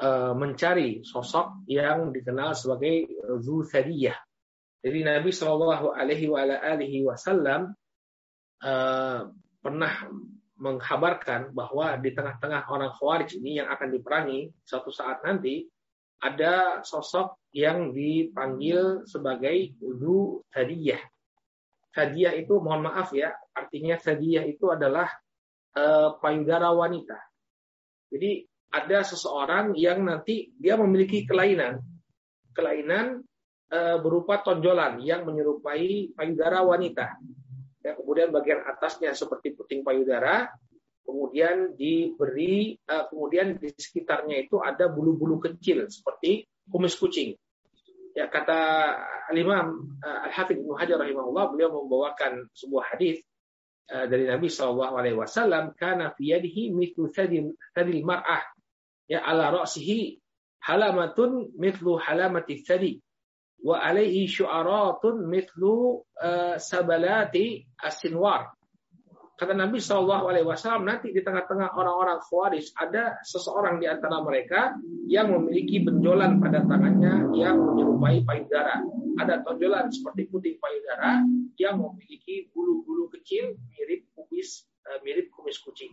uh, 0.00 0.32
mencari 0.32 1.04
sosok 1.04 1.68
yang 1.68 2.16
dikenal 2.16 2.56
sebagai 2.56 3.12
Zuthadiyah. 3.44 4.16
Jadi 4.80 4.98
Nabi 5.04 5.28
Shallallahu 5.28 5.92
Alaihi 5.92 7.04
Wasallam 7.04 7.76
uh, 8.64 9.20
pernah 9.60 9.94
menghabarkan 10.54 11.52
bahwa 11.52 11.92
di 12.00 12.16
tengah-tengah 12.16 12.72
orang 12.72 12.92
Khawarij 12.96 13.36
ini 13.36 13.60
yang 13.60 13.68
akan 13.68 13.92
diperangi 13.92 14.48
suatu 14.64 14.88
saat 14.88 15.20
nanti 15.20 15.68
ada 16.24 16.80
sosok 16.80 17.52
yang 17.52 17.92
dipanggil 17.92 19.04
sebagai 19.04 19.76
Zu 19.76 20.40
Hadiyah. 20.48 21.02
Hadiyah 21.92 22.32
itu 22.40 22.58
mohon 22.58 22.88
maaf 22.88 23.12
ya, 23.12 23.36
artinya 23.52 24.00
Hadiyah 24.00 24.48
itu 24.48 24.72
adalah 24.72 25.06
uh, 25.76 26.16
payudara 26.18 26.72
wanita. 26.72 27.20
Jadi 28.08 28.42
ada 28.72 29.04
seseorang 29.04 29.76
yang 29.76 30.02
nanti 30.02 30.50
dia 30.56 30.74
memiliki 30.80 31.28
kelainan, 31.28 31.78
kelainan 32.56 33.22
uh, 33.70 34.00
berupa 34.00 34.40
tonjolan 34.42 34.98
yang 35.04 35.22
menyerupai 35.28 36.16
payudara 36.16 36.64
wanita. 36.64 37.20
Ya, 37.84 37.92
kemudian 38.00 38.32
bagian 38.32 38.64
atasnya 38.64 39.12
seperti 39.12 39.52
puting 39.52 39.84
payudara, 39.84 40.48
kemudian 41.04 41.76
diberi, 41.76 42.80
uh, 42.88 43.06
kemudian 43.12 43.60
di 43.60 43.70
sekitarnya 43.70 44.48
itu 44.48 44.58
ada 44.58 44.88
bulu-bulu 44.88 45.38
kecil 45.38 45.86
seperti 45.86 46.48
kumis 46.66 46.96
kucing. 46.96 47.36
Ya 48.16 48.30
kata 48.30 48.58
Al-Imam 49.30 49.98
uh, 50.00 50.20
Al-Hafidh 50.26 50.64
Ibnu 50.64 50.74
Hajar 50.80 50.98
rahimahullah 50.98 51.52
beliau 51.52 51.84
membawakan 51.84 52.48
sebuah 52.56 52.96
hadis 52.96 53.20
uh, 53.92 54.08
dari 54.08 54.24
Nabi 54.24 54.48
Shallallahu 54.48 54.94
alaihi 54.96 55.18
wasallam 55.18 55.76
kana 55.76 56.16
fi 56.16 56.32
yadihi 56.32 56.72
mithlu 56.72 57.12
thadil 57.12 58.00
mar'ah 58.06 58.42
ya 59.10 59.20
ala 59.20 59.52
ra'sihi 59.52 60.16
halamatun 60.64 61.52
mithlu 61.60 62.00
halamati 62.00 62.64
thadi 62.64 63.04
wa 63.64 63.80
alaihi 63.80 64.28
syu'aratun 64.28 65.24
mithlu 65.28 66.04
uh, 66.20 66.56
sabalati 66.60 67.64
asinwar. 67.80 68.52
Kata 69.34 69.50
Nabi 69.50 69.82
Shallallahu 69.82 70.30
Alaihi 70.30 70.46
Wasallam 70.46 70.86
nanti 70.86 71.10
di 71.10 71.18
tengah-tengah 71.18 71.74
orang-orang 71.74 72.22
Khawarij 72.22 72.70
ada 72.78 73.18
seseorang 73.26 73.82
di 73.82 73.90
antara 73.90 74.22
mereka 74.22 74.78
yang 75.10 75.34
memiliki 75.34 75.82
benjolan 75.82 76.38
pada 76.38 76.62
tangannya 76.62 77.34
yang 77.34 77.58
menyerupai 77.58 78.22
payudara. 78.22 78.78
Ada 79.18 79.42
tonjolan 79.42 79.90
seperti 79.90 80.30
putih 80.30 80.54
payudara 80.62 81.26
yang 81.58 81.82
memiliki 81.82 82.50
bulu-bulu 82.54 83.10
kecil 83.10 83.58
mirip 83.74 84.06
kumis 84.14 84.70
uh, 84.86 85.02
mirip 85.02 85.34
kumis 85.34 85.58
kucing. 85.58 85.90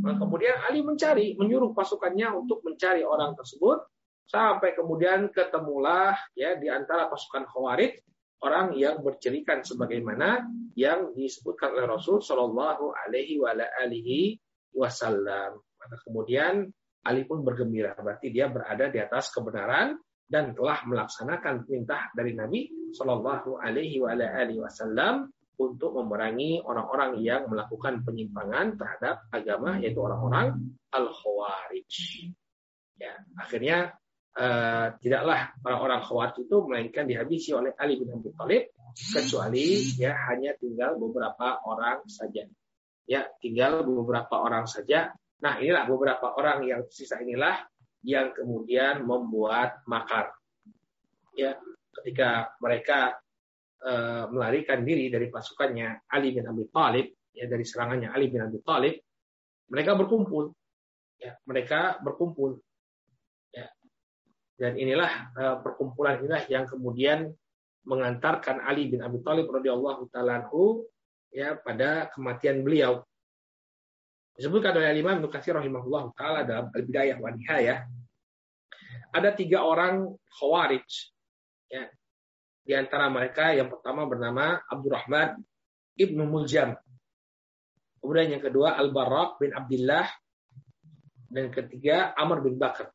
Nah, 0.00 0.16
kemudian 0.16 0.64
Ali 0.64 0.80
mencari, 0.80 1.36
menyuruh 1.36 1.76
pasukannya 1.76 2.32
untuk 2.32 2.64
mencari 2.64 3.04
orang 3.04 3.36
tersebut 3.36 3.84
Sampai 4.30 4.78
kemudian 4.78 5.26
ketemulah 5.34 6.14
ya 6.38 6.54
di 6.54 6.70
antara 6.70 7.10
pasukan 7.10 7.50
Khawarij 7.50 7.98
orang 8.40 8.76
yang 8.76 9.04
bercirikan 9.04 9.60
sebagaimana 9.60 10.48
yang 10.76 11.12
disebutkan 11.12 11.76
oleh 11.76 11.86
Rasul 11.88 12.24
Shallallahu 12.24 12.92
Alaihi 12.94 13.36
Wasallam. 14.72 15.60
Maka 15.60 15.96
kemudian 16.04 16.68
Ali 17.00 17.24
pun 17.24 17.40
bergembira, 17.40 17.96
berarti 17.96 18.28
dia 18.28 18.52
berada 18.52 18.92
di 18.92 19.00
atas 19.00 19.32
kebenaran 19.32 19.96
dan 20.28 20.52
telah 20.52 20.84
melaksanakan 20.84 21.64
perintah 21.64 22.12
dari 22.12 22.36
Nabi 22.36 22.92
Shallallahu 22.92 23.56
Alaihi 23.56 24.00
Wasallam 24.60 25.32
untuk 25.60 25.92
memerangi 26.00 26.64
orang-orang 26.64 27.20
yang 27.20 27.44
melakukan 27.48 28.00
penyimpangan 28.04 28.80
terhadap 28.80 29.28
agama, 29.28 29.76
yaitu 29.76 30.00
orang-orang 30.00 30.56
al-Khawarij. 30.92 31.92
Ya, 32.96 33.16
akhirnya 33.36 33.92
uh, 34.36 34.86
tidaklah 35.00 35.54
orang-orang 35.64 36.00
Khawarij 36.06 36.36
itu 36.46 36.56
melainkan 36.66 37.04
dihabisi 37.08 37.50
oleh 37.56 37.74
Ali 37.74 37.98
bin 37.98 38.14
Abi 38.14 38.30
Thalib 38.36 38.62
kecuali 38.94 39.96
ya 39.98 40.14
hanya 40.30 40.54
tinggal 40.58 40.98
beberapa 40.98 41.62
orang 41.66 42.06
saja. 42.06 42.46
Ya, 43.10 43.26
tinggal 43.42 43.82
beberapa 43.82 44.38
orang 44.38 44.70
saja. 44.70 45.10
Nah, 45.42 45.58
inilah 45.58 45.88
beberapa 45.88 46.36
orang 46.36 46.62
yang 46.62 46.86
sisa 46.86 47.18
inilah 47.18 47.58
yang 48.06 48.30
kemudian 48.30 49.02
membuat 49.02 49.82
makar. 49.90 50.30
Ya, 51.34 51.58
ketika 52.00 52.54
mereka 52.62 53.18
uh, 53.82 54.30
melarikan 54.30 54.86
diri 54.86 55.10
dari 55.10 55.26
pasukannya 55.26 56.06
Ali 56.06 56.30
bin 56.30 56.46
Abi 56.46 56.70
Thalib, 56.70 57.06
ya 57.34 57.50
dari 57.50 57.64
serangannya 57.66 58.14
Ali 58.14 58.30
bin 58.30 58.46
Abi 58.46 58.62
Thalib, 58.62 58.94
mereka 59.74 59.98
berkumpul. 59.98 60.54
Ya, 61.18 61.34
mereka 61.44 61.98
berkumpul 62.00 62.62
dan 64.60 64.76
inilah 64.76 65.32
uh, 65.40 65.56
perkumpulan 65.64 66.20
inilah 66.20 66.44
yang 66.52 66.68
kemudian 66.68 67.32
mengantarkan 67.88 68.60
Ali 68.60 68.92
bin 68.92 69.00
Abi 69.00 69.24
Thalib 69.24 69.48
radhiyallahu 69.48 70.12
taala 70.12 70.44
ya 71.32 71.56
pada 71.56 72.12
kematian 72.12 72.60
beliau. 72.60 73.00
Disebutkan 74.36 74.76
oleh 74.76 74.92
Imam 75.00 75.16
Ibnu 75.16 75.32
Katsir 75.32 75.56
rahimahullah 75.56 76.12
taala 76.12 76.44
dalam 76.44 76.68
Al-Bidayah 76.76 77.16
wa 77.16 77.32
Nihayah 77.32 77.88
ada 79.16 79.30
tiga 79.32 79.64
orang 79.64 80.12
khawarij 80.36 80.86
ya. 81.72 81.88
Di 82.60 82.76
antara 82.76 83.08
mereka 83.08 83.56
yang 83.56 83.72
pertama 83.72 84.04
bernama 84.04 84.60
Abdurrahman 84.68 85.40
Ibnu 85.96 86.22
Muljam. 86.28 86.76
Kemudian 87.98 88.36
yang 88.36 88.44
kedua 88.44 88.76
Al-Barraq 88.76 89.40
bin 89.40 89.56
Abdullah 89.56 90.06
dan 91.32 91.48
ketiga 91.48 92.12
Amr 92.12 92.44
bin 92.44 92.60
Bakar. 92.60 92.92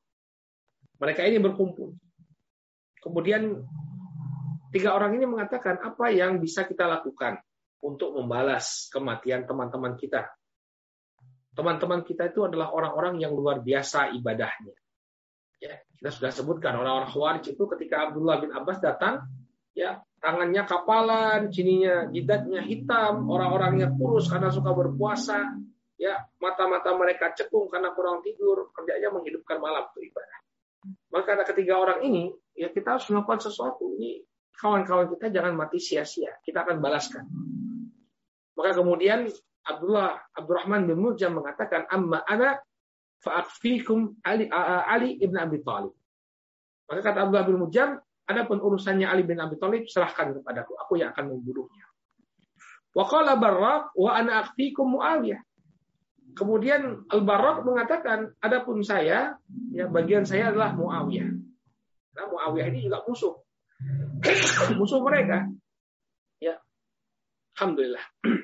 Mereka 1.00 1.22
ini 1.28 1.38
berkumpul. 1.44 1.96
Kemudian 3.04 3.62
tiga 4.74 4.96
orang 4.98 5.16
ini 5.16 5.30
mengatakan 5.30 5.78
apa 5.84 6.10
yang 6.10 6.42
bisa 6.42 6.66
kita 6.66 6.90
lakukan 6.90 7.38
untuk 7.86 8.18
membalas 8.18 8.90
kematian 8.90 9.46
teman-teman 9.46 9.94
kita. 9.94 10.26
Teman-teman 11.56 12.04
kita 12.04 12.28
itu 12.34 12.44
adalah 12.44 12.74
orang-orang 12.74 13.22
yang 13.22 13.32
luar 13.32 13.64
biasa 13.64 14.12
ibadahnya. 14.18 14.76
Ya, 15.64 15.80
kita 15.96 16.12
sudah 16.12 16.32
sebutkan 16.36 16.76
orang-orang 16.76 17.08
Khawarij 17.08 17.56
itu 17.56 17.64
ketika 17.78 18.10
Abdullah 18.10 18.44
bin 18.44 18.52
Abbas 18.52 18.84
datang, 18.84 19.24
ya 19.72 20.04
tangannya 20.20 20.68
kapalan, 20.68 21.48
cininya 21.54 22.12
jidatnya 22.12 22.60
hitam, 22.66 23.24
orang-orangnya 23.32 23.94
kurus 23.96 24.28
karena 24.28 24.52
suka 24.52 24.76
berpuasa, 24.76 25.56
ya 25.96 26.28
mata-mata 26.44 26.92
mereka 27.00 27.32
cekung 27.32 27.72
karena 27.72 27.96
kurang 27.96 28.20
tidur, 28.20 28.74
kerjanya 28.76 29.16
menghidupkan 29.16 29.62
malam 29.64 29.88
itu 29.96 30.12
ibadah. 30.12 30.40
Maka 31.12 31.40
ada 31.40 31.44
ketiga 31.48 31.80
orang 31.80 32.04
ini, 32.04 32.32
ya 32.56 32.70
kita 32.72 32.98
harus 33.00 33.08
melakukan 33.12 33.40
sesuatu. 33.46 33.96
Ini 33.96 34.24
kawan-kawan 34.56 35.12
kita 35.16 35.32
jangan 35.32 35.54
mati 35.56 35.80
sia-sia. 35.80 36.40
Kita 36.44 36.64
akan 36.64 36.78
balaskan. 36.80 37.24
Maka 38.56 38.72
kemudian 38.76 39.28
Abdullah 39.66 40.16
Abdurrahman 40.32 40.88
bin 40.88 41.02
Muljam 41.02 41.36
mengatakan, 41.42 41.90
"Amma 41.92 42.24
ana 42.24 42.56
fa'akfikum 43.20 44.22
Ali, 44.24 44.48
Ali 44.52 45.20
ibn 45.20 45.36
Abi 45.36 45.60
Thalib." 45.66 45.92
Maka 46.86 47.02
kata 47.02 47.26
Abdullah 47.26 47.46
bin 47.50 47.58
Muljam, 47.66 47.98
adapun 48.30 48.62
urusannya 48.62 49.10
Ali 49.10 49.26
bin 49.26 49.42
Abi 49.42 49.58
Thalib 49.58 49.90
serahkan 49.90 50.40
kepadaku, 50.40 50.78
aku 50.78 51.02
yang 51.02 51.12
akan 51.12 51.34
membunuhnya. 51.34 51.86
Wa 52.96 53.04
qala 53.10 53.36
Barraq 53.36 53.92
wa 53.98 54.12
ana 54.16 54.46
akfikum 54.46 54.96
Muawiyah. 54.96 55.42
Kemudian 56.36 57.08
Al-Barrak 57.08 57.64
mengatakan, 57.64 58.36
adapun 58.44 58.84
saya, 58.84 59.40
ya 59.72 59.88
bagian 59.88 60.28
saya 60.28 60.52
adalah 60.52 60.76
Muawiyah. 60.76 61.32
Nah, 62.16 62.26
Muawiyah 62.28 62.68
ini 62.76 62.84
juga 62.84 63.08
musuh. 63.08 63.40
musuh 64.80 65.00
mereka. 65.00 65.48
Ya. 66.44 66.60
Alhamdulillah. 67.56 68.04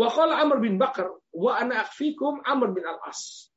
Wa 0.00 0.12
qala 0.12 0.44
Amr 0.44 0.60
bin 0.60 0.76
Bakar 0.76 1.08
wa 1.32 1.56
ana 1.56 1.84
akfikum 1.84 2.44
Amr 2.44 2.76
bin 2.76 2.84
Al-As. 2.84 3.48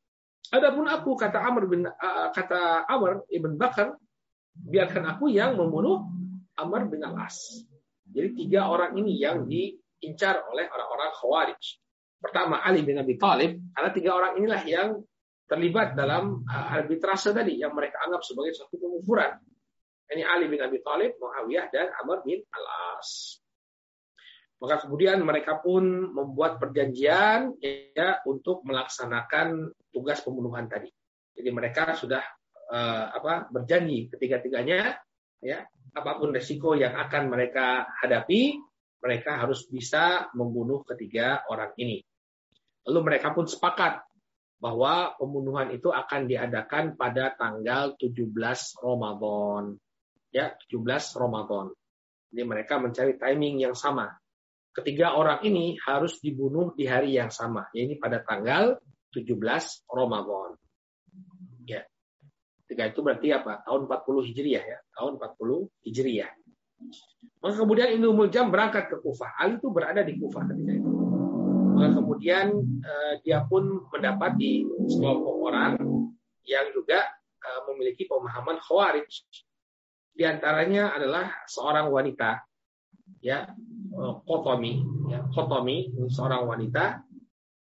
Adapun 0.56 0.88
aku 0.88 1.20
kata 1.20 1.44
Amr 1.44 1.68
bin 1.68 1.84
uh, 1.84 2.28
kata 2.32 2.88
Amr 2.88 3.28
ibn 3.28 3.60
Bakar, 3.60 4.00
biarkan 4.56 5.04
aku 5.16 5.28
yang 5.28 5.60
membunuh 5.60 6.08
Amr 6.56 6.88
bin 6.88 7.04
Al-As. 7.04 7.68
Jadi 8.08 8.48
tiga 8.48 8.72
orang 8.72 8.96
ini 8.96 9.20
yang 9.20 9.46
diincar 9.46 10.48
oleh 10.48 10.66
orang-orang 10.72 11.12
Khawarij. 11.14 11.64
Pertama 12.20 12.60
Ali 12.60 12.84
bin 12.84 13.00
Abi 13.00 13.16
Thalib, 13.16 13.72
karena 13.72 13.90
tiga 13.96 14.12
orang 14.12 14.36
inilah 14.36 14.62
yang 14.68 14.90
terlibat 15.50 15.96
dalam 15.96 16.46
uh, 16.46 16.78
arbitrase 16.78 17.34
tadi 17.34 17.58
yang 17.58 17.74
mereka 17.74 18.04
anggap 18.06 18.22
sebagai 18.22 18.54
suatu 18.54 18.76
pengukuran. 18.78 19.40
Ini 20.10 20.24
Ali 20.28 20.52
bin 20.52 20.60
Abi 20.60 20.84
Thalib, 20.84 21.16
Muawiyah 21.18 21.72
dan 21.72 21.90
Amr 21.96 22.22
bin 22.28 22.44
Al-As. 22.44 23.40
Maka 24.60 24.84
kemudian 24.84 25.24
mereka 25.24 25.64
pun 25.64 26.12
membuat 26.12 26.60
perjanjian 26.60 27.56
ya 27.64 28.20
untuk 28.28 28.68
melaksanakan 28.68 29.72
tugas 29.90 30.20
pembunuhan 30.20 30.68
tadi. 30.68 30.92
Jadi 31.32 31.50
mereka 31.56 31.96
sudah 31.96 32.20
uh, 32.68 33.06
apa 33.16 33.48
berjanji 33.48 34.12
ketiga-tiganya 34.12 35.00
ya 35.40 35.64
apa 35.96 36.20
pun 36.20 36.36
resiko 36.36 36.76
yang 36.76 36.94
akan 37.00 37.32
mereka 37.32 37.88
hadapi, 38.04 38.60
mereka 39.00 39.40
harus 39.40 39.64
bisa 39.72 40.28
membunuh 40.36 40.84
ketiga 40.84 41.48
orang 41.48 41.72
ini. 41.80 42.04
Lalu 42.88 43.00
mereka 43.04 43.36
pun 43.36 43.50
sepakat 43.50 44.06
bahwa 44.60 45.16
pembunuhan 45.16 45.72
itu 45.72 45.88
akan 45.90 46.28
diadakan 46.28 47.00
pada 47.00 47.32
tanggal 47.34 47.96
17 47.96 48.28
Ramadan. 48.84 49.80
Ya, 50.30 50.54
17 50.68 51.16
Ramadan. 51.16 51.72
Jadi 52.30 52.44
mereka 52.46 52.78
mencari 52.78 53.18
timing 53.18 53.64
yang 53.66 53.74
sama. 53.74 54.14
Ketiga 54.70 55.18
orang 55.18 55.42
ini 55.42 55.80
harus 55.82 56.22
dibunuh 56.22 56.76
di 56.78 56.86
hari 56.86 57.18
yang 57.18 57.34
sama, 57.34 57.66
yaitu 57.74 57.98
pada 57.98 58.22
tanggal 58.22 58.78
17 59.16 59.34
Ramadan. 59.90 60.54
Ya. 61.66 61.82
Ketika 62.68 62.84
itu 62.94 63.00
berarti 63.02 63.34
apa? 63.34 63.66
Tahun 63.66 63.90
40 63.90 64.30
Hijriah 64.30 64.62
ya. 64.62 64.80
Tahun 64.94 65.18
40 65.18 65.90
Hijriah. 65.90 66.32
Maka 67.42 67.56
kemudian 67.58 67.90
Ibnu 67.98 68.14
Muljam 68.14 68.54
berangkat 68.54 68.94
ke 68.94 68.96
Kufah. 69.02 69.40
Ali 69.42 69.58
itu 69.58 69.74
berada 69.74 70.06
di 70.06 70.14
Kufah 70.20 70.44
ketika 70.54 70.72
itu. 70.78 70.99
Maka 71.80 71.96
kemudian 71.96 72.48
uh, 72.84 73.14
dia 73.24 73.48
pun 73.48 73.88
mendapati 73.88 74.68
sekelompok 74.92 75.36
orang 75.48 75.80
yang 76.44 76.68
juga 76.76 77.08
uh, 77.40 77.72
memiliki 77.72 78.04
pemahaman 78.04 78.60
khawarij. 78.60 79.08
Di 80.12 80.28
antaranya 80.28 80.92
adalah 80.92 81.32
seorang 81.48 81.88
wanita 81.88 82.44
ya 83.24 83.48
Kotomi 84.28 84.84
ya 85.08 85.24
Kotomi 85.32 85.88
seorang 86.12 86.44
wanita 86.44 87.00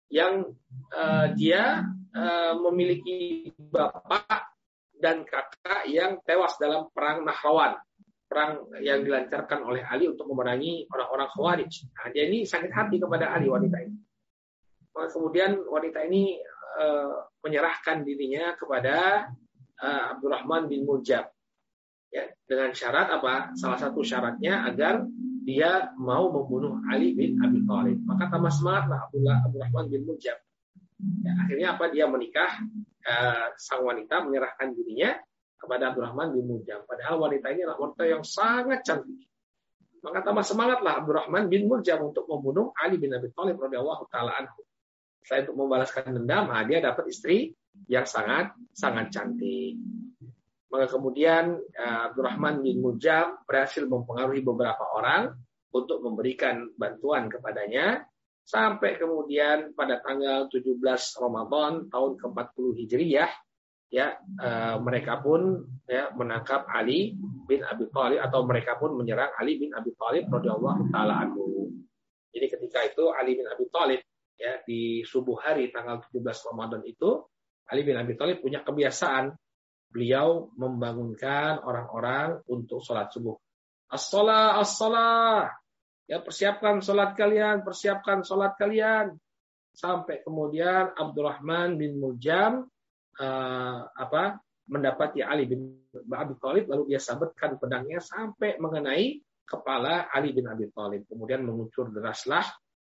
yang 0.07 0.47
uh, 0.95 1.27
dia 1.35 1.83
uh, 2.15 2.55
memiliki 2.63 3.51
bapak 3.75 4.55
dan 4.95 5.27
kakak 5.27 5.91
yang 5.91 6.23
tewas 6.23 6.55
dalam 6.57 6.89
perang 6.95 7.27
Nahrawan, 7.27 7.77
perang 8.27 8.67
yang 8.83 9.07
dilancarkan 9.07 9.63
oleh 9.63 9.87
Ali 9.87 10.11
untuk 10.11 10.27
memerangi 10.27 10.91
orang-orang 10.91 11.29
Khawarij. 11.31 11.73
Nah, 11.95 12.09
dia 12.11 12.25
ini 12.27 12.43
sakit 12.43 12.71
hati 12.75 12.99
kepada 12.99 13.31
Ali 13.31 13.47
wanita 13.47 13.79
ini. 13.87 13.97
Kemudian 14.97 15.63
wanita 15.69 16.03
ini 16.09 16.41
uh, 16.81 17.31
menyerahkan 17.45 18.03
dirinya 18.03 18.59
kepada 18.59 19.29
uh, 19.79 20.05
Abdurrahman 20.17 20.67
bin 20.67 20.83
Mujab. 20.83 21.31
Ya, 22.11 22.25
dengan 22.49 22.73
syarat 22.73 23.13
apa? 23.13 23.53
Salah 23.55 23.79
satu 23.79 24.01
syaratnya 24.01 24.67
agar 24.67 25.05
dia 25.47 25.95
mau 26.01 26.33
membunuh 26.33 26.83
Ali 26.91 27.15
bin 27.15 27.39
Abi 27.39 27.63
Thalib. 27.63 28.03
Maka 28.09 28.27
tambah 28.33 28.51
semangatlah 28.51 29.07
Abdullah 29.07 29.37
Abdurrahman 29.47 29.87
bin 29.87 30.03
Mujab. 30.03 30.39
Ya, 31.23 31.33
akhirnya 31.45 31.77
apa? 31.77 31.93
Dia 31.93 32.09
menikah 32.09 32.51
uh, 33.07 33.53
sang 33.61 33.85
wanita 33.87 34.25
menyerahkan 34.27 34.75
dirinya 34.75 35.15
kepada 35.57 35.93
Abdurrahman 35.93 36.37
bin 36.37 36.45
Muljam. 36.47 36.85
Padahal 36.85 37.17
wanita 37.21 37.51
ini 37.53 37.65
adalah 37.65 37.81
wanita 37.81 38.05
yang 38.05 38.23
sangat 38.23 38.85
cantik. 38.85 39.27
Maka 40.05 40.23
tambah 40.23 40.45
semangatlah 40.45 41.03
Abdurrahman 41.03 41.51
bin 41.51 41.67
Muljam 41.67 42.13
untuk 42.13 42.29
membunuh 42.31 42.71
Ali 42.79 43.01
bin 43.01 43.11
Abi 43.17 43.33
Thalib 43.33 43.59
radhiyallahu 43.59 44.07
taala 44.13 44.37
anhu. 44.39 44.63
Selain 45.27 45.43
untuk 45.49 45.59
membalaskan 45.67 46.15
dendam, 46.15 46.47
nah 46.47 46.63
dia 46.63 46.79
dapat 46.79 47.11
istri 47.11 47.51
yang 47.91 48.07
sangat 48.07 48.55
sangat 48.71 49.11
cantik. 49.11 49.75
Maka 50.71 50.87
kemudian 50.87 51.59
uh, 51.59 52.13
Abdurrahman 52.13 52.63
bin 52.63 52.79
Muljam 52.79 53.43
berhasil 53.49 53.83
mempengaruhi 53.89 54.47
beberapa 54.47 54.87
orang 54.95 55.35
untuk 55.75 56.05
memberikan 56.05 56.71
bantuan 56.79 57.27
kepadanya 57.27 58.07
sampai 58.47 58.95
kemudian 58.95 59.75
pada 59.75 59.99
tanggal 59.99 60.47
17 60.47 60.79
Ramadan 61.19 61.91
tahun 61.91 62.13
ke-40 62.23 62.65
Hijriyah 62.79 63.31
ya 63.87 64.19
uh, 64.19 64.77
mereka 64.83 65.23
pun 65.23 65.63
ya 65.87 66.11
menangkap 66.13 66.67
Ali 66.67 67.15
bin 67.47 67.63
Abi 67.63 67.87
Thalib 67.95 68.19
atau 68.19 68.43
mereka 68.43 68.75
pun 68.77 68.99
menyerang 68.99 69.31
Ali 69.39 69.63
bin 69.63 69.71
Abi 69.73 69.95
Thalib 69.95 70.27
radhiyallahu 70.31 70.91
taala 70.91 71.23
anhu. 71.23 71.71
Jadi 72.35 72.47
ketika 72.51 72.83
itu 72.85 73.09
Ali 73.15 73.39
bin 73.39 73.47
Abi 73.47 73.65
Thalib 73.71 74.03
ya 74.37 74.61
di 74.67 75.07
subuh 75.07 75.41
hari 75.41 75.73
tanggal 75.73 76.05
17 76.13 76.21
Ramadan 76.53 76.83
itu 76.85 77.25
Ali 77.71 77.87
bin 77.87 77.97
Abi 77.97 78.19
Thalib 78.19 78.43
punya 78.43 78.61
kebiasaan 78.67 79.33
beliau 79.91 80.51
membangunkan 80.59 81.63
orang-orang 81.63 82.43
untuk 82.51 82.83
sholat 82.83 83.09
subuh. 83.15 83.39
As-salah. 83.87 85.51
Ya 86.07 86.23
persiapkan 86.23 86.79
sholat 86.83 87.19
kalian, 87.19 87.67
persiapkan 87.67 88.23
sholat 88.23 88.55
kalian. 88.55 89.19
Sampai 89.75 90.23
kemudian 90.23 90.95
Abdurrahman 90.95 91.75
bin 91.81 91.99
Muljam 91.99 92.71
uh, 93.21 93.79
apa 93.93 94.41
mendapati 94.67 95.23
Ali 95.23 95.47
bin 95.47 95.79
Abi 96.11 96.35
Thalib 96.43 96.67
lalu 96.67 96.95
dia 96.95 97.01
sabetkan 97.01 97.55
pedangnya 97.57 98.03
sampai 98.03 98.59
mengenai 98.59 99.23
kepala 99.47 100.11
Ali 100.11 100.35
bin 100.35 100.51
Abi 100.51 100.67
Thalib. 100.75 101.07
Kemudian 101.07 101.47
mengucur 101.47 101.95
deraslah 101.95 102.45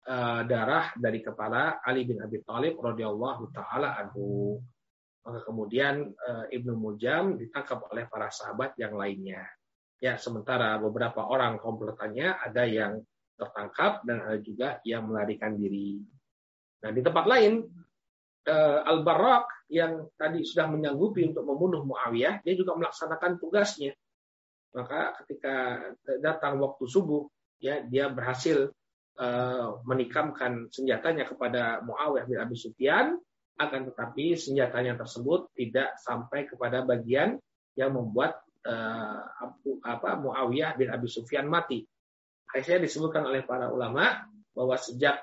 uh, 0.08 0.42
darah 0.48 0.90
dari 0.96 1.20
kepala 1.20 1.84
Ali 1.84 2.08
bin 2.08 2.24
Abi 2.24 2.40
Thalib 2.40 2.80
radhiyallahu 2.80 3.52
taala 3.52 4.00
anhu. 4.00 4.56
Maka 5.28 5.44
kemudian 5.44 6.08
uh, 6.08 6.48
Ibnu 6.48 6.72
Muljam 6.72 7.36
ditangkap 7.36 7.84
oleh 7.92 8.08
para 8.08 8.32
sahabat 8.32 8.72
yang 8.80 8.96
lainnya. 8.96 9.44
Ya, 10.00 10.16
sementara 10.16 10.78
beberapa 10.80 11.26
orang 11.26 11.60
komplotannya 11.60 12.32
ada 12.32 12.64
yang 12.64 13.02
tertangkap 13.36 14.00
dan 14.08 14.24
ada 14.24 14.38
juga 14.40 14.80
yang 14.88 15.04
melarikan 15.10 15.58
diri. 15.58 16.00
Nah, 16.80 16.90
di 16.94 17.02
tempat 17.02 17.26
lain 17.26 17.66
eh, 18.46 18.80
Al-Barrak 18.84 19.68
yang 19.72 20.08
tadi 20.14 20.44
sudah 20.44 20.70
menyanggupi 20.70 21.28
untuk 21.28 21.44
membunuh 21.44 21.84
Muawiyah, 21.84 22.40
dia 22.44 22.54
juga 22.54 22.76
melaksanakan 22.78 23.40
tugasnya. 23.40 23.92
Maka 24.72 25.16
ketika 25.24 25.80
datang 26.20 26.60
waktu 26.60 26.84
subuh, 26.84 27.24
ya 27.58 27.82
dia 27.82 28.12
berhasil 28.12 28.70
uh, 29.18 29.82
menikamkan 29.84 30.70
senjatanya 30.70 31.26
kepada 31.26 31.82
Muawiyah 31.82 32.24
bin 32.28 32.38
Abi 32.38 32.56
Sufyan, 32.56 33.18
akan 33.58 33.80
tetapi 33.90 34.38
senjatanya 34.38 34.94
tersebut 34.94 35.50
tidak 35.58 35.98
sampai 35.98 36.46
kepada 36.46 36.86
bagian 36.86 37.40
yang 37.74 37.90
membuat 37.96 38.38
uh, 38.62 39.18
apa 39.82 40.10
Muawiyah 40.20 40.78
bin 40.78 40.88
Abi 40.94 41.10
Sufyan 41.10 41.50
mati. 41.50 41.82
Akhirnya 42.48 42.86
disebutkan 42.86 43.26
oleh 43.28 43.42
para 43.44 43.68
ulama 43.68 44.24
bahwa 44.54 44.76
sejak 44.78 45.20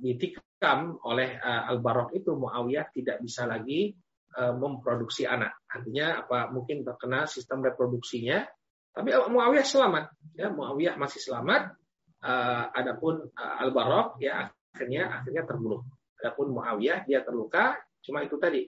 ditikam 0.00 0.96
oleh 1.04 1.36
uh, 1.36 1.68
Al-Barok 1.70 2.16
itu 2.16 2.32
Muawiyah 2.32 2.88
tidak 2.96 3.20
bisa 3.20 3.44
lagi 3.44 3.92
uh, 4.40 4.56
memproduksi 4.56 5.28
anak. 5.28 5.60
Artinya 5.68 6.24
apa 6.24 6.48
mungkin 6.48 6.82
terkena 6.82 7.28
sistem 7.28 7.60
reproduksinya. 7.60 8.48
Tapi 8.90 9.14
Muawiyah 9.14 9.62
selamat, 9.62 10.04
ya 10.34 10.50
Muawiyah 10.50 10.96
masih 10.98 11.20
selamat. 11.20 11.76
Uh, 12.20 12.68
adapun 12.76 13.32
uh, 13.32 13.62
Al-Barok 13.64 14.20
ya 14.20 14.48
akhirnya 14.72 15.20
akhirnya 15.20 15.44
terbunuh. 15.44 15.84
Adapun 16.20 16.56
Muawiyah 16.56 17.04
dia 17.04 17.20
terluka. 17.20 17.76
Cuma 18.00 18.24
itu 18.24 18.40
tadi 18.40 18.64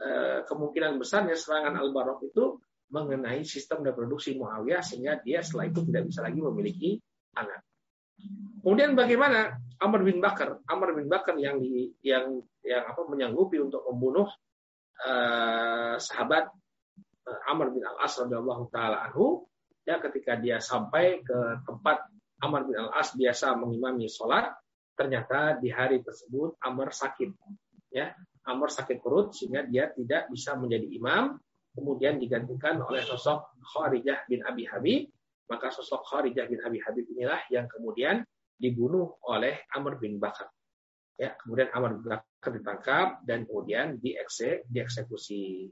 uh, 0.00 0.44
kemungkinan 0.44 1.00
besarnya 1.00 1.36
serangan 1.36 1.80
Al-Barok 1.80 2.24
itu 2.28 2.60
mengenai 2.92 3.42
sistem 3.42 3.82
reproduksi 3.82 4.36
Muawiyah 4.36 4.84
sehingga 4.84 5.18
dia 5.24 5.40
setelah 5.40 5.72
itu 5.72 5.80
tidak 5.88 6.12
bisa 6.12 6.20
lagi 6.22 6.40
memiliki 6.40 6.90
anak. 7.34 7.64
Kemudian 8.64 8.96
bagaimana 8.96 9.60
Amr 9.76 10.00
bin 10.06 10.18
Bakar? 10.24 10.62
Amr 10.64 10.96
bin 10.96 11.10
Bakar 11.10 11.36
yang 11.36 11.60
di, 11.60 11.92
yang 12.00 12.40
yang 12.64 12.84
apa 12.88 13.04
menyanggupi 13.04 13.60
untuk 13.60 13.84
membunuh 13.92 14.24
uh, 15.04 15.96
sahabat 16.00 16.48
uh, 17.28 17.40
Amr 17.52 17.76
bin 17.76 17.84
Al-As 17.84 18.16
radhiyallahu 18.16 18.72
taala 18.72 19.04
anhu. 19.10 19.44
Ya 19.84 20.00
ketika 20.00 20.40
dia 20.40 20.64
sampai 20.64 21.20
ke 21.20 21.60
tempat 21.68 22.08
Amr 22.40 22.64
bin 22.64 22.76
Al-As 22.80 23.12
biasa 23.12 23.52
mengimami 23.60 24.08
sholat 24.08 24.48
ternyata 24.96 25.60
di 25.60 25.68
hari 25.68 26.00
tersebut 26.00 26.56
Amr 26.64 26.88
sakit. 26.94 27.30
Ya 27.92 28.16
Amr 28.48 28.72
sakit 28.72 29.04
perut 29.04 29.36
sehingga 29.36 29.64
dia 29.68 29.92
tidak 29.92 30.32
bisa 30.32 30.56
menjadi 30.56 30.88
imam. 30.88 31.36
Kemudian 31.74 32.22
digantikan 32.22 32.78
oleh 32.86 33.02
sosok 33.02 33.58
Kharijah 33.58 34.30
bin 34.30 34.46
Abi 34.46 34.62
Habib, 34.62 35.10
maka 35.50 35.68
sosok 35.72 36.04
Kharijah 36.08 36.48
bin 36.48 36.60
Abi 36.64 36.78
Habib 36.80 37.04
inilah 37.12 37.40
yang 37.52 37.68
kemudian 37.68 38.24
dibunuh 38.56 39.20
oleh 39.28 39.66
Amr 39.74 40.00
bin 40.00 40.16
Bakar. 40.16 40.48
Ya, 41.20 41.36
kemudian 41.38 41.70
Amr 41.74 42.00
bin 42.00 42.04
Bakar 42.10 42.50
ditangkap 42.54 43.06
dan 43.26 43.44
kemudian 43.44 44.00
diekse, 44.00 44.64
dieksekusi. 44.70 45.68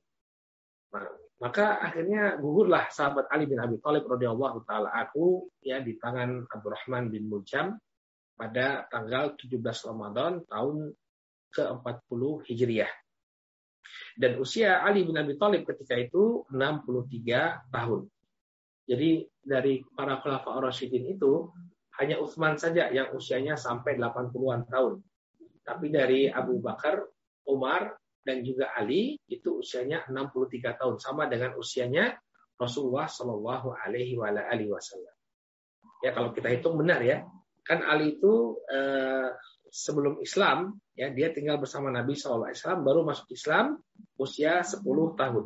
Nah, 0.93 1.09
maka 1.41 1.81
akhirnya 1.81 2.37
gugurlah 2.37 2.93
sahabat 2.93 3.27
Ali 3.33 3.49
bin 3.49 3.59
Abi 3.59 3.81
Thalib 3.81 4.07
radhiyallahu 4.07 4.63
taala 4.69 4.93
aku 4.93 5.49
ya 5.65 5.81
di 5.81 5.97
tangan 5.97 6.47
Abdurrahman 6.47 7.09
bin 7.09 7.27
Muljam 7.27 7.81
pada 8.37 8.87
tanggal 8.93 9.35
17 9.41 9.59
Ramadan 9.89 10.45
tahun 10.47 10.93
ke-40 11.53 12.21
Hijriah. 12.49 12.93
Dan 14.17 14.41
usia 14.41 14.85
Ali 14.85 15.05
bin 15.09 15.17
Abi 15.17 15.37
Thalib 15.37 15.65
ketika 15.65 15.97
itu 15.97 16.45
63 16.53 17.73
tahun. 17.73 18.01
Jadi 18.87 19.32
dari 19.43 19.83
para 19.95 20.23
khulafa 20.23 20.63
Rasyidin 20.63 21.19
itu 21.19 21.51
hanya 22.01 22.17
Utsman 22.23 22.57
saja 22.57 22.89
yang 22.89 23.13
usianya 23.13 23.59
sampai 23.59 24.01
80-an 24.01 24.65
tahun. 24.71 25.03
Tapi 25.63 25.87
dari 25.93 26.31
Abu 26.31 26.59
Bakar, 26.59 27.05
Umar, 27.47 27.95
dan 28.23 28.47
juga 28.47 28.71
Ali 28.79 29.19
itu 29.27 29.61
usianya 29.61 30.07
63 30.07 30.79
tahun 30.79 30.97
sama 31.03 31.27
dengan 31.27 31.59
usianya 31.59 32.15
Rasulullah 32.55 33.11
Shallallahu 33.11 33.75
Alaihi 33.75 34.15
Wasallam. 34.15 35.15
Ya 36.03 36.15
kalau 36.15 36.31
kita 36.31 36.51
hitung 36.51 36.79
benar 36.79 37.03
ya, 37.03 37.27
kan 37.67 37.83
Ali 37.83 38.19
itu 38.19 38.59
eh, 38.71 39.31
sebelum 39.71 40.23
Islam 40.23 40.79
ya 40.95 41.11
dia 41.11 41.35
tinggal 41.35 41.59
bersama 41.59 41.91
Nabi 41.91 42.15
Shallallahu 42.15 42.51
Alaihi 42.51 42.59
Wasallam 42.63 42.83
baru 42.87 43.01
masuk 43.03 43.27
Islam 43.35 43.67
usia 44.19 44.63
10 44.63 44.83
tahun. 45.19 45.45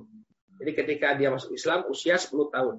Jadi 0.56 0.70
ketika 0.72 1.16
dia 1.16 1.28
masuk 1.32 1.52
Islam 1.56 1.88
usia 1.88 2.16
10 2.20 2.32
tahun. 2.52 2.76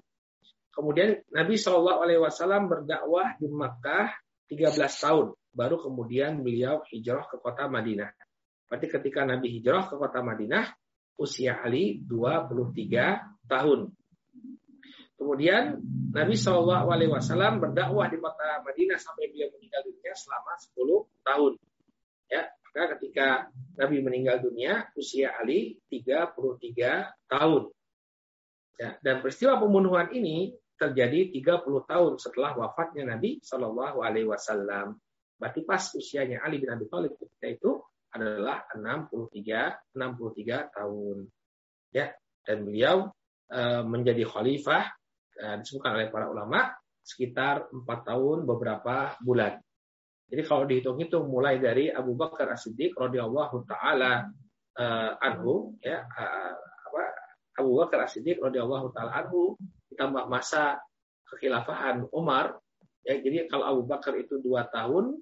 Kemudian 0.78 1.25
Nabi 1.34 1.57
Shallallahu 1.57 2.05
Alaihi 2.05 2.21
Wasallam 2.21 2.69
berdakwah 2.69 3.34
di 3.41 3.49
Makkah 3.49 4.13
13 4.45 4.78
tahun, 4.78 5.34
baru 5.49 5.82
kemudian 5.82 6.45
beliau 6.45 6.86
hijrah 6.86 7.25
ke 7.25 7.41
kota 7.41 7.65
Madinah. 7.65 8.13
Berarti 8.69 8.86
ketika 8.86 9.25
Nabi 9.25 9.57
hijrah 9.57 9.89
ke 9.89 9.97
kota 9.97 10.21
Madinah, 10.21 10.69
usia 11.17 11.57
Ali 11.65 11.97
23 12.05 13.49
tahun. 13.49 13.89
Kemudian 15.17 15.82
Nabi 16.13 16.38
Shallallahu 16.38 16.93
Alaihi 16.93 17.09
Wasallam 17.09 17.57
berdakwah 17.57 18.05
di 18.05 18.21
kota 18.21 18.61
Madinah 18.61 19.01
sampai 19.01 19.34
beliau 19.34 19.49
meninggal 19.57 19.82
dunia 19.82 20.13
selama 20.13 20.53
10 20.61 21.25
tahun. 21.25 21.53
Ya, 22.30 22.53
maka 22.53 22.84
ketika 23.01 23.28
Nabi 23.82 24.05
meninggal 24.05 24.45
dunia, 24.45 24.93
usia 24.93 25.34
Ali 25.41 25.82
33 25.89 26.38
tahun. 27.34 27.73
Ya, 28.78 28.93
dan 29.01 29.25
peristiwa 29.25 29.57
pembunuhan 29.57 30.13
ini 30.13 30.53
terjadi 30.78 31.34
30 31.34 31.65
tahun 31.89 32.13
setelah 32.21 32.53
wafatnya 32.53 33.17
Nabi 33.17 33.41
Shallallahu 33.41 34.05
Alaihi 34.05 34.30
Wasallam. 34.30 34.95
Berarti 35.38 35.61
pas 35.65 35.82
usianya 35.93 36.41
Ali 36.45 36.61
bin 36.61 36.69
Abi 36.69 36.86
Thalib 36.89 37.17
ketika 37.17 37.47
itu 37.49 37.71
adalah 38.13 38.65
63 38.73 39.93
63 39.93 40.73
tahun. 40.73 41.17
Ya, 41.93 42.13
dan 42.45 42.57
beliau 42.63 43.09
e, 43.49 43.61
menjadi 43.84 44.23
khalifah 44.23 44.84
e, 45.36 45.45
disebutkan 45.61 45.97
oleh 45.97 46.09
para 46.09 46.32
ulama 46.32 46.71
sekitar 47.03 47.69
empat 47.71 47.99
tahun 48.07 48.47
beberapa 48.47 49.15
bulan. 49.21 49.59
Jadi 50.28 50.41
kalau 50.43 50.67
dihitung-hitung 50.67 51.32
mulai 51.32 51.55
dari 51.55 51.88
Abu 51.88 52.17
Bakar 52.19 52.51
As-Siddiq 52.51 52.95
radhiyallahu 52.95 53.63
taala 53.67 54.28
e, 54.75 54.86
anhu 55.21 55.78
ya 55.80 56.03
apa 56.03 57.03
Abu 57.61 57.71
Bakar 57.80 58.07
As-Siddiq 58.09 58.41
radhiyallahu 58.41 58.91
taala 58.91 59.25
anhu 59.25 59.55
ditambah 59.97 60.29
masa 60.29 60.77
kekhilafahan 61.33 62.05
Umar 62.13 62.61
ya 63.01 63.17
jadi 63.17 63.49
kalau 63.49 63.65
Abu 63.65 63.81
Bakar 63.89 64.13
itu 64.21 64.37
dua 64.37 64.69
tahun 64.69 65.17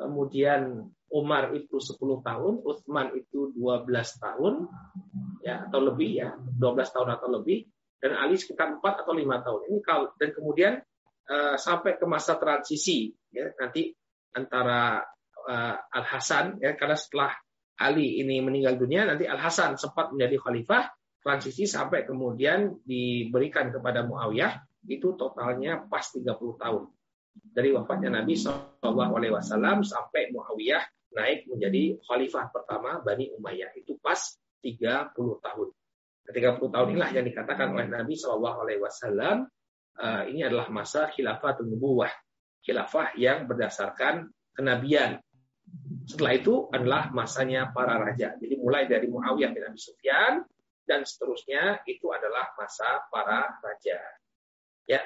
kemudian 0.00 0.88
Umar 1.06 1.54
itu 1.54 1.78
10 1.78 1.96
tahun, 2.22 2.66
Utsman 2.66 3.14
itu 3.14 3.54
12 3.54 3.86
tahun, 4.18 4.66
ya 5.40 5.70
atau 5.70 5.80
lebih 5.80 6.10
ya, 6.18 6.34
12 6.34 6.94
tahun 6.94 7.08
atau 7.14 7.28
lebih, 7.30 7.62
dan 8.02 8.18
Ali 8.18 8.34
sekitar 8.34 8.82
4 8.82 9.06
atau 9.06 9.14
5 9.14 9.22
tahun. 9.46 9.60
Ini 9.70 9.78
kalau 9.86 10.10
dan 10.18 10.30
kemudian 10.34 10.72
uh, 11.30 11.54
sampai 11.54 11.94
ke 11.96 12.06
masa 12.10 12.34
transisi, 12.36 13.14
ya 13.30 13.46
nanti 13.54 13.94
antara 14.34 14.98
uh, 15.46 15.76
Al 15.78 16.04
Hasan, 16.04 16.58
ya 16.58 16.74
karena 16.74 16.98
setelah 16.98 17.32
Ali 17.78 18.18
ini 18.18 18.42
meninggal 18.42 18.74
dunia, 18.74 19.06
nanti 19.06 19.30
Al 19.30 19.38
Hasan 19.38 19.78
sempat 19.78 20.10
menjadi 20.10 20.42
khalifah, 20.42 20.90
transisi 21.26 21.66
sampai 21.66 22.06
kemudian 22.06 22.78
diberikan 22.86 23.74
kepada 23.74 24.06
Muawiyah, 24.06 24.62
itu 24.86 25.18
totalnya 25.18 25.82
pas 25.90 26.06
30 26.06 26.22
tahun 26.54 26.86
dari 27.52 27.74
wafatnya 27.74 28.22
Nabi 28.22 28.38
Shallallahu 28.38 29.12
Alaihi 29.18 29.34
Wasallam 29.34 29.82
sampai 29.82 30.30
Muawiyah 30.32 30.84
naik 31.16 31.48
menjadi 31.48 31.96
khalifah 32.04 32.52
pertama 32.52 33.00
Bani 33.00 33.32
Umayyah 33.34 33.72
itu 33.76 33.96
pas 33.98 34.20
30 34.60 35.12
tahun. 35.16 35.68
Ketika 36.26 36.58
30 36.58 36.74
tahun 36.74 36.86
inilah 36.94 37.10
yang 37.14 37.26
dikatakan 37.26 37.66
oleh 37.72 37.86
Nabi 37.90 38.14
Shallallahu 38.18 38.58
Alaihi 38.66 38.80
Wasallam 38.82 39.36
uh, 39.98 40.22
ini 40.28 40.44
adalah 40.44 40.68
masa 40.68 41.08
khilafah 41.10 41.62
nubuwah, 41.62 42.10
khilafah 42.62 43.16
yang 43.16 43.46
berdasarkan 43.46 44.30
kenabian. 44.52 45.22
Setelah 46.06 46.32
itu 46.38 46.70
adalah 46.70 47.10
masanya 47.10 47.74
para 47.74 47.98
raja. 47.98 48.38
Jadi 48.38 48.54
mulai 48.62 48.86
dari 48.86 49.10
Muawiyah 49.10 49.50
bin 49.50 49.62
Abi 49.66 49.78
Sufyan 49.78 50.46
dan 50.86 51.02
seterusnya 51.02 51.82
itu 51.84 52.08
adalah 52.14 52.54
masa 52.54 53.02
para 53.10 53.58
raja. 53.60 53.98
Ya, 54.86 55.02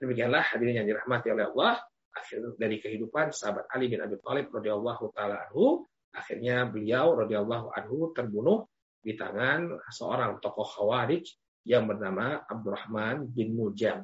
demikianlah 0.00 0.42
hadirin 0.56 0.82
yang 0.82 0.88
dirahmati 0.88 1.28
oleh 1.28 1.52
Allah 1.52 1.84
akhir 2.16 2.58
dari 2.58 2.82
kehidupan 2.82 3.30
sahabat 3.30 3.68
Ali 3.70 3.92
bin 3.92 4.00
Abi 4.02 4.16
Thalib 4.18 4.50
radhiyallahu 4.50 5.12
taala 5.14 5.46
anhu 5.46 5.86
akhirnya 6.10 6.66
beliau 6.66 7.14
radhiyallahu 7.14 7.70
anhu 7.76 8.10
terbunuh 8.16 8.66
di 8.98 9.14
tangan 9.14 9.78
seorang 9.92 10.42
tokoh 10.42 10.66
Khawarij 10.66 11.24
yang 11.68 11.86
bernama 11.86 12.42
Abdurrahman 12.48 13.28
bin 13.28 13.54
Mujam. 13.54 14.02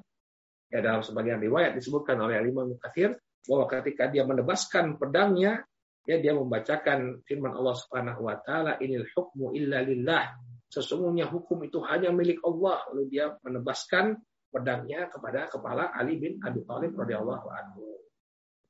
Ya, 0.68 0.78
dalam 0.84 1.00
sebagian 1.00 1.40
riwayat 1.40 1.74
disebutkan 1.74 2.20
oleh 2.20 2.38
Imam 2.44 2.76
Mukathir 2.76 3.16
bahwa 3.48 3.64
ketika 3.68 4.08
dia 4.08 4.24
menebaskan 4.24 4.96
pedangnya, 5.00 5.64
ya 6.04 6.16
dia 6.20 6.36
membacakan 6.36 7.24
firman 7.24 7.52
Allah 7.56 7.76
Subhanahu 7.76 8.28
wa 8.28 8.36
taala, 8.40 8.76
"Inil 8.80 9.08
hukmu 9.16 9.56
illa 9.56 9.80
lillah." 9.80 10.34
Sesungguhnya 10.74 11.30
hukum 11.30 11.62
itu 11.62 11.78
hanya 11.86 12.10
milik 12.10 12.42
Allah. 12.42 12.82
Lalu 12.90 13.14
dia 13.14 13.30
menebaskan 13.46 14.18
pedangnya 14.50 15.06
kepada 15.06 15.46
kepala 15.46 15.94
Ali 15.94 16.18
bin 16.18 16.42
Abi 16.42 16.66
Thalib 16.66 16.98
radhiyallahu 16.98 17.46
anhu. 17.46 17.94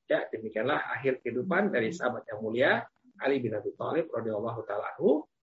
Ya, 0.05 0.29
demikianlah 0.29 0.85
akhir 1.01 1.25
kehidupan 1.25 1.73
dari 1.73 1.89
sahabat 1.89 2.29
yang 2.29 2.45
mulia 2.45 2.85
Ali 3.25 3.41
bin 3.41 3.57
Abi 3.57 3.73
Thalib 3.73 4.13
radhiyallahu 4.13 4.69
taala 4.69 4.93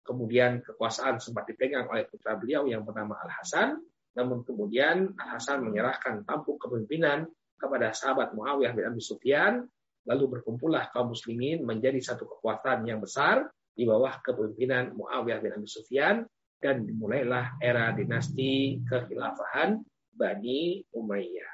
Kemudian 0.03 0.61
kekuasaan 0.61 1.23
sempat 1.23 1.47
dipegang 1.47 1.87
oleh 1.89 2.05
putra 2.11 2.35
beliau 2.37 2.67
yang 2.67 2.83
bernama 2.83 3.17
Al 3.23 3.33
Hasan, 3.39 3.81
namun 4.19 4.43
kemudian 4.43 5.15
Al 5.15 5.39
Hasan 5.39 5.63
menyerahkan 5.63 6.27
tampuk 6.27 6.59
kepemimpinan 6.59 7.31
kepada 7.55 7.95
sahabat 7.95 8.35
Muawiyah 8.35 8.75
bin 8.75 8.85
Abi 8.93 8.99
Sufyan, 8.99 9.63
lalu 10.05 10.25
berkumpullah 10.37 10.91
kaum 10.91 11.15
muslimin 11.15 11.63
menjadi 11.63 12.03
satu 12.03 12.27
kekuatan 12.27 12.83
yang 12.83 12.99
besar 12.99 13.47
di 13.73 13.87
bawah 13.87 14.19
kepemimpinan 14.27 14.91
Muawiyah 14.99 15.39
bin 15.39 15.55
Abi 15.55 15.71
Sufyan 15.71 16.27
dan 16.63 16.87
dimulailah 16.87 17.59
era 17.59 17.91
dinasti 17.91 18.79
kekhilafahan 18.87 19.83
Bani 20.15 20.87
Umayyah. 20.95 21.53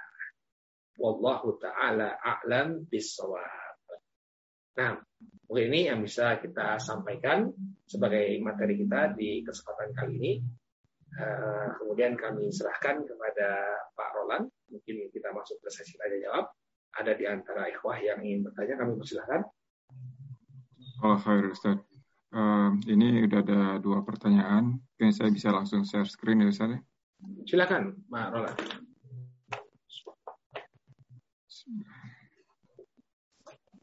Wallahu 1.00 1.56
taala 1.56 2.20
a'lam 2.20 2.84
bisawab. 2.84 3.80
Nah, 4.76 5.00
mungkin 5.48 5.72
ini 5.72 5.88
yang 5.88 6.04
bisa 6.04 6.36
kita 6.38 6.76
sampaikan 6.78 7.48
sebagai 7.88 8.36
materi 8.44 8.76
kita 8.78 9.16
di 9.16 9.40
kesempatan 9.40 9.96
kali 9.96 10.12
ini. 10.20 10.32
Uh, 11.18 11.72
kemudian 11.80 12.14
kami 12.14 12.52
serahkan 12.52 13.00
kepada 13.02 13.48
Pak 13.96 14.10
Roland. 14.12 14.52
Mungkin 14.68 15.08
kita 15.08 15.32
masuk 15.32 15.56
ke 15.64 15.72
sesi 15.72 15.96
tanya 15.96 16.20
jawab. 16.20 16.46
Ada 16.94 17.16
di 17.16 17.24
antara 17.24 17.66
ikhwah 17.66 17.96
yang 17.98 18.20
ingin 18.20 18.44
bertanya, 18.44 18.76
kami 18.84 18.92
persilahkan. 19.00 19.40
Oh, 21.02 21.16
Ustaz. 21.16 21.87
Uh, 22.28 22.76
ini 22.84 23.24
udah 23.24 23.40
ada 23.40 23.60
dua 23.80 24.04
pertanyaan. 24.04 24.76
Mungkin 24.76 25.12
saya 25.16 25.32
bisa 25.32 25.48
langsung 25.48 25.88
share 25.88 26.04
screen 26.04 26.44
ya 26.44 26.52
Ustaz. 26.52 26.76
Silakan, 27.48 27.96
Pak 28.12 28.26
Roland. 28.30 28.58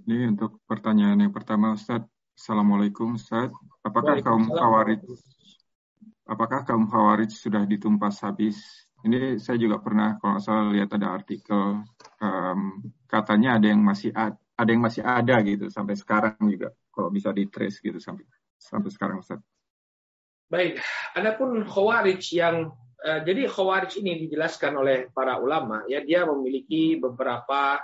Ini 0.06 0.30
untuk 0.30 0.62
pertanyaan 0.70 1.26
yang 1.26 1.34
pertama 1.34 1.74
Ustaz. 1.74 2.06
Assalamualaikum 2.38 3.18
Ustaz. 3.18 3.50
Apakah 3.82 4.22
kaum 4.22 4.46
Khawarij 4.46 5.02
apakah 6.30 6.62
kaum 6.66 6.86
Khawarij 6.86 7.34
sudah 7.34 7.66
ditumpas 7.66 8.22
habis? 8.22 8.62
Ini 9.06 9.38
saya 9.42 9.58
juga 9.58 9.82
pernah 9.82 10.18
kalau 10.18 10.42
salah 10.42 10.70
lihat 10.74 10.94
ada 10.94 11.14
artikel 11.14 11.82
um, 12.22 12.62
katanya 13.06 13.62
ada 13.62 13.70
yang 13.70 13.82
masih 13.82 14.10
ad, 14.14 14.34
ada 14.58 14.70
yang 14.70 14.82
masih 14.82 15.06
ada 15.06 15.36
gitu 15.46 15.70
sampai 15.70 15.94
sekarang 15.94 16.38
juga 16.42 16.74
kalau 16.96 17.12
bisa 17.12 17.36
di 17.36 17.52
trace 17.52 17.84
gitu 17.84 18.00
sampai 18.00 18.24
sampai 18.56 18.90
sekarang 18.90 19.20
Ustaz. 19.20 19.44
Baik, 20.48 20.80
adapun 21.12 21.68
Khawarij 21.68 22.24
yang 22.32 22.72
uh, 23.04 23.20
jadi 23.22 23.52
Khawarij 23.52 24.00
ini 24.00 24.24
dijelaskan 24.24 24.80
oleh 24.80 25.12
para 25.12 25.38
ulama 25.44 25.84
ya 25.92 26.00
dia 26.00 26.24
memiliki 26.24 26.96
beberapa 26.96 27.84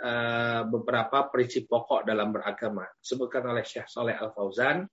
Eh, 0.00 0.62
beberapa 0.64 1.28
prinsip 1.28 1.68
pokok 1.68 2.08
dalam 2.08 2.32
beragama. 2.32 2.88
Disebutkan 3.04 3.44
oleh 3.52 3.60
Syekh 3.60 3.84
Saleh 3.84 4.16
Al 4.16 4.32
Fauzan 4.32 4.88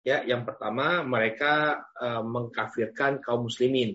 Ya, 0.00 0.24
yang 0.24 0.48
pertama 0.48 1.04
mereka 1.04 1.84
uh, 2.00 2.24
mengkafirkan 2.24 3.20
kaum 3.20 3.44
muslimin. 3.44 3.92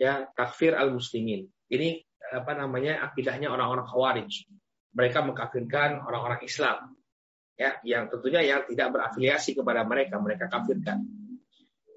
Ya, 0.00 0.24
takfir 0.32 0.72
al-muslimin. 0.72 1.44
Ini 1.68 2.00
apa 2.32 2.56
namanya 2.56 3.04
akidahnya 3.04 3.52
orang-orang 3.52 3.84
Khawarij. 3.84 4.48
Mereka 4.96 5.28
mengkafirkan 5.28 6.00
orang-orang 6.00 6.40
Islam. 6.48 6.96
Ya, 7.58 7.74
yang 7.82 8.06
tentunya 8.06 8.38
yang 8.46 8.62
tidak 8.70 8.94
berafiliasi 8.94 9.58
kepada 9.58 9.82
mereka, 9.82 10.22
mereka 10.22 10.46
kafirkan. 10.46 11.02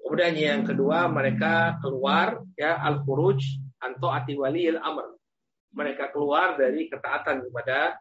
Kemudian 0.02 0.34
yang 0.34 0.62
kedua, 0.66 1.06
mereka 1.06 1.78
keluar 1.78 2.42
ya 2.58 2.82
al-khuruj 2.82 3.38
anto 3.78 4.10
ati 4.10 4.34
walil 4.34 4.82
amr. 4.82 5.14
Mereka 5.72 6.10
keluar 6.10 6.58
dari 6.58 6.90
ketaatan 6.90 7.46
kepada 7.46 7.96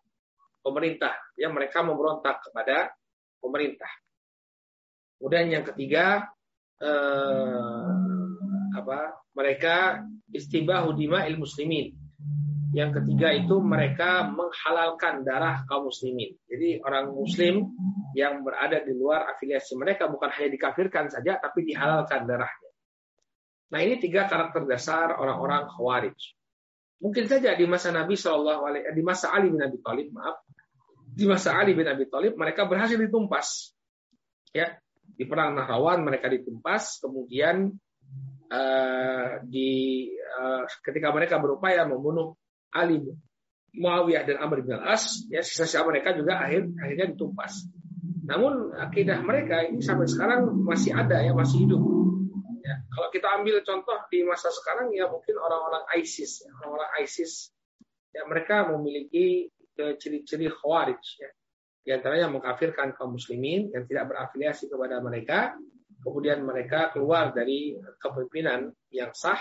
pemerintah. 0.65 1.13
Ya, 1.37 1.53
mereka 1.53 1.85
memberontak 1.85 2.41
kepada 2.49 2.89
pemerintah. 3.37 3.93
Kemudian 5.21 5.61
yang 5.61 5.65
ketiga 5.69 6.33
eh, 6.81 8.25
apa? 8.73 9.21
Mereka 9.37 10.01
istibahu 10.33 10.97
il 10.97 11.37
muslimin. 11.37 12.00
Yang 12.71 13.03
ketiga 13.03 13.35
itu 13.35 13.59
mereka 13.59 14.31
menghalalkan 14.31 15.27
darah 15.27 15.67
kaum 15.67 15.91
muslimin. 15.91 16.39
Jadi 16.47 16.79
orang 16.79 17.11
muslim 17.11 17.67
yang 18.15 18.47
berada 18.47 18.79
di 18.79 18.95
luar 18.95 19.27
afiliasi 19.27 19.75
mereka 19.75 20.07
bukan 20.07 20.31
hanya 20.31 20.49
dikafirkan 20.55 21.11
saja 21.11 21.35
tapi 21.35 21.67
dihalalkan 21.67 22.23
darahnya. 22.23 22.71
Nah, 23.71 23.79
ini 23.83 23.99
tiga 23.99 24.27
karakter 24.27 24.63
dasar 24.67 25.15
orang-orang 25.19 25.67
Khawarij. 25.67 26.19
Mungkin 27.03 27.25
saja 27.27 27.55
di 27.55 27.65
masa 27.67 27.91
Nabi 27.91 28.15
Shallallahu 28.15 28.61
alaihi 28.67 28.85
di 28.95 29.01
masa 29.03 29.35
Ali 29.35 29.51
bin 29.51 29.63
Abi 29.63 29.79
Thalib, 29.79 30.07
maaf, 30.11 30.43
di 31.11 31.25
masa 31.27 31.55
Ali 31.55 31.75
bin 31.75 31.87
Abi 31.87 32.07
Thalib 32.07 32.39
mereka 32.39 32.67
berhasil 32.67 32.95
ditumpas. 32.95 33.75
Ya, 34.51 34.79
di 35.03 35.23
perang 35.27 35.55
Nahrawan 35.55 36.03
mereka 36.03 36.27
ditumpas, 36.27 36.99
kemudian 36.99 37.71
uh, 38.51 39.29
di 39.43 40.07
uh, 40.13 40.67
ketika 40.83 41.09
mereka 41.15 41.39
berupaya 41.39 41.87
membunuh 41.87 42.35
Ali 42.71 43.03
Muawiyah 43.71 44.27
dan 44.27 44.37
Amr 44.43 44.67
bin 44.67 44.75
Al-As, 44.75 45.23
ya 45.31 45.39
sisa-sisa 45.39 45.87
mereka 45.87 46.11
juga 46.11 46.43
akhir 46.43 46.75
akhirnya 46.75 47.07
ditumpas. 47.15 47.63
Namun 48.27 48.75
akidah 48.75 49.23
mereka 49.23 49.63
ini 49.63 49.79
sampai 49.79 50.11
sekarang 50.11 50.51
masih 50.67 50.91
ada 50.91 51.23
ya, 51.23 51.31
masih 51.31 51.67
hidup. 51.67 51.79
Ya, 52.61 52.83
kalau 52.91 53.07
kita 53.15 53.27
ambil 53.39 53.63
contoh 53.63 53.97
di 54.11 54.27
masa 54.27 54.51
sekarang 54.51 54.91
ya 54.91 55.07
mungkin 55.07 55.39
orang-orang 55.39 55.87
ISIS, 55.99 56.43
ya, 56.43 56.51
orang-orang 56.61 56.91
ISIS 57.03 57.55
ya 58.11 58.27
mereka 58.27 58.67
memiliki 58.71 59.47
ciri-ciri 59.75 60.51
khawarij 60.51 61.03
ya. 61.19 61.31
Di 61.81 61.89
antaranya 61.95 62.29
mengkafirkan 62.29 62.93
kaum 62.93 63.17
muslimin 63.17 63.73
yang 63.73 63.89
tidak 63.89 64.13
berafiliasi 64.13 64.69
kepada 64.69 65.01
mereka, 65.01 65.57
kemudian 66.03 66.45
mereka 66.45 66.93
keluar 66.93 67.33
dari 67.33 67.73
kepemimpinan 67.97 68.69
yang 68.93 69.09
sah, 69.17 69.39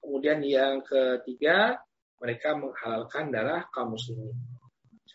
kemudian 0.00 0.40
yang 0.40 0.80
ketiga 0.80 1.76
mereka 2.20 2.56
menghalalkan 2.56 3.28
darah 3.28 3.68
kaum 3.68 3.96
muslimin. 3.96 4.32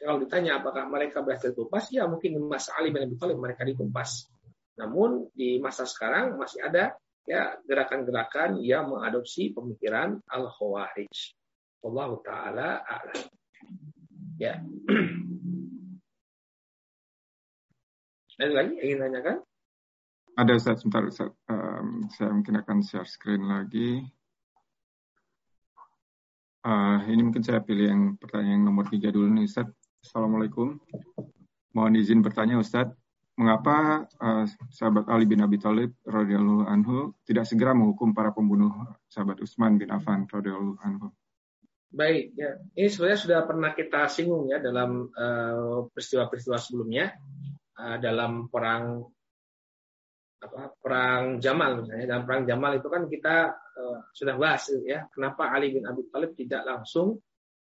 Kalau 0.01 0.17
ditanya 0.17 0.57
apakah 0.57 0.89
mereka 0.89 1.21
berhasil 1.21 1.53
tumpas, 1.53 1.93
ya 1.93 2.09
mungkin 2.09 2.33
di 2.33 2.41
masa 2.41 2.73
Ali 2.73 2.89
bin 2.89 3.05
Abi 3.05 3.15
Thalib 3.21 3.37
mereka 3.37 3.61
ditumpas. 3.61 4.25
Namun 4.81 5.29
di 5.37 5.61
masa 5.61 5.85
sekarang 5.85 6.41
masih 6.41 6.65
ada 6.65 6.97
ya 7.29 7.53
gerakan-gerakan 7.69 8.57
yang 8.65 8.89
mengadopsi 8.89 9.53
pemikiran 9.53 10.17
al-khawarij. 10.25 11.37
Allah 11.85 12.09
taala 12.25 12.69
a'lam. 12.81 13.29
Ya. 14.41 14.57
Ada 18.41 18.57
lagi 18.57 18.73
ingin 18.81 19.05
tanyakan? 19.05 19.37
Ada 20.33 20.57
Ustaz, 20.57 20.81
sebentar 20.81 21.05
Ustaz. 21.05 21.29
Um, 21.45 22.09
saya 22.09 22.33
mungkin 22.33 22.57
akan 22.57 22.81
share 22.81 23.05
screen 23.05 23.45
lagi. 23.45 24.01
Uh, 26.61 27.01
ini 27.09 27.25
mungkin 27.25 27.41
saya 27.41 27.57
pilih 27.65 27.89
yang 27.89 28.03
pertanyaan 28.21 28.61
nomor 28.61 28.85
tiga 28.85 29.09
dulu 29.09 29.33
nih 29.33 29.49
Ustaz. 29.49 29.65
Assalamualaikum. 30.05 30.77
Mohon 31.73 31.93
izin 31.97 32.21
bertanya 32.21 32.61
Ustaz. 32.61 32.93
Mengapa 33.33 34.05
uh, 34.21 34.45
sahabat 34.69 35.09
Ali 35.09 35.25
bin 35.25 35.41
Abi 35.41 35.57
Thalib 35.57 35.97
radhiyallahu 36.05 36.69
anhu 36.69 37.17
tidak 37.25 37.49
segera 37.49 37.73
menghukum 37.73 38.13
para 38.13 38.29
pembunuh 38.29 38.69
sahabat 39.09 39.41
Utsman 39.41 39.81
bin 39.81 39.89
Affan 39.89 40.29
radhiyallahu 40.29 40.77
anhu? 40.85 41.09
Baik, 41.89 42.37
ya. 42.37 42.55
Ini 42.77 42.87
sebenarnya 42.87 43.19
sudah 43.19 43.39
pernah 43.43 43.71
kita 43.73 44.07
singgung 44.07 44.47
ya 44.47 44.63
dalam 44.63 45.11
eh, 45.11 45.79
peristiwa-peristiwa 45.91 46.55
uh, 46.55 46.61
sebelumnya 46.63 47.05
uh, 47.75 47.97
dalam 47.99 48.47
perang 48.47 49.11
apa, 50.41 50.73
perang 50.81 51.37
Jamal 51.37 51.85
misalnya 51.85 52.17
dalam 52.17 52.23
perang 52.25 52.43
Jamal 52.49 52.81
itu 52.81 52.87
kan 52.89 53.05
kita 53.05 53.35
uh, 53.53 53.97
sudah 54.09 54.35
bahas 54.41 54.73
ya 54.81 55.05
kenapa 55.13 55.53
Ali 55.53 55.69
bin 55.77 55.85
Abi 55.85 56.09
Thalib 56.09 56.33
tidak 56.33 56.65
langsung 56.65 57.21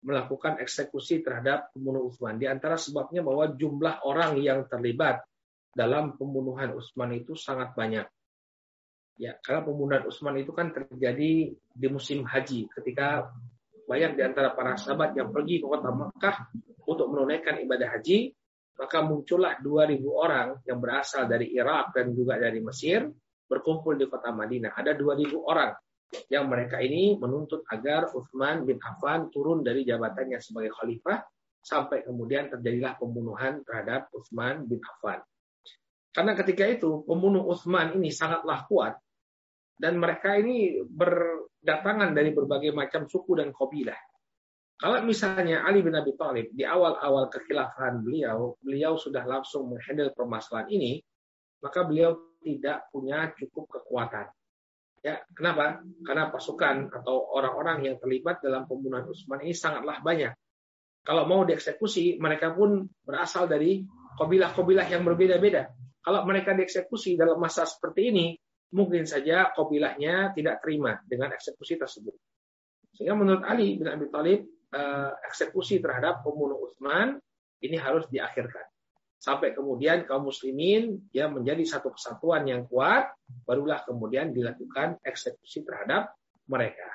melakukan 0.00 0.56
eksekusi 0.60 1.20
terhadap 1.20 1.72
pembunuh 1.76 2.08
Utsman. 2.08 2.40
Di 2.40 2.48
antara 2.48 2.80
sebabnya 2.80 3.20
bahwa 3.20 3.52
jumlah 3.52 4.00
orang 4.08 4.40
yang 4.40 4.64
terlibat 4.64 5.20
dalam 5.76 6.16
pembunuhan 6.16 6.72
Utsman 6.72 7.12
itu 7.14 7.36
sangat 7.36 7.76
banyak. 7.76 8.08
Ya, 9.20 9.36
karena 9.44 9.60
pembunuhan 9.60 10.08
Utsman 10.08 10.40
itu 10.40 10.56
kan 10.56 10.72
terjadi 10.72 11.52
di 11.52 11.88
musim 11.92 12.24
haji 12.24 12.72
ketika 12.72 13.28
banyak 13.84 14.16
di 14.16 14.22
antara 14.24 14.56
para 14.56 14.80
sahabat 14.80 15.12
yang 15.18 15.28
pergi 15.28 15.60
ke 15.60 15.66
kota 15.68 15.92
Mekah 15.92 16.36
untuk 16.88 17.12
menunaikan 17.12 17.60
ibadah 17.60 18.00
haji 18.00 18.32
maka 18.78 18.98
muncullah 19.04 19.58
2000 19.60 20.00
orang 20.10 20.48
yang 20.64 20.78
berasal 20.78 21.26
dari 21.26 21.52
Irak 21.52 21.94
dan 21.96 22.12
juga 22.14 22.38
dari 22.40 22.60
Mesir 22.62 23.08
berkumpul 23.50 23.98
di 23.98 24.06
kota 24.06 24.30
Madinah. 24.30 24.78
Ada 24.78 24.94
2000 24.94 25.34
orang 25.42 25.74
yang 26.30 26.50
mereka 26.50 26.82
ini 26.82 27.14
menuntut 27.18 27.66
agar 27.70 28.10
Uthman 28.10 28.66
bin 28.66 28.82
Affan 28.82 29.30
turun 29.30 29.62
dari 29.62 29.86
jabatannya 29.86 30.38
sebagai 30.42 30.74
khalifah 30.74 31.22
sampai 31.60 32.02
kemudian 32.02 32.48
terjadilah 32.50 32.96
pembunuhan 32.96 33.62
terhadap 33.62 34.10
Uthman 34.16 34.64
bin 34.66 34.80
Affan. 34.82 35.22
Karena 36.10 36.34
ketika 36.34 36.66
itu 36.66 37.06
pembunuh 37.06 37.46
Uthman 37.46 37.94
ini 37.94 38.10
sangatlah 38.10 38.66
kuat 38.66 38.98
dan 39.78 39.96
mereka 39.96 40.34
ini 40.34 40.82
berdatangan 40.82 42.10
dari 42.10 42.34
berbagai 42.34 42.74
macam 42.74 43.06
suku 43.06 43.38
dan 43.38 43.54
kabilah. 43.54 43.96
Kalau 44.80 45.04
misalnya 45.04 45.60
Ali 45.60 45.84
bin 45.84 45.92
Abi 45.92 46.16
Thalib 46.16 46.56
di 46.56 46.64
awal-awal 46.64 47.28
kekhilafahan 47.28 48.00
beliau, 48.00 48.56
beliau 48.64 48.96
sudah 48.96 49.28
langsung 49.28 49.68
menghandle 49.68 50.16
permasalahan 50.16 50.72
ini, 50.72 51.04
maka 51.60 51.84
beliau 51.84 52.16
tidak 52.40 52.88
punya 52.88 53.28
cukup 53.36 53.68
kekuatan. 53.68 54.32
Ya, 55.04 55.20
kenapa? 55.36 55.84
Karena 56.00 56.32
pasukan 56.32 56.96
atau 56.96 57.28
orang-orang 57.36 57.92
yang 57.92 57.96
terlibat 58.00 58.40
dalam 58.40 58.64
pembunuhan 58.64 59.04
Utsman 59.04 59.44
ini 59.44 59.52
sangatlah 59.52 60.00
banyak. 60.00 60.32
Kalau 61.04 61.28
mau 61.28 61.44
dieksekusi, 61.44 62.16
mereka 62.16 62.52
pun 62.52 62.88
berasal 63.04 63.48
dari 63.48 63.84
kabilah-kabilah 64.16 64.88
yang 64.88 65.04
berbeda-beda. 65.04 65.72
Kalau 66.00 66.24
mereka 66.24 66.56
dieksekusi 66.56 67.20
dalam 67.20 67.36
masa 67.36 67.68
seperti 67.68 68.12
ini, 68.12 68.26
mungkin 68.72 69.04
saja 69.04 69.52
kabilahnya 69.52 70.32
tidak 70.36 70.64
terima 70.64 71.00
dengan 71.04 71.32
eksekusi 71.36 71.76
tersebut. 71.76 72.16
Sehingga 72.96 73.16
menurut 73.16 73.44
Ali 73.44 73.80
bin 73.80 73.88
Abi 73.88 74.08
Thalib, 74.12 74.44
uh, 74.74 75.12
eksekusi 75.26 75.82
terhadap 75.82 76.22
pembunuh 76.22 76.70
Utsman 76.70 77.18
ini 77.60 77.76
harus 77.76 78.08
diakhirkan. 78.08 78.64
Sampai 79.20 79.52
kemudian 79.52 80.08
kaum 80.08 80.32
muslimin 80.32 80.96
ya 81.12 81.28
menjadi 81.28 81.60
satu 81.68 81.92
kesatuan 81.92 82.48
yang 82.48 82.64
kuat, 82.64 83.12
barulah 83.44 83.84
kemudian 83.84 84.32
dilakukan 84.32 84.96
eksekusi 85.04 85.60
terhadap 85.60 86.16
mereka. 86.48 86.88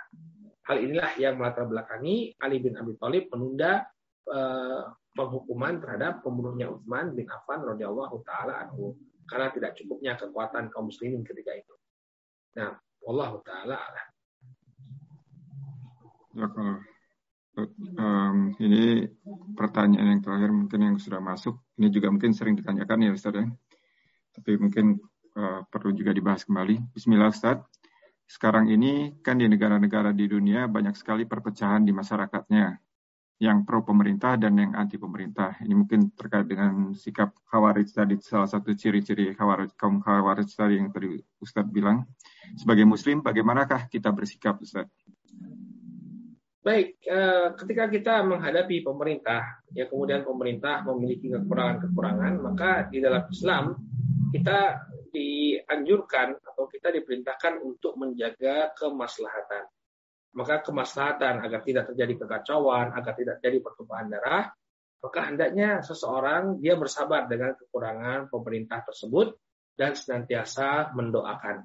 Hal 0.66 0.82
inilah 0.82 1.14
yang 1.22 1.38
melatar 1.38 1.70
belakangi 1.70 2.34
Ali 2.42 2.58
bin 2.58 2.74
Abi 2.74 2.98
Thalib 2.98 3.30
menunda 3.30 3.86
uh, 4.26 4.90
penghukuman 5.14 5.78
terhadap 5.78 6.26
pembunuhnya 6.26 6.74
Utsman 6.74 7.14
bin 7.14 7.30
Affan 7.30 7.62
radhiyallahu 7.62 8.26
taala 8.26 8.66
anhu 8.66 8.98
karena 9.30 9.54
tidak 9.54 9.78
cukupnya 9.78 10.18
kekuatan 10.18 10.74
kaum 10.74 10.90
muslimin 10.90 11.22
ketika 11.22 11.54
itu. 11.54 11.76
Nah, 12.58 12.74
Allah 13.06 13.32
taala 13.46 13.78
Um, 17.56 18.52
ini 18.60 19.08
pertanyaan 19.56 20.20
yang 20.20 20.22
terakhir 20.22 20.52
mungkin 20.52 20.80
yang 20.92 20.96
sudah 21.00 21.24
masuk. 21.24 21.56
Ini 21.80 21.88
juga 21.88 22.12
mungkin 22.12 22.36
sering 22.36 22.60
ditanyakan 22.60 23.08
ya 23.08 23.12
Ustaz 23.16 23.32
ya. 23.32 23.48
Tapi 24.36 24.60
mungkin 24.60 25.00
uh, 25.40 25.64
perlu 25.72 25.96
juga 25.96 26.12
dibahas 26.12 26.44
kembali. 26.44 26.92
Bismillah 26.92 27.32
Ustaz. 27.32 27.64
Sekarang 28.28 28.68
ini 28.68 29.16
kan 29.24 29.40
di 29.40 29.48
negara-negara 29.48 30.12
di 30.12 30.28
dunia 30.28 30.68
banyak 30.68 31.00
sekali 31.00 31.24
perpecahan 31.24 31.88
di 31.88 31.96
masyarakatnya. 31.96 32.76
Yang 33.36 33.58
pro 33.68 33.84
pemerintah 33.84 34.36
dan 34.36 34.56
yang 34.60 34.72
anti 34.76 35.00
pemerintah. 35.00 35.56
Ini 35.64 35.76
mungkin 35.76 36.12
terkait 36.12 36.48
dengan 36.48 36.92
sikap 36.96 37.36
khawarij 37.48 37.88
tadi, 37.92 38.16
salah 38.20 38.48
satu 38.48 38.72
ciri-ciri 38.76 39.32
khawarij, 39.36 39.76
kaum 39.76 40.00
khawarij 40.04 40.48
tadi 40.52 40.80
yang 40.80 40.92
tadi 40.92 41.20
Ustadz 41.40 41.72
bilang. 41.72 42.04
Sebagai 42.56 42.88
muslim, 42.88 43.20
bagaimanakah 43.24 43.92
kita 43.92 44.12
bersikap 44.16 44.60
Ustadz? 44.64 44.92
Baik, 46.66 46.98
eh, 47.06 47.48
ketika 47.62 47.86
kita 47.94 48.16
menghadapi 48.26 48.82
pemerintah, 48.82 49.62
ya 49.70 49.86
kemudian 49.86 50.26
pemerintah 50.26 50.82
memiliki 50.82 51.30
kekurangan-kekurangan, 51.30 52.42
maka 52.42 52.90
di 52.90 52.98
dalam 53.06 53.22
Islam 53.30 53.78
kita 54.34 54.90
dianjurkan 55.14 56.42
atau 56.42 56.66
kita 56.66 56.90
diperintahkan 56.90 57.62
untuk 57.62 58.02
menjaga 58.02 58.74
kemaslahatan. 58.74 59.70
Maka 60.34 60.66
kemaslahatan 60.66 61.46
agar 61.46 61.62
tidak 61.62 61.94
terjadi 61.94 62.26
kekacauan, 62.26 62.98
agar 62.98 63.14
tidak 63.14 63.38
terjadi 63.46 63.62
pertumpahan 63.62 64.10
darah, 64.10 64.50
maka 65.06 65.20
hendaknya 65.22 65.86
seseorang 65.86 66.58
dia 66.66 66.74
bersabar 66.74 67.30
dengan 67.30 67.54
kekurangan 67.54 68.34
pemerintah 68.34 68.82
tersebut 68.82 69.38
dan 69.78 69.94
senantiasa 69.94 70.98
mendoakan. 70.98 71.62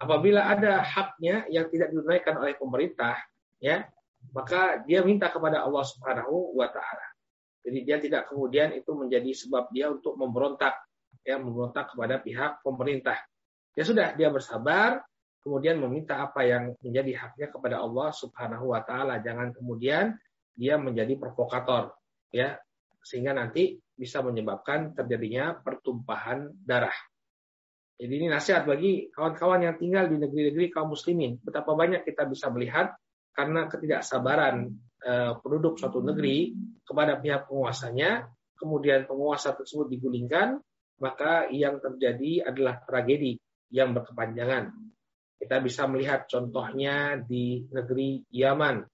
Apabila 0.00 0.48
ada 0.48 0.80
haknya 0.80 1.44
yang 1.52 1.68
tidak 1.68 1.92
ditunaikan 1.92 2.40
oleh 2.40 2.56
pemerintah, 2.56 3.20
ya, 3.60 3.84
maka 4.32 4.80
dia 4.86 5.04
minta 5.04 5.28
kepada 5.28 5.66
Allah 5.66 5.84
Subhanahu 5.84 6.56
wa 6.56 6.68
taala. 6.70 7.06
Jadi 7.64 7.78
dia 7.84 7.96
tidak 8.00 8.28
kemudian 8.28 8.72
itu 8.76 8.92
menjadi 8.92 9.30
sebab 9.32 9.72
dia 9.72 9.88
untuk 9.92 10.16
memberontak 10.20 10.76
ya 11.24 11.40
memberontak 11.40 11.96
kepada 11.96 12.20
pihak 12.20 12.60
pemerintah. 12.60 13.16
Ya 13.74 13.82
sudah, 13.82 14.14
dia 14.14 14.30
bersabar, 14.30 15.02
kemudian 15.42 15.80
meminta 15.82 16.22
apa 16.22 16.46
yang 16.46 16.76
menjadi 16.78 17.26
haknya 17.26 17.48
kepada 17.50 17.82
Allah 17.82 18.12
Subhanahu 18.14 18.70
wa 18.70 18.84
taala. 18.84 19.18
Jangan 19.18 19.50
kemudian 19.50 20.14
dia 20.54 20.78
menjadi 20.78 21.18
provokator, 21.18 21.90
ya, 22.30 22.54
sehingga 23.02 23.34
nanti 23.34 23.80
bisa 23.98 24.22
menyebabkan 24.22 24.94
terjadinya 24.94 25.58
pertumpahan 25.58 26.54
darah. 26.62 26.94
Jadi 27.94 28.10
ini 28.10 28.26
nasihat 28.26 28.66
bagi 28.66 29.10
kawan-kawan 29.10 29.70
yang 29.70 29.76
tinggal 29.78 30.10
di 30.10 30.18
negeri-negeri 30.18 30.66
kaum 30.70 30.94
muslimin. 30.94 31.38
Betapa 31.42 31.74
banyak 31.78 32.02
kita 32.02 32.26
bisa 32.26 32.50
melihat 32.50 32.90
karena 33.34 33.66
ketidaksabaran 33.66 34.70
eh, 35.02 35.32
penduduk 35.42 35.76
suatu 35.76 35.98
negeri 36.00 36.54
kepada 36.86 37.18
pihak 37.18 37.50
penguasanya, 37.50 38.30
kemudian 38.54 39.04
penguasa 39.10 39.52
tersebut 39.58 39.90
digulingkan, 39.90 40.62
maka 41.02 41.50
yang 41.50 41.82
terjadi 41.82 42.48
adalah 42.48 42.78
tragedi 42.86 43.34
yang 43.74 43.90
berkepanjangan. 43.90 44.70
Kita 45.34 45.58
bisa 45.60 45.90
melihat 45.90 46.30
contohnya 46.30 47.18
di 47.20 47.66
negeri 47.68 48.22
Yaman 48.30 48.86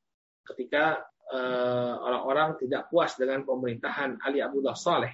ketika 0.49 1.05
eh, 1.31 1.95
orang-orang 2.01 2.57
tidak 2.59 2.89
puas 2.89 3.15
dengan 3.21 3.45
pemerintahan 3.45 4.19
Ali 4.25 4.41
Abdullah 4.41 4.75
Saleh. 4.75 5.13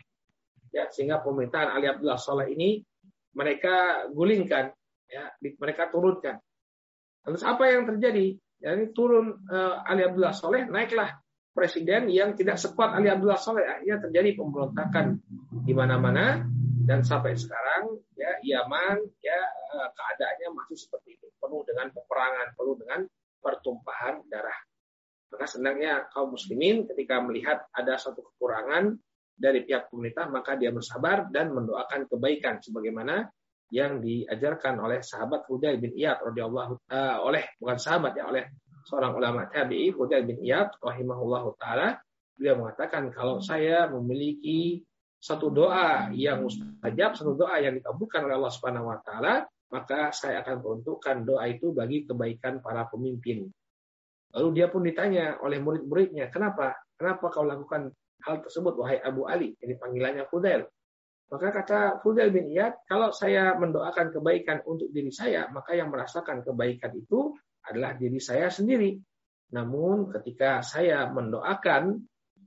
Ya, 0.71 0.87
sehingga 0.89 1.19
pemerintahan 1.21 1.75
Ali 1.75 1.91
Abdullah 1.91 2.21
Saleh 2.21 2.55
ini 2.55 2.79
mereka 3.37 4.07
gulingkan, 4.09 4.73
ya, 5.11 5.29
mereka 5.61 5.93
turunkan. 5.93 6.41
Terus 7.27 7.43
apa 7.43 7.69
yang 7.69 7.85
terjadi? 7.91 8.39
Ya, 8.57 8.73
ini 8.73 8.91
turun 8.97 9.47
uh, 9.53 9.85
Ali 9.85 10.07
Abdullah 10.07 10.33
Saleh, 10.33 10.65
naiklah 10.65 11.13
presiden 11.57 12.09
yang 12.13 12.37
tidak 12.37 12.61
sekuat 12.61 12.97
Ali 12.97 13.09
Abdullah 13.09 13.41
Saleh. 13.41 13.65
Akhirnya 13.65 13.99
terjadi 14.09 14.31
pemberontakan 14.37 15.21
di 15.65 15.73
mana-mana. 15.73 16.45
Dan 16.87 17.03
sampai 17.03 17.35
sekarang 17.35 17.99
ya 18.15 18.31
Yaman 18.47 19.03
ya 19.19 19.41
eh, 19.75 19.89
keadaannya 19.91 20.55
masih 20.55 20.79
seperti 20.79 21.19
itu. 21.19 21.27
Penuh 21.35 21.67
dengan 21.67 21.91
peperangan 21.91 22.55
penuh 22.55 22.79
dengan 22.79 23.01
pertumpahan 23.43 24.23
darah. 24.31 24.55
Maka 25.35 25.51
senangnya 25.51 26.07
kaum 26.15 26.39
muslimin 26.39 26.87
ketika 26.87 27.19
melihat 27.19 27.67
ada 27.75 27.99
suatu 27.99 28.23
kekurangan 28.23 28.95
dari 29.37 29.67
pihak 29.67 29.93
pemerintah 29.93 30.31
maka 30.33 30.57
dia 30.57 30.73
bersabar 30.73 31.29
dan 31.29 31.53
mendoakan 31.53 32.09
kebaikan 32.09 32.63
sebagaimana 32.63 33.29
yang 33.71 33.99
diajarkan 33.99 34.79
oleh 34.79 35.03
sahabat 35.03 35.47
Hudail 35.51 35.83
bin 35.83 35.95
Iyad 35.95 36.23
radhiyallahu 36.23 36.87
uh, 36.87 37.17
oleh 37.27 37.59
bukan 37.59 37.79
sahabat 37.79 38.15
ya 38.15 38.31
oleh 38.31 38.47
seorang 38.87 39.19
ulama 39.19 39.51
tabi'i 39.51 39.91
Hudail 39.91 40.23
bin 40.23 40.39
Iyad 40.39 40.79
rahimahullahu 40.79 41.59
taala 41.59 41.99
beliau 42.37 42.63
mengatakan 42.63 43.11
kalau 43.11 43.43
saya 43.43 43.91
memiliki 43.91 44.85
satu 45.17 45.51
doa 45.51 46.13
yang 46.15 46.45
mustajab, 46.45 47.17
satu 47.17 47.35
doa 47.35 47.57
yang 47.59 47.75
dikabulkan 47.75 48.29
oleh 48.29 48.37
Allah 48.39 48.53
Subhanahu 48.53 48.87
wa 48.93 48.99
taala, 49.03 49.43
maka 49.73 50.15
saya 50.15 50.45
akan 50.45 50.63
peruntukkan 50.63 51.27
doa 51.27 51.45
itu 51.51 51.75
bagi 51.75 52.07
kebaikan 52.07 52.63
para 52.63 52.87
pemimpin. 52.87 53.49
Lalu 54.37 54.49
dia 54.55 54.69
pun 54.69 54.85
ditanya 54.85 55.41
oleh 55.43 55.59
murid-muridnya, 55.59 56.29
"Kenapa? 56.31 56.77
Kenapa 56.95 57.33
kau 57.33 57.43
lakukan 57.43 57.91
hal 58.23 58.45
tersebut 58.45 58.77
wahai 58.79 59.01
Abu 59.01 59.25
Ali?" 59.27 59.57
Ini 59.59 59.75
panggilannya 59.81 60.29
Fudail. 60.29 60.69
Maka 61.27 61.51
kata 61.51 61.81
Fudail 62.01 62.31
bin 62.31 62.55
Iyad, 62.55 62.87
"Kalau 62.87 63.11
saya 63.11 63.59
mendoakan 63.59 64.15
kebaikan 64.15 64.63
untuk 64.63 64.95
diri 64.95 65.11
saya, 65.11 65.51
maka 65.51 65.75
yang 65.75 65.91
merasakan 65.91 66.47
kebaikan 66.47 66.95
itu 66.95 67.35
adalah 67.67 67.99
diri 67.99 68.23
saya 68.23 68.47
sendiri. 68.47 68.95
Namun 69.55 70.11
ketika 70.15 70.63
saya 70.63 71.11
mendoakan 71.11 71.99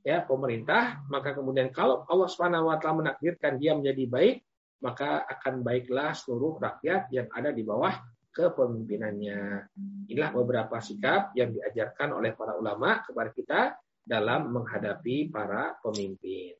ya 0.03 0.23
pemerintah, 0.23 1.03
maka 1.11 1.35
kemudian 1.35 1.71
kalau 1.75 2.07
Allah 2.07 2.27
Subhanahu 2.31 2.71
menakdirkan 2.71 3.59
dia 3.59 3.75
menjadi 3.75 4.03
baik, 4.07 4.35
maka 4.79 5.27
akan 5.27 5.59
baiklah 5.63 6.15
seluruh 6.15 6.59
rakyat 6.59 7.11
yang 7.11 7.27
ada 7.35 7.51
di 7.51 7.63
bawah 7.67 7.91
kepemimpinannya. 8.31 9.67
Inilah 10.07 10.31
beberapa 10.31 10.79
sikap 10.79 11.35
yang 11.35 11.51
diajarkan 11.51 12.15
oleh 12.15 12.31
para 12.31 12.55
ulama 12.55 13.03
kepada 13.03 13.29
kita 13.35 13.61
dalam 13.99 14.55
menghadapi 14.55 15.27
para 15.27 15.75
pemimpin. 15.83 16.55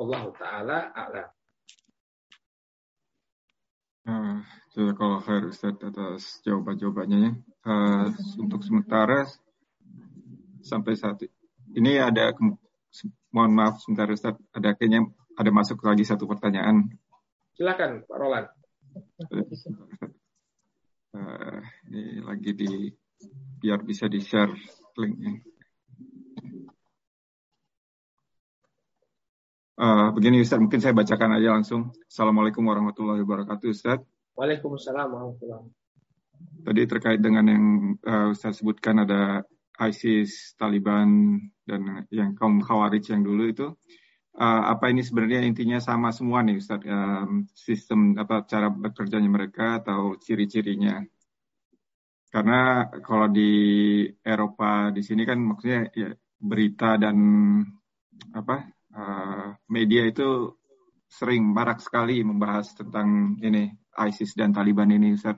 Allah 0.00 0.22
taala 0.32 0.78
a'lam. 0.96 1.28
Uh, 4.00 4.40
kalau 4.96 5.20
khair 5.20 5.44
Ustaz 5.48 5.76
atas 5.76 6.40
jawaban-jawabannya. 6.46 7.36
Uh, 7.60 8.08
untuk 8.40 8.64
sementara 8.64 9.28
sampai 10.64 10.96
saat 10.96 11.20
ini 11.76 12.00
ada 12.00 12.32
mohon 13.30 13.52
maaf 13.52 13.84
sebentar 13.84 14.08
Ustaz, 14.08 14.34
ada 14.56 14.72
kayaknya 14.72 15.04
ada 15.36 15.50
masuk 15.52 15.84
lagi 15.84 16.02
satu 16.08 16.24
pertanyaan. 16.24 16.88
Silakan 17.54 18.08
Pak 18.08 18.16
Roland. 18.16 18.48
Uh, 21.10 21.60
ini 21.90 22.22
lagi 22.22 22.50
di 22.56 22.70
biar 23.60 23.84
bisa 23.84 24.08
di 24.08 24.22
share 24.24 24.54
linknya. 24.96 25.44
Uh, 29.80 30.12
begini 30.12 30.44
Ustaz, 30.44 30.60
mungkin 30.60 30.76
saya 30.76 30.92
bacakan 30.92 31.40
aja 31.40 31.56
langsung. 31.56 31.88
Assalamualaikum 32.04 32.60
warahmatullahi 32.68 33.24
wabarakatuh 33.24 33.72
Ustaz. 33.72 34.04
Waalaikumsalam 34.36 35.08
warahmatullahi 35.08 35.56
wabarakatuh. 35.56 36.68
Tadi 36.68 36.82
terkait 36.84 37.20
dengan 37.24 37.48
yang 37.48 37.64
uh, 38.04 38.28
Ustaz 38.28 38.60
sebutkan 38.60 39.08
ada 39.08 39.40
ISIS, 39.80 40.52
Taliban, 40.60 41.40
dan 41.64 42.04
yang 42.12 42.36
kaum 42.36 42.60
Khawarij 42.60 43.08
yang 43.08 43.24
dulu 43.24 43.48
itu, 43.48 43.72
uh, 44.36 44.62
apa 44.68 44.92
ini 44.92 45.00
sebenarnya 45.00 45.48
intinya 45.48 45.80
sama 45.80 46.12
semua 46.12 46.44
nih 46.44 46.60
Ustaz, 46.60 46.84
um, 46.84 47.48
sistem 47.56 48.20
apa 48.20 48.44
cara 48.44 48.68
bekerjanya 48.68 49.32
mereka 49.32 49.80
atau 49.80 50.12
ciri-cirinya. 50.20 51.00
Karena 52.28 52.84
kalau 53.00 53.32
di 53.32 53.48
Eropa 54.20 54.92
di 54.92 55.00
sini 55.00 55.24
kan 55.24 55.40
maksudnya 55.40 55.88
ya, 55.96 56.12
berita 56.36 57.00
dan 57.00 57.16
apa 58.36 58.76
uh, 58.94 59.54
media 59.70 60.06
itu 60.06 60.54
sering 61.10 61.42
marak 61.50 61.82
sekali 61.82 62.22
membahas 62.22 62.70
tentang 62.74 63.34
ini 63.42 63.74
ISIS 63.98 64.38
dan 64.38 64.54
Taliban 64.54 64.94
ini 64.94 65.18
Ustaz. 65.18 65.36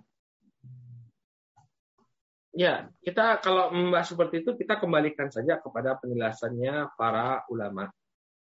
Ya, 2.52 2.92
kita 3.00 3.40
kalau 3.40 3.72
membahas 3.72 4.12
seperti 4.12 4.44
itu 4.44 4.52
kita 4.52 4.76
kembalikan 4.76 5.32
saja 5.32 5.56
kepada 5.56 5.96
penjelasannya 5.96 6.92
para 7.00 7.48
ulama. 7.48 7.88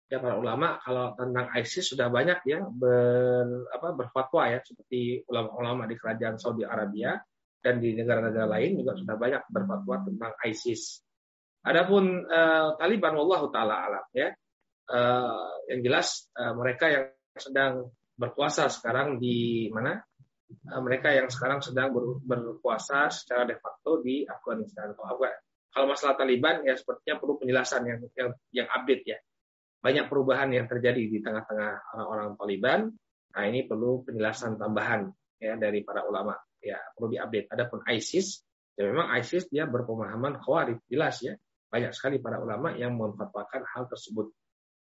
Ya, 0.09 0.17
para 0.17 0.41
ulama 0.41 0.81
kalau 0.81 1.13
tentang 1.13 1.53
ISIS 1.61 1.93
sudah 1.93 2.09
banyak 2.09 2.41
ya 2.49 2.65
ber, 2.65 3.69
apa, 3.69 3.93
berfatwa 3.93 4.49
ya 4.49 4.65
seperti 4.65 5.25
ulama-ulama 5.29 5.85
di 5.85 5.97
kerajaan 6.01 6.41
Saudi 6.41 6.65
Arabia 6.65 7.21
dan 7.61 7.81
di 7.81 7.93
negara-negara 7.93 8.49
lain 8.49 8.81
juga 8.81 8.97
sudah 8.97 9.17
banyak 9.21 9.43
berfatwa 9.53 9.97
tentang 10.09 10.33
ISIS. 10.49 11.05
Adapun 11.63 12.27
uh, 12.27 12.75
Taliban 12.81 13.13
wallahu 13.13 13.53
taala 13.53 13.87
alam 13.93 14.05
ya. 14.17 14.33
Uh, 14.93 15.49
yang 15.73 15.81
jelas 15.81 16.29
uh, 16.37 16.53
mereka 16.53 16.85
yang 16.93 17.07
sedang 17.33 17.89
berkuasa 18.21 18.69
sekarang 18.69 19.17
di 19.17 19.73
mana 19.73 20.05
Eh, 20.53 20.83
mereka 20.85 21.09
yang 21.13 21.29
sekarang 21.33 21.65
sedang 21.65 21.93
ber, 21.93 22.21
berkuasa 22.23 23.09
secara 23.09 23.49
de 23.49 23.57
facto 23.57 24.05
di 24.05 24.25
Afghanistan. 24.29 24.93
Kalau, 24.93 25.17
kalau 25.73 25.87
masalah 25.89 26.15
Taliban 26.21 26.61
ya 26.63 26.77
sepertinya 26.77 27.17
perlu 27.19 27.41
penjelasan 27.41 27.83
yang 27.89 27.99
yang, 28.15 28.31
yang 28.53 28.69
update 28.69 29.05
ya. 29.09 29.19
Banyak 29.83 30.07
perubahan 30.07 30.53
yang 30.55 30.71
terjadi 30.71 31.03
di 31.09 31.19
tengah-tengah 31.19 31.73
orang-orang 31.97 32.31
Taliban. 32.39 32.81
Nah 33.33 33.43
ini 33.49 33.65
perlu 33.67 34.05
penjelasan 34.05 34.61
tambahan 34.61 35.09
ya 35.41 35.57
dari 35.59 35.83
para 35.83 36.05
ulama. 36.07 36.37
Ya 36.63 36.79
perlu 36.95 37.11
diupdate. 37.17 37.51
Adapun 37.51 37.83
ISIS, 37.91 38.47
ya 38.79 38.87
memang 38.87 39.11
ISIS 39.19 39.51
dia 39.51 39.67
berpemahaman 39.67 40.39
khawarij 40.39 40.79
jelas 40.87 41.19
ya. 41.25 41.35
Banyak 41.73 41.97
sekali 41.97 42.21
para 42.21 42.39
ulama 42.39 42.77
yang 42.77 42.95
memfatwakan 42.95 43.65
hal 43.67 43.89
tersebut. 43.89 44.31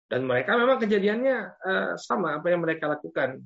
Dan 0.10 0.26
mereka 0.26 0.58
memang 0.58 0.82
kejadiannya 0.82 1.38
uh, 1.62 1.92
sama 2.02 2.42
apa 2.42 2.50
yang 2.50 2.66
mereka 2.66 2.90
lakukan 2.90 3.46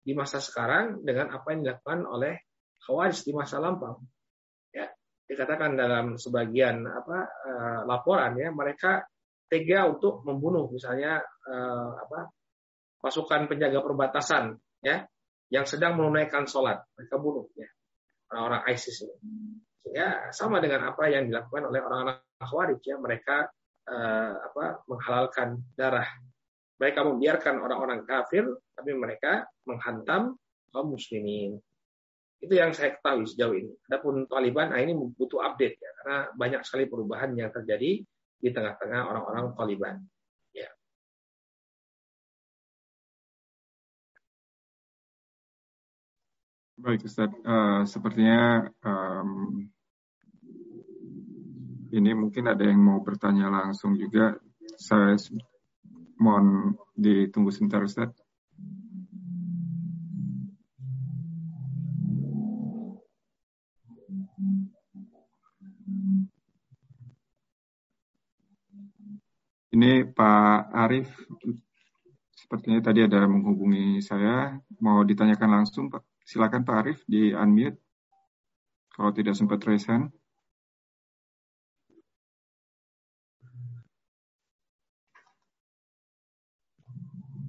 di 0.00 0.16
masa 0.16 0.40
sekarang 0.40 1.04
dengan 1.04 1.28
apa 1.36 1.52
yang 1.52 1.68
dilakukan 1.68 2.08
oleh 2.08 2.48
Khawarij 2.80 3.28
di 3.28 3.36
masa 3.36 3.60
lampau. 3.60 4.00
Ya, 4.72 4.88
dikatakan 5.28 5.76
dalam 5.76 6.16
sebagian 6.16 6.88
apa 6.88 7.28
uh, 7.28 7.80
laporan 7.84 8.40
ya 8.40 8.48
mereka 8.48 9.04
tega 9.52 9.84
untuk 9.84 10.24
membunuh 10.24 10.72
misalnya 10.72 11.20
uh, 11.44 11.92
apa 12.00 12.32
pasukan 13.04 13.44
penjaga 13.44 13.84
perbatasan 13.84 14.56
ya 14.80 15.04
yang 15.52 15.68
sedang 15.68 16.00
menunaikan 16.00 16.48
sholat. 16.48 16.80
Mereka 16.96 17.20
bunuh 17.20 17.52
ya 17.52 17.68
orang-orang 18.32 18.64
ISIS 18.72 19.04
ini. 19.04 19.60
Ya 19.92 20.32
sama 20.32 20.64
dengan 20.64 20.88
apa 20.88 21.04
yang 21.12 21.28
dilakukan 21.28 21.68
oleh 21.68 21.84
orang-orang 21.84 22.16
Khawarij 22.40 22.80
ya 22.80 22.96
mereka 22.96 23.52
uh, 23.88 24.32
apa 24.52 24.84
menghalalkan 24.86 25.58
darah. 25.74 26.06
Mereka 26.78 27.02
membiarkan 27.02 27.58
orang-orang 27.58 28.06
kafir 28.06 28.46
tapi 28.76 28.94
mereka 28.94 29.48
menghantam 29.66 30.38
kaum 30.70 30.94
muslimin. 30.94 31.58
Itu 32.38 32.54
yang 32.54 32.70
saya 32.70 32.94
ketahui 32.94 33.26
sejauh 33.26 33.54
ini. 33.58 33.74
Adapun 33.90 34.22
Taliban, 34.30 34.70
nah 34.70 34.78
ini 34.78 34.94
butuh 34.94 35.42
update 35.42 35.74
ya, 35.82 35.90
karena 36.02 36.18
banyak 36.38 36.62
sekali 36.62 36.86
perubahan 36.86 37.34
yang 37.34 37.50
terjadi 37.50 38.06
di 38.38 38.48
tengah-tengah 38.54 39.02
orang-orang 39.10 39.58
Taliban. 39.58 39.98
Ya. 40.54 40.70
Baik 46.78 47.02
Ustaz, 47.02 47.26
uh, 47.42 47.82
sepertinya 47.90 48.70
um, 48.86 49.66
ini 51.88 52.10
mungkin 52.12 52.44
ada 52.52 52.64
yang 52.64 52.80
mau 52.80 53.00
bertanya 53.00 53.48
langsung 53.48 53.96
juga. 53.96 54.36
Saya 54.76 55.16
mohon 56.20 56.76
ditunggu 56.98 57.48
sebentar 57.48 57.80
Ustaz. 57.80 58.12
Ini 69.68 70.10
Pak 70.10 70.74
Arif, 70.74 71.06
sepertinya 72.34 72.82
tadi 72.82 73.06
ada 73.06 73.30
menghubungi 73.30 74.02
saya. 74.02 74.58
Mau 74.82 75.06
ditanyakan 75.06 75.62
langsung, 75.62 75.86
Pak. 75.86 76.02
Silakan 76.26 76.66
Pak 76.66 76.76
Arif 76.82 76.98
di 77.06 77.30
unmute. 77.30 77.78
Kalau 78.90 79.14
tidak 79.14 79.38
sempat 79.38 79.62
raise 79.62 79.86
hand. 79.86 80.17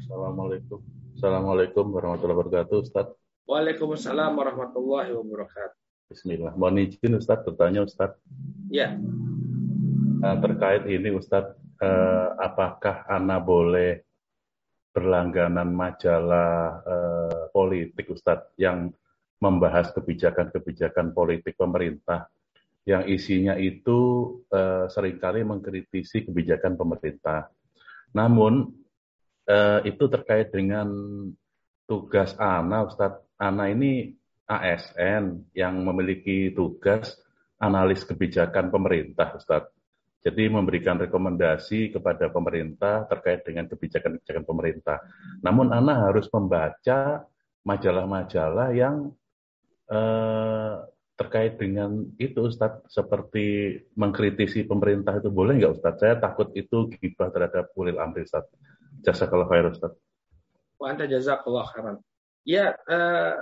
Assalamualaikum. 0.10 0.82
Assalamualaikum 1.14 1.86
warahmatullahi 1.94 2.42
wabarakatuh, 2.42 2.78
Ustaz. 2.82 3.14
Waalaikumsalam 3.46 4.34
warahmatullahi 4.42 5.14
wabarakatuh. 5.14 5.78
Bismillah. 6.10 6.58
Mohon 6.58 6.90
izin 6.90 7.14
Ustaz 7.14 7.46
bertanya 7.46 7.86
Ustaz. 7.86 8.18
Ya. 8.74 8.98
Nah, 10.18 10.34
terkait 10.42 10.90
ini 10.90 11.14
Ustaz, 11.14 11.54
eh, 11.78 12.30
apakah 12.42 13.06
Ana 13.06 13.38
boleh 13.38 14.02
berlangganan 14.98 15.78
majalah 15.78 16.82
eh, 16.90 17.42
politik 17.54 18.10
Ustadz 18.10 18.58
yang 18.58 18.90
membahas 19.38 19.94
kebijakan-kebijakan 19.94 21.14
politik 21.14 21.54
pemerintah 21.54 22.26
yang 22.82 23.06
isinya 23.06 23.54
itu 23.62 24.42
eh, 24.50 24.90
sering 24.90 25.22
kali 25.22 25.46
mengkritisi 25.46 26.26
kebijakan 26.26 26.82
pemerintah. 26.82 27.54
Namun 28.18 28.80
eh, 29.50 29.80
itu 29.90 30.06
terkait 30.06 30.54
dengan 30.54 30.88
tugas 31.90 32.38
Ana 32.38 32.86
Ustadz. 32.86 33.26
Ana 33.42 33.74
ini 33.74 34.14
ASN 34.46 35.54
yang 35.58 35.82
memiliki 35.82 36.54
tugas 36.54 37.18
analis 37.58 38.06
kebijakan 38.06 38.70
pemerintah 38.70 39.34
Ustadz. 39.34 39.74
Jadi 40.20 40.52
memberikan 40.52 41.00
rekomendasi 41.00 41.96
kepada 41.96 42.28
pemerintah 42.28 43.08
terkait 43.08 43.42
dengan 43.48 43.72
kebijakan-kebijakan 43.72 44.44
pemerintah. 44.44 45.00
Namun 45.40 45.72
Ana 45.72 46.12
harus 46.12 46.28
membaca 46.30 47.24
majalah-majalah 47.64 48.70
yang 48.76 49.16
eh, 49.88 50.76
terkait 51.20 51.60
dengan 51.60 52.08
itu 52.16 52.48
Ustaz 52.48 52.80
seperti 52.88 53.76
mengkritisi 53.96 54.64
pemerintah 54.64 55.20
itu 55.20 55.28
boleh 55.28 55.60
nggak 55.60 55.74
Ustaz? 55.76 55.96
Saya 56.00 56.16
takut 56.16 56.52
itu 56.56 56.88
gibah 56.96 57.28
terhadap 57.32 57.72
ulil 57.76 58.00
amri 58.00 58.24
Ustaz. 58.24 58.48
Jazakallah 59.04 59.48
khair 59.48 59.66
Ustaz. 59.72 59.94
Wa 60.80 60.96
anta 60.96 61.06
jazakallah 61.08 61.66
khairan. 61.72 61.96
Ya, 62.48 62.72
eh, 62.72 63.36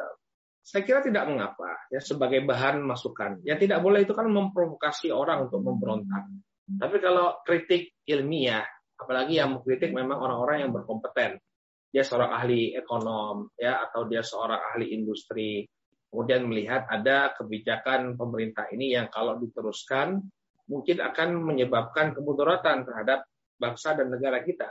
saya 0.68 0.84
kira 0.84 1.00
tidak 1.00 1.30
mengapa 1.32 1.88
ya 1.88 2.02
sebagai 2.04 2.44
bahan 2.44 2.84
masukan. 2.84 3.40
Yang 3.48 3.70
tidak 3.70 3.80
boleh 3.80 4.04
itu 4.04 4.12
kan 4.12 4.28
memprovokasi 4.28 5.14
orang 5.14 5.48
untuk 5.48 5.64
memberontak. 5.64 6.28
Tapi 6.68 7.00
kalau 7.00 7.40
kritik 7.48 7.96
ilmiah, 8.04 8.68
apalagi 9.00 9.40
yang 9.40 9.56
mengkritik 9.56 9.96
memang 9.96 10.20
orang-orang 10.20 10.68
yang 10.68 10.72
berkompeten, 10.76 11.40
dia 11.88 12.04
seorang 12.04 12.36
ahli 12.36 12.76
ekonom, 12.76 13.56
ya 13.56 13.80
atau 13.88 14.04
dia 14.12 14.20
seorang 14.20 14.60
ahli 14.76 14.92
industri, 14.92 15.64
kemudian 16.12 16.44
melihat 16.44 16.84
ada 16.92 17.32
kebijakan 17.40 18.20
pemerintah 18.20 18.68
ini 18.76 18.92
yang 18.92 19.08
kalau 19.08 19.40
diteruskan 19.40 20.20
mungkin 20.68 21.00
akan 21.00 21.40
menyebabkan 21.40 22.12
kemudaratan 22.12 22.84
terhadap 22.84 23.24
bangsa 23.56 23.96
dan 23.96 24.12
negara 24.12 24.44
kita. 24.44 24.68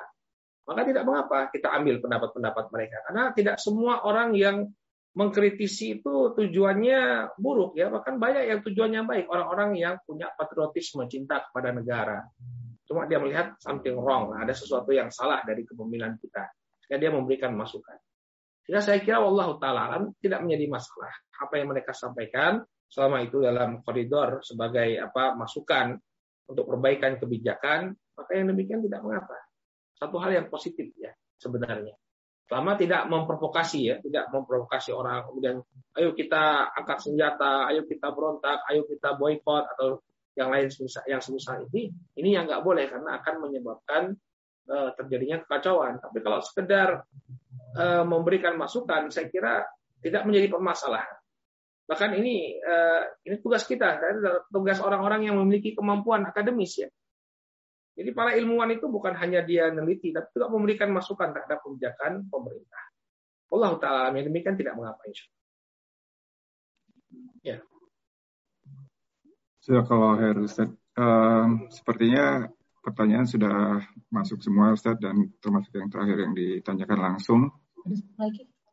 Maka 0.66 0.82
tidak 0.82 1.06
mengapa 1.06 1.46
kita 1.54 1.70
ambil 1.78 2.02
pendapat-pendapat 2.02 2.64
mereka, 2.74 2.98
karena 3.06 3.30
tidak 3.30 3.56
semua 3.62 4.02
orang 4.02 4.34
yang 4.34 4.66
mengkritisi 5.16 6.02
itu 6.02 6.36
tujuannya 6.36 7.32
buruk 7.40 7.78
ya. 7.80 7.88
Bahkan 7.88 8.20
banyak 8.20 8.44
yang 8.52 8.60
tujuannya 8.60 9.02
baik. 9.08 9.26
Orang-orang 9.32 9.80
yang 9.80 9.96
punya 10.04 10.28
patriotisme 10.36 11.08
cinta 11.08 11.40
kepada 11.48 11.72
negara. 11.72 12.20
Cuma 12.84 13.08
dia 13.08 13.16
melihat 13.16 13.56
something 13.58 13.96
wrong. 13.96 14.36
Ada 14.36 14.52
sesuatu 14.52 14.92
yang 14.92 15.08
salah 15.08 15.40
dari 15.42 15.64
kepemimpinan 15.64 16.20
kita. 16.20 16.44
Ya 16.92 17.00
dia 17.00 17.08
memberikan 17.08 17.56
masukan. 17.56 17.96
Sehingga 18.62 18.84
saya 18.84 19.00
kira 19.00 19.24
Allah 19.24 19.56
taala 19.56 20.04
tidak 20.20 20.44
menjadi 20.44 20.68
masalah. 20.68 21.14
Apa 21.40 21.54
yang 21.58 21.72
mereka 21.72 21.96
sampaikan 21.96 22.60
selama 22.86 23.24
itu 23.24 23.42
dalam 23.42 23.82
koridor 23.82 24.44
sebagai 24.44 25.00
apa 25.00 25.34
masukan 25.34 25.96
untuk 26.46 26.70
perbaikan 26.70 27.18
kebijakan 27.18 27.90
maka 28.14 28.30
yang 28.38 28.46
demikian 28.54 28.78
tidak 28.86 29.02
mengapa 29.02 29.34
satu 29.96 30.16
hal 30.20 30.30
yang 30.36 30.46
positif 30.52 30.92
ya 31.00 31.10
sebenarnya 31.40 31.96
Selama 32.46 32.78
tidak 32.78 33.10
memprovokasi 33.10 33.90
ya, 33.90 33.98
tidak 33.98 34.30
memprovokasi 34.30 34.94
orang. 34.94 35.26
Kemudian, 35.26 35.58
ayo 35.98 36.14
kita 36.14 36.70
angkat 36.78 37.02
senjata, 37.02 37.66
ayo 37.66 37.82
kita 37.82 38.14
berontak, 38.14 38.62
ayo 38.70 38.86
kita 38.86 39.18
boykot 39.18 39.66
atau 39.74 39.98
yang 40.38 40.54
lain 40.54 40.70
semisal, 40.70 41.02
yang 41.10 41.18
semisal 41.18 41.66
ini, 41.66 41.90
ini 42.14 42.38
yang 42.38 42.46
nggak 42.46 42.62
boleh 42.62 42.86
karena 42.86 43.18
akan 43.18 43.34
menyebabkan 43.42 44.14
uh, 44.70 44.94
terjadinya 44.94 45.42
kekacauan. 45.42 45.98
Tapi 45.98 46.18
kalau 46.22 46.38
sekedar 46.38 46.88
uh, 47.74 48.04
memberikan 48.06 48.54
masukan, 48.54 49.10
saya 49.10 49.26
kira 49.26 49.66
tidak 49.98 50.22
menjadi 50.22 50.46
permasalahan. 50.46 51.18
Bahkan 51.90 52.14
ini 52.14 52.62
uh, 52.62 53.10
ini 53.26 53.42
tugas 53.42 53.66
kita, 53.66 53.98
tugas 54.54 54.78
orang-orang 54.78 55.26
yang 55.26 55.34
memiliki 55.34 55.74
kemampuan 55.74 56.22
akademis 56.30 56.78
ya 56.78 56.86
jadi 57.96 58.12
para 58.12 58.36
ilmuwan 58.36 58.76
itu 58.76 58.84
bukan 58.92 59.16
hanya 59.16 59.40
dia 59.40 59.72
meneliti, 59.72 60.12
tapi 60.12 60.28
juga 60.36 60.52
memberikan 60.52 60.92
masukan 60.92 61.32
terhadap 61.32 61.64
kebijakan 61.64 62.28
pemerintah. 62.28 62.84
Allah 63.48 63.72
Ta'ala 63.80 64.12
demikian 64.12 64.58
tidak 64.58 64.76
mengapa 64.76 65.00
insya 65.08 65.24
Ya. 67.40 67.62
Sudah 69.64 69.86
kalau 69.88 70.18
Her 70.18 70.36
Ustaz. 70.44 70.68
Um, 70.96 71.70
sepertinya 71.72 72.50
pertanyaan 72.82 73.24
sudah 73.24 73.80
masuk 74.12 74.42
semua 74.44 74.74
Ustaz 74.74 74.98
dan 74.98 75.32
termasuk 75.40 75.72
yang 75.72 75.88
terakhir 75.88 76.26
yang 76.26 76.34
ditanyakan 76.34 76.98
langsung. 77.00 77.40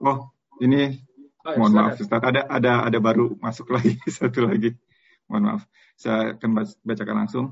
Oh, 0.03 0.33
ini 0.59 0.99
oh, 1.45 1.51
ya, 1.53 1.57
mohon 1.61 1.73
maaf 1.77 2.01
Ustaz. 2.01 2.19
Ada 2.19 2.49
ada 2.49 2.73
ada 2.89 2.99
baru 2.99 3.37
masuk 3.39 3.71
lagi 3.77 3.95
satu 4.09 4.49
lagi. 4.49 4.73
Mohon 5.29 5.43
maaf. 5.47 5.61
Saya 5.95 6.35
akan 6.35 6.49
bacakan 6.81 7.15
langsung. 7.23 7.45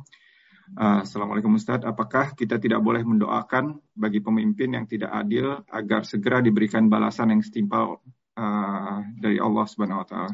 Uh, 0.72 1.04
Assalamualaikum 1.04 1.60
Ustadz, 1.60 1.84
apakah 1.84 2.32
kita 2.32 2.56
tidak 2.56 2.80
boleh 2.80 3.04
mendoakan 3.04 3.76
bagi 3.92 4.24
pemimpin 4.24 4.72
yang 4.72 4.88
tidak 4.88 5.12
adil 5.12 5.60
agar 5.68 6.08
segera 6.08 6.40
diberikan 6.40 6.88
balasan 6.88 7.36
yang 7.36 7.44
setimpal 7.44 8.00
uh, 8.40 9.00
dari 9.20 9.36
Allah 9.36 9.68
Subhanahu 9.68 10.00
wa 10.00 10.08
taala? 10.08 10.32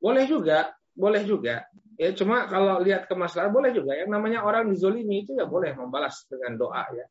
Boleh 0.00 0.24
juga, 0.24 0.72
boleh 0.96 1.28
juga. 1.28 1.68
Ya 2.00 2.16
cuma 2.16 2.48
kalau 2.48 2.80
lihat 2.80 3.04
ke 3.04 3.12
masalah 3.12 3.52
boleh 3.52 3.76
juga. 3.76 4.00
Yang 4.00 4.16
namanya 4.16 4.40
orang 4.48 4.72
dizolimi 4.72 5.28
itu 5.28 5.36
ya 5.36 5.44
boleh 5.44 5.76
membalas 5.76 6.24
dengan 6.32 6.56
doa 6.56 6.88
ya. 6.96 7.04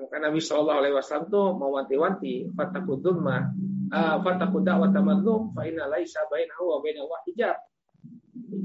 Karena 0.00 0.32
Nabi 0.32 0.40
Shallallahu 0.40 0.80
Alaihi 0.80 0.96
Wasallam 0.96 1.28
tuh 1.28 1.60
mewanti-wanti 1.60 2.56
fatakudumma, 2.56 3.52
uh, 3.92 4.16
fatakudah 4.24 4.80
wa 4.80 4.88
tamadlum 4.88 5.52
fa 5.52 5.68
inna 5.68 5.92
laisa 5.92 6.24
bainahu 6.32 6.72
wa 6.72 6.80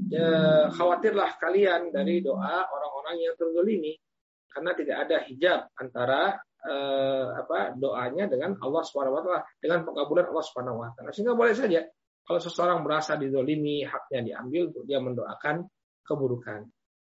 ya, 0.10 0.30
khawatirlah 0.74 1.38
kalian 1.38 1.94
dari 1.94 2.22
doa 2.22 2.66
orang-orang 2.70 3.22
yang 3.22 3.34
terzolimi. 3.38 3.94
Karena 4.50 4.72
tidak 4.72 4.98
ada 5.08 5.18
hijab 5.28 5.60
antara 5.76 6.40
eh, 6.64 7.28
apa 7.36 7.76
doanya 7.76 8.26
dengan 8.32 8.56
Allah 8.64 8.82
swt 8.88 9.30
dengan 9.60 9.84
pengabulan 9.84 10.32
Allah 10.32 10.46
swt 10.48 11.00
sehingga 11.12 11.36
boleh 11.36 11.52
saja 11.52 11.84
kalau 12.26 12.40
seseorang 12.42 12.82
merasa 12.82 13.14
didolimi 13.22 13.86
haknya 13.86 14.34
diambil 14.34 14.74
dia 14.82 14.98
mendoakan 14.98 15.62
keburukan. 16.02 16.66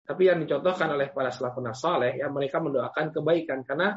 Tapi 0.05 0.23
yang 0.25 0.41
dicontohkan 0.45 0.93
oleh 0.93 1.13
para 1.13 1.33
salafun 1.33 1.69
saleh 1.73 2.21
ya 2.21 2.29
mereka 2.29 2.61
mendoakan 2.61 3.13
kebaikan. 3.13 3.65
Karena 3.65 3.97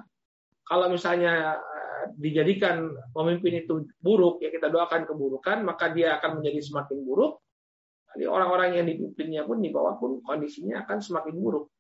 kalau 0.64 0.88
misalnya 0.88 1.60
eh, 1.60 2.06
dijadikan 2.16 2.88
pemimpin 3.12 3.64
itu 3.64 3.92
buruk, 4.00 4.40
ya 4.40 4.52
kita 4.52 4.72
doakan 4.72 5.04
keburukan, 5.04 5.68
maka 5.68 5.92
dia 5.92 6.16
akan 6.20 6.40
menjadi 6.40 6.60
semakin 6.64 6.98
buruk. 7.04 7.41
Jadi 8.12 8.28
orang-orang 8.28 8.76
yang 8.76 8.86
dipimpinnya 8.88 9.48
pun 9.48 9.64
di 9.64 9.72
bawah 9.72 9.96
pun 9.96 10.20
kondisinya 10.20 10.84
akan 10.84 11.00
semakin 11.00 11.36
buruk. 11.40 11.72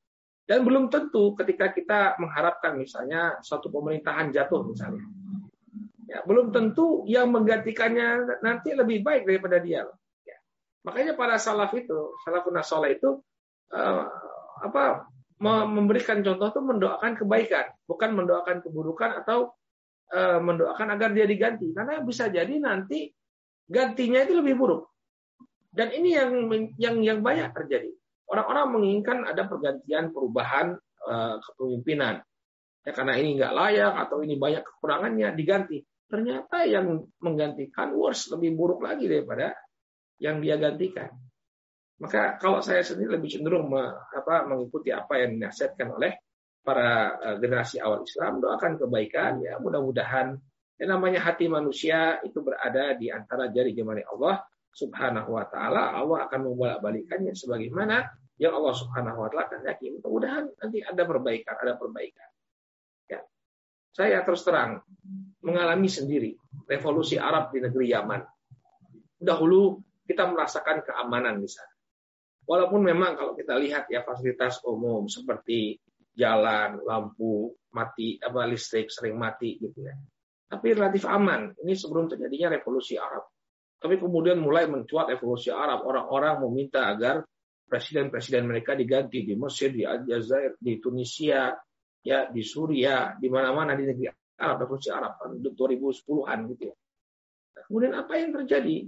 Dan 0.47 0.67
belum 0.67 0.91
tentu 0.91 1.35
ketika 1.37 1.71
kita 1.71 1.99
mengharapkan 2.19 2.75
misalnya 2.75 3.39
suatu 3.39 3.71
pemerintahan 3.71 4.31
jatuh 4.35 4.67
misalnya. 4.67 5.03
Ya, 6.11 6.19
belum 6.27 6.51
tentu 6.51 7.07
yang 7.07 7.31
menggantikannya 7.31 8.39
nanti 8.43 8.75
lebih 8.75 8.99
baik 8.99 9.23
daripada 9.23 9.63
dia. 9.63 9.87
Ya. 10.27 10.37
Makanya 10.83 11.15
para 11.15 11.39
salaf 11.39 11.71
itu, 11.71 12.19
salafun 12.27 12.59
soleh 12.67 12.99
itu 12.99 13.23
uh, 13.71 14.03
apa 14.59 15.07
memberikan 15.41 16.19
contoh 16.21 16.51
itu 16.51 16.61
mendoakan 16.61 17.11
kebaikan, 17.15 17.71
bukan 17.87 18.11
mendoakan 18.13 18.59
keburukan 18.59 19.23
atau 19.23 19.55
uh, 20.11 20.43
mendoakan 20.43 20.99
agar 20.99 21.15
dia 21.15 21.23
diganti. 21.23 21.71
Karena 21.71 22.03
bisa 22.03 22.27
jadi 22.27 22.51
nanti 22.59 23.07
gantinya 23.71 24.19
itu 24.27 24.35
lebih 24.35 24.59
buruk. 24.59 24.90
Dan 25.71 25.87
ini 25.95 26.09
yang 26.19 26.31
yang 26.75 26.95
yang 26.99 27.19
banyak 27.23 27.55
terjadi. 27.55 27.91
Orang-orang 28.27 28.75
menginginkan 28.75 29.23
ada 29.23 29.47
pergantian 29.47 30.11
perubahan 30.11 30.75
uh, 31.07 31.35
kepemimpinan. 31.39 32.19
Ya 32.83 32.91
karena 32.91 33.13
ini 33.15 33.39
nggak 33.39 33.53
layak 33.55 33.93
atau 34.07 34.19
ini 34.19 34.35
banyak 34.35 34.63
kekurangannya 34.67 35.31
diganti. 35.31 35.79
Ternyata 36.11 36.67
yang 36.67 37.07
menggantikan 37.23 37.95
worse 37.95 38.27
lebih 38.35 38.55
buruk 38.59 38.83
lagi 38.83 39.07
daripada 39.07 39.55
yang 40.19 40.43
dia 40.43 40.59
gantikan. 40.59 41.07
Maka 42.03 42.35
kalau 42.35 42.59
saya 42.59 42.83
sendiri 42.83 43.15
lebih 43.15 43.31
cenderung 43.31 43.71
mengikuti 43.71 44.91
apa 44.91 45.23
yang 45.23 45.39
dinasihatkan 45.39 45.87
oleh 45.95 46.11
para 46.61 47.15
uh, 47.15 47.35
generasi 47.39 47.79
awal 47.79 48.03
Islam, 48.03 48.43
doakan 48.43 48.75
kebaikan, 48.75 49.39
ya 49.39 49.55
mudah-mudahan 49.57 50.35
yang 50.81 50.89
namanya 50.97 51.21
hati 51.21 51.45
manusia 51.45 52.17
itu 52.25 52.41
berada 52.41 52.97
di 52.97 53.13
antara 53.13 53.53
jari 53.53 53.71
jemari 53.77 54.01
Allah 54.01 54.41
Subhanahu 54.71 55.35
wa 55.35 55.45
taala. 55.51 55.95
Allah 55.95 56.27
akan 56.27 56.39
membolak-balikannya 56.47 57.35
sebagaimana 57.35 58.07
yang 58.39 58.55
Allah 58.55 58.73
Subhanahu 58.73 59.21
wa 59.21 59.27
taala 59.27 59.51
kehendaki. 59.51 59.93
Mudah-mudahan 59.99 60.47
nanti 60.57 60.79
ada 60.81 61.03
perbaikan, 61.03 61.55
ada 61.59 61.73
perbaikan. 61.75 62.29
Ya. 63.11 63.19
Saya 63.91 64.23
terus 64.23 64.41
terang 64.47 64.81
mengalami 65.43 65.91
sendiri 65.91 66.31
revolusi 66.65 67.19
Arab 67.19 67.51
di 67.51 67.59
negeri 67.59 67.91
Yaman. 67.91 68.21
Dahulu 69.21 69.77
kita 70.07 70.25
merasakan 70.25 70.81
keamanan 70.81 71.37
di 71.37 71.49
sana. 71.51 71.69
Walaupun 72.47 72.81
memang 72.81 73.15
kalau 73.15 73.33
kita 73.37 73.53
lihat 73.61 73.85
ya 73.87 74.01
fasilitas 74.01 74.59
umum 74.65 75.05
seperti 75.05 75.77
jalan, 76.17 76.81
lampu 76.83 77.53
mati, 77.71 78.19
apa 78.19 78.43
listrik 78.49 78.91
sering 78.91 79.15
mati 79.15 79.55
gitu 79.61 79.85
ya. 79.85 79.95
Tapi 80.51 80.75
relatif 80.75 81.07
aman. 81.07 81.55
Ini 81.63 81.73
sebelum 81.77 82.11
terjadinya 82.11 82.51
revolusi 82.51 82.99
Arab. 82.99 83.23
Tapi 83.81 83.97
kemudian 83.97 84.37
mulai 84.37 84.69
mencuat 84.69 85.09
revolusi 85.09 85.49
Arab. 85.49 85.81
Orang-orang 85.89 86.45
meminta 86.45 86.85
agar 86.85 87.25
presiden-presiden 87.65 88.45
mereka 88.45 88.77
diganti 88.77 89.25
di 89.25 89.33
Mesir, 89.33 89.73
di 89.73 89.81
Aljazair, 89.81 90.53
di 90.61 90.77
Tunisia, 90.77 91.49
ya 92.05 92.29
di 92.29 92.45
Suria, 92.45 93.17
di 93.17 93.25
mana-mana 93.25 93.73
di 93.73 93.89
negeri 93.89 94.05
Arab, 94.37 94.69
revolusi 94.69 94.93
Arab 94.93 95.17
2010-an 95.41 96.39
gitu 96.53 96.63
ya. 96.69 96.75
kemudian 97.65 97.93
apa 97.97 98.13
yang 98.21 98.29
terjadi? 98.37 98.85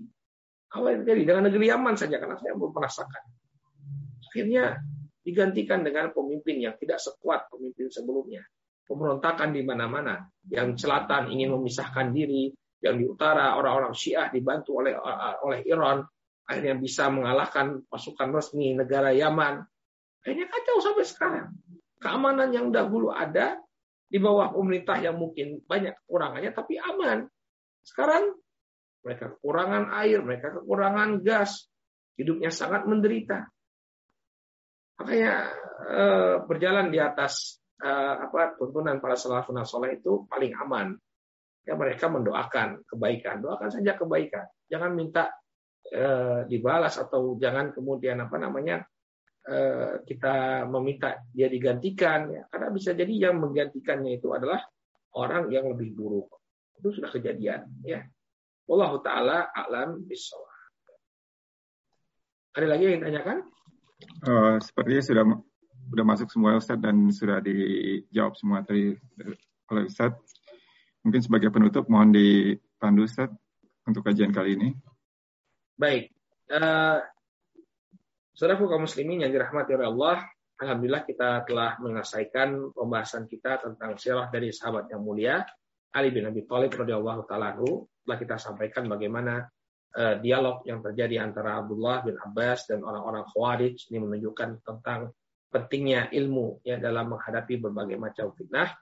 Apa 0.74 0.86
yang 0.94 0.99
terjadi 1.06 1.22
dengan 1.26 1.44
negeri 1.49 1.65
Yaman 1.74 1.95
saja 1.98 2.22
karena 2.22 2.38
saya 2.38 2.53
belum 2.53 2.74
merasakan 2.74 3.24
akhirnya 4.34 4.82
digantikan 5.22 5.86
dengan 5.86 6.10
pemimpin 6.10 6.57
yang 6.57 6.74
tidak 6.82 6.98
sekuat 6.98 7.53
pemimpin 7.53 7.94
sebelumnya. 7.94 8.41
Pemberontakan 8.90 9.53
di 9.53 9.61
mana-mana. 9.61 10.26
Yang 10.49 10.82
selatan 10.82 11.30
ingin 11.30 11.53
memisahkan 11.53 12.10
diri, 12.10 12.49
yang 12.84 13.00
di 13.00 13.08
utara 13.08 13.56
orang-orang 13.56 13.96
Syiah 13.96 14.28
dibantu 14.28 14.84
oleh 14.84 14.94
oleh 15.48 15.64
Iran 15.64 16.04
akhirnya 16.44 16.76
bisa 16.76 17.08
mengalahkan 17.08 17.88
pasukan 17.88 18.30
resmi 18.36 18.76
negara 18.76 19.16
Yaman. 19.16 19.64
Akhirnya 20.24 20.48
kacau 20.52 20.84
sampai 20.84 21.06
sekarang. 21.08 21.48
Keamanan 22.04 22.52
yang 22.52 22.68
dahulu 22.68 23.16
ada 23.16 23.60
di 24.08 24.20
bawah 24.20 24.52
pemerintah 24.52 25.00
yang 25.00 25.16
mungkin 25.16 25.64
banyak 25.64 25.96
kekurangannya 26.04 26.52
tapi 26.52 26.76
aman. 26.76 27.26
Sekarang 27.84 28.36
mereka 29.04 29.36
kekurangan 29.36 29.92
air, 30.04 30.20
mereka 30.24 30.60
kekurangan 30.60 31.24
gas, 31.24 31.68
hidupnya 32.20 32.52
sangat 32.52 32.88
menderita. 32.88 33.48
Makanya 35.00 35.34
eh, 35.88 36.36
berjalan 36.44 36.88
di 36.92 37.00
atas 37.00 37.60
eh, 37.80 38.16
apa 38.20 38.56
tuntunan 38.60 39.00
para 39.00 39.16
salafun 39.16 39.64
soleh 39.64 40.00
itu 40.00 40.28
paling 40.28 40.56
aman. 40.60 40.96
Ya 41.64 41.80
mereka 41.80 42.11
mendoakan 42.11 42.84
kebaikan, 42.84 43.40
doakan 43.40 43.72
saja 43.72 43.95
kebaikan. 43.95 44.44
Jangan 44.68 44.91
minta 44.91 45.31
eh, 45.88 46.44
dibalas 46.48 46.99
atau 46.99 47.40
jangan 47.40 47.72
kemudian 47.72 48.19
apa 48.19 48.35
namanya 48.35 48.84
eh, 49.48 50.03
kita 50.03 50.68
meminta 50.68 51.23
dia 51.31 51.48
digantikan 51.48 52.27
ya. 52.31 52.44
Karena 52.52 52.68
bisa 52.68 52.91
jadi 52.91 53.31
yang 53.31 53.40
menggantikannya 53.40 54.19
itu 54.19 54.35
adalah 54.35 54.60
orang 55.15 55.48
yang 55.53 55.72
lebih 55.72 55.95
buruk. 55.95 56.30
Itu 56.80 56.99
sudah 56.99 57.10
kejadian 57.14 57.80
ya. 57.88 58.03
Wallahu 58.68 58.99
taala 59.03 59.52
alam. 59.56 60.03
Ada 62.53 62.68
lagi 62.69 62.84
yang 62.85 63.02
ditanyakan? 63.02 63.38
Uh, 64.23 64.56
sepertinya 64.60 65.03
sudah 65.03 65.23
sudah 65.90 66.06
masuk 66.06 66.27
semua 66.31 66.57
Ustaz 66.57 66.80
dan 66.80 67.11
sudah 67.11 67.41
dijawab 67.44 68.34
semua 68.40 68.64
tadi 68.64 68.95
oleh 69.72 69.84
Ustaz. 69.90 70.15
Mungkin 71.04 71.22
sebagai 71.22 71.52
penutup 71.52 71.88
mohon 71.92 72.16
dipandu 72.16 73.04
Ustaz 73.04 73.30
untuk 73.84 74.08
kajian 74.08 74.32
kali 74.32 74.56
ini. 74.56 74.70
Baik. 75.76 76.12
Uh, 76.48 77.04
Saudaraku 78.34 78.66
kaum 78.66 78.90
muslimin 78.90 79.22
yang 79.22 79.30
dirahmati 79.30 79.78
oleh 79.78 79.88
Allah, 79.94 80.18
Alhamdulillah 80.58 81.06
kita 81.06 81.46
telah 81.46 81.78
menyelesaikan 81.78 82.74
pembahasan 82.74 83.30
kita 83.30 83.62
tentang 83.62 83.94
sirah 84.00 84.32
dari 84.34 84.50
sahabat 84.50 84.90
yang 84.90 85.06
mulia 85.06 85.46
Ali 85.94 86.10
bin 86.10 86.26
Abi 86.26 86.42
Thalib 86.50 86.74
radhiyallahu 86.74 87.30
taala 87.30 87.54
telah 87.54 88.18
kita 88.18 88.42
sampaikan 88.42 88.90
bagaimana 88.90 89.46
uh, 89.94 90.16
dialog 90.18 90.66
yang 90.66 90.82
terjadi 90.82 91.22
antara 91.22 91.62
Abdullah 91.62 92.02
bin 92.02 92.18
Abbas 92.18 92.66
dan 92.66 92.82
orang-orang 92.82 93.26
Khawarij 93.30 93.78
ini 93.94 93.98
menunjukkan 94.02 94.66
tentang 94.66 95.14
pentingnya 95.54 96.10
ilmu 96.10 96.66
ya 96.66 96.82
dalam 96.82 97.14
menghadapi 97.14 97.62
berbagai 97.62 97.98
macam 98.02 98.34
fitnah 98.34 98.74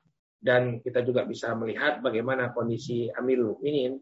dan 0.42 0.82
kita 0.82 1.06
juga 1.06 1.24
bisa 1.24 1.54
melihat 1.54 2.02
bagaimana 2.02 2.50
kondisi 2.50 3.06
Amirul 3.14 3.56
Mukminin 3.56 3.94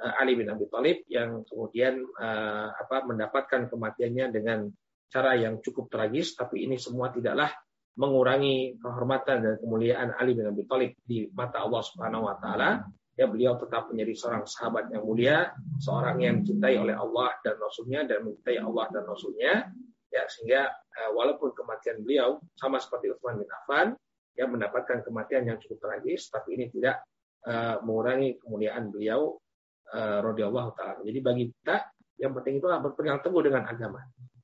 uh, 0.00 0.12
Ali 0.16 0.34
bin 0.40 0.48
Abi 0.48 0.64
Thalib 0.72 1.04
yang 1.06 1.44
kemudian 1.44 2.00
uh, 2.00 2.72
apa 2.72 3.04
mendapatkan 3.04 3.68
kematiannya 3.68 4.32
dengan 4.32 4.72
cara 5.12 5.36
yang 5.36 5.60
cukup 5.60 5.92
tragis 5.92 6.32
tapi 6.32 6.64
ini 6.64 6.80
semua 6.80 7.12
tidaklah 7.12 7.52
mengurangi 8.00 8.80
kehormatan 8.80 9.44
dan 9.44 9.54
kemuliaan 9.60 10.16
Ali 10.16 10.32
bin 10.32 10.48
Abi 10.48 10.64
Thalib 10.64 10.96
di 11.04 11.28
mata 11.36 11.60
Allah 11.60 11.84
Subhanahu 11.84 12.24
wa 12.24 12.36
taala. 12.40 12.88
Ya 13.12 13.28
beliau 13.28 13.60
tetap 13.60 13.92
menjadi 13.92 14.16
seorang 14.16 14.48
sahabat 14.48 14.88
yang 14.88 15.04
mulia, 15.04 15.52
seorang 15.76 16.16
yang 16.24 16.40
dicintai 16.40 16.80
oleh 16.80 16.96
Allah 16.96 17.36
dan 17.44 17.60
Rasulnya 17.60 18.08
dan 18.08 18.24
mencintai 18.24 18.56
Allah 18.56 18.88
dan 18.88 19.04
Rasulnya, 19.04 19.68
ya 20.08 20.22
sehingga 20.32 20.72
uh, 20.72 21.10
walaupun 21.12 21.52
kematian 21.52 22.00
beliau 22.00 22.40
sama 22.56 22.80
seperti 22.80 23.12
Utsman 23.12 23.44
bin 23.44 23.52
Affan, 23.52 23.92
ya 24.32 24.48
mendapatkan 24.48 25.04
kematian 25.04 25.48
yang 25.48 25.58
cukup 25.60 25.88
tragis, 25.88 26.32
tapi 26.32 26.56
ini 26.56 26.72
tidak 26.72 27.04
uh, 27.44 27.80
mengurangi 27.84 28.40
kemuliaan 28.40 28.88
beliau 28.88 29.36
uh, 29.92 30.18
radhiyallahu 30.24 30.70
taala. 30.76 31.00
Jadi 31.04 31.18
bagi 31.20 31.44
kita 31.52 31.76
yang 32.20 32.32
penting 32.38 32.60
itu 32.60 32.66
berpegang 32.68 33.20
teguh 33.20 33.42
dengan 33.44 33.66
agama. 33.66 34.00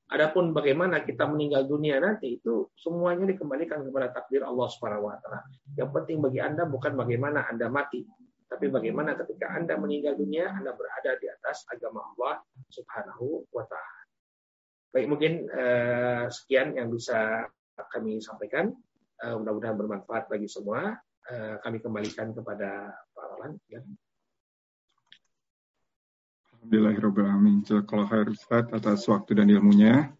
Adapun 0.09 0.57
bagaimana 0.57 1.05
kita 1.05 1.29
meninggal 1.29 1.69
dunia 1.69 2.01
nanti 2.01 2.41
itu 2.41 2.73
semuanya 2.73 3.29
dikembalikan 3.29 3.85
kepada 3.85 4.09
takdir 4.09 4.41
Allah 4.41 4.65
Subhanahu 4.73 5.05
wa 5.05 5.17
taala. 5.21 5.45
Yang 5.77 5.89
penting 6.01 6.17
bagi 6.17 6.41
Anda 6.41 6.65
bukan 6.65 6.97
bagaimana 6.97 7.45
Anda 7.45 7.69
mati, 7.69 8.01
tapi 8.49 8.73
bagaimana 8.73 9.13
ketika 9.13 9.53
Anda 9.53 9.77
meninggal 9.77 10.17
dunia, 10.17 10.49
Anda 10.49 10.73
berada 10.73 11.13
di 11.21 11.29
atas 11.29 11.61
agama 11.69 12.01
Allah 12.13 12.41
Subhanahu 12.73 13.45
wa 13.53 13.61
taala. 13.69 14.01
Baik, 14.89 15.05
mungkin 15.05 15.45
uh, 15.53 16.25
sekian 16.33 16.73
yang 16.73 16.89
bisa 16.89 17.45
kami 17.93 18.17
sampaikan. 18.17 18.73
Uh, 19.19 19.35
mudah-mudahan 19.35 19.75
bermanfaat 19.75 20.31
bagi 20.31 20.47
semua. 20.47 20.95
Uh, 21.27 21.59
kami 21.59 21.83
kembalikan 21.83 22.31
kepada 22.31 22.95
Pak 23.11 23.25
Roland. 23.35 23.59
Ya. 23.67 23.83
Alhamdulillahirrahmanirrahim. 26.55 27.83
Khair 27.83 28.27
Ustaz 28.31 28.71
atas 28.71 29.03
waktu 29.11 29.35
dan 29.35 29.51
ilmunya. 29.51 30.15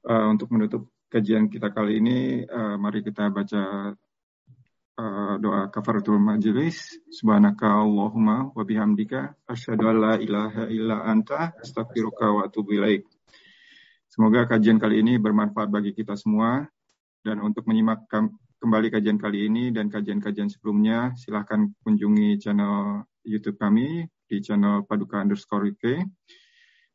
Uh, 0.00 0.32
untuk 0.32 0.48
menutup 0.48 0.88
kajian 1.12 1.52
kita 1.52 1.68
kali 1.72 2.00
ini, 2.00 2.44
mari 2.76 3.00
kita 3.00 3.28
baca 3.32 3.92
doa 5.40 5.68
kafaratul 5.72 6.20
majelis 6.20 7.00
subhanaka 7.08 7.64
Allahumma 7.64 8.52
wa 8.52 8.60
bihamdika 8.60 9.32
asyhadu 9.48 9.88
an 9.88 9.96
la 10.04 10.14
ilaha 10.20 10.68
illa 10.68 11.00
anta 11.08 11.56
astaghfiruka 11.56 12.28
wa 12.28 12.44
atubu. 12.44 12.76
Semoga 14.08 14.44
kajian 14.44 14.76
kali 14.76 15.00
ini 15.00 15.16
bermanfaat 15.16 15.72
bagi 15.72 15.96
kita 15.96 16.12
semua 16.12 16.68
dan 17.22 17.42
untuk 17.42 17.66
menyimak 17.66 18.06
kembali 18.58 18.90
kajian 18.90 19.18
kali 19.18 19.46
ini 19.46 19.70
dan 19.70 19.86
kajian-kajian 19.86 20.50
sebelumnya, 20.50 21.14
silahkan 21.14 21.70
kunjungi 21.86 22.38
channel 22.42 23.06
YouTube 23.22 23.58
kami 23.58 24.06
di 24.26 24.36
channel 24.42 24.82
Paduka 24.84 25.22
underscore 25.22 25.70
UK. 25.70 26.02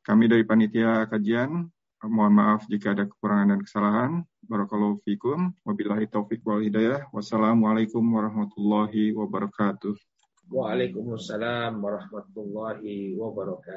Kami 0.03 0.27
dari 0.27 0.43
panitia 0.43 1.07
kajian, 1.07 1.63
mohon 2.03 2.35
maaf 2.35 2.67
jika 2.67 2.91
ada 2.91 3.07
kekurangan 3.07 3.55
dan 3.55 3.59
kesalahan. 3.63 4.11
Barakallahu 4.43 4.99
fikum. 5.07 5.55
Wabillahi 5.63 6.11
taufik 6.11 6.43
wal 6.43 6.59
hidayah. 6.59 7.07
Wassalamualaikum 7.15 8.03
warahmatullahi 8.03 9.15
wabarakatuh. 9.15 9.95
Waalaikumsalam 10.51 11.79
warahmatullahi 11.79 13.15
wabarakatuh. 13.15 13.71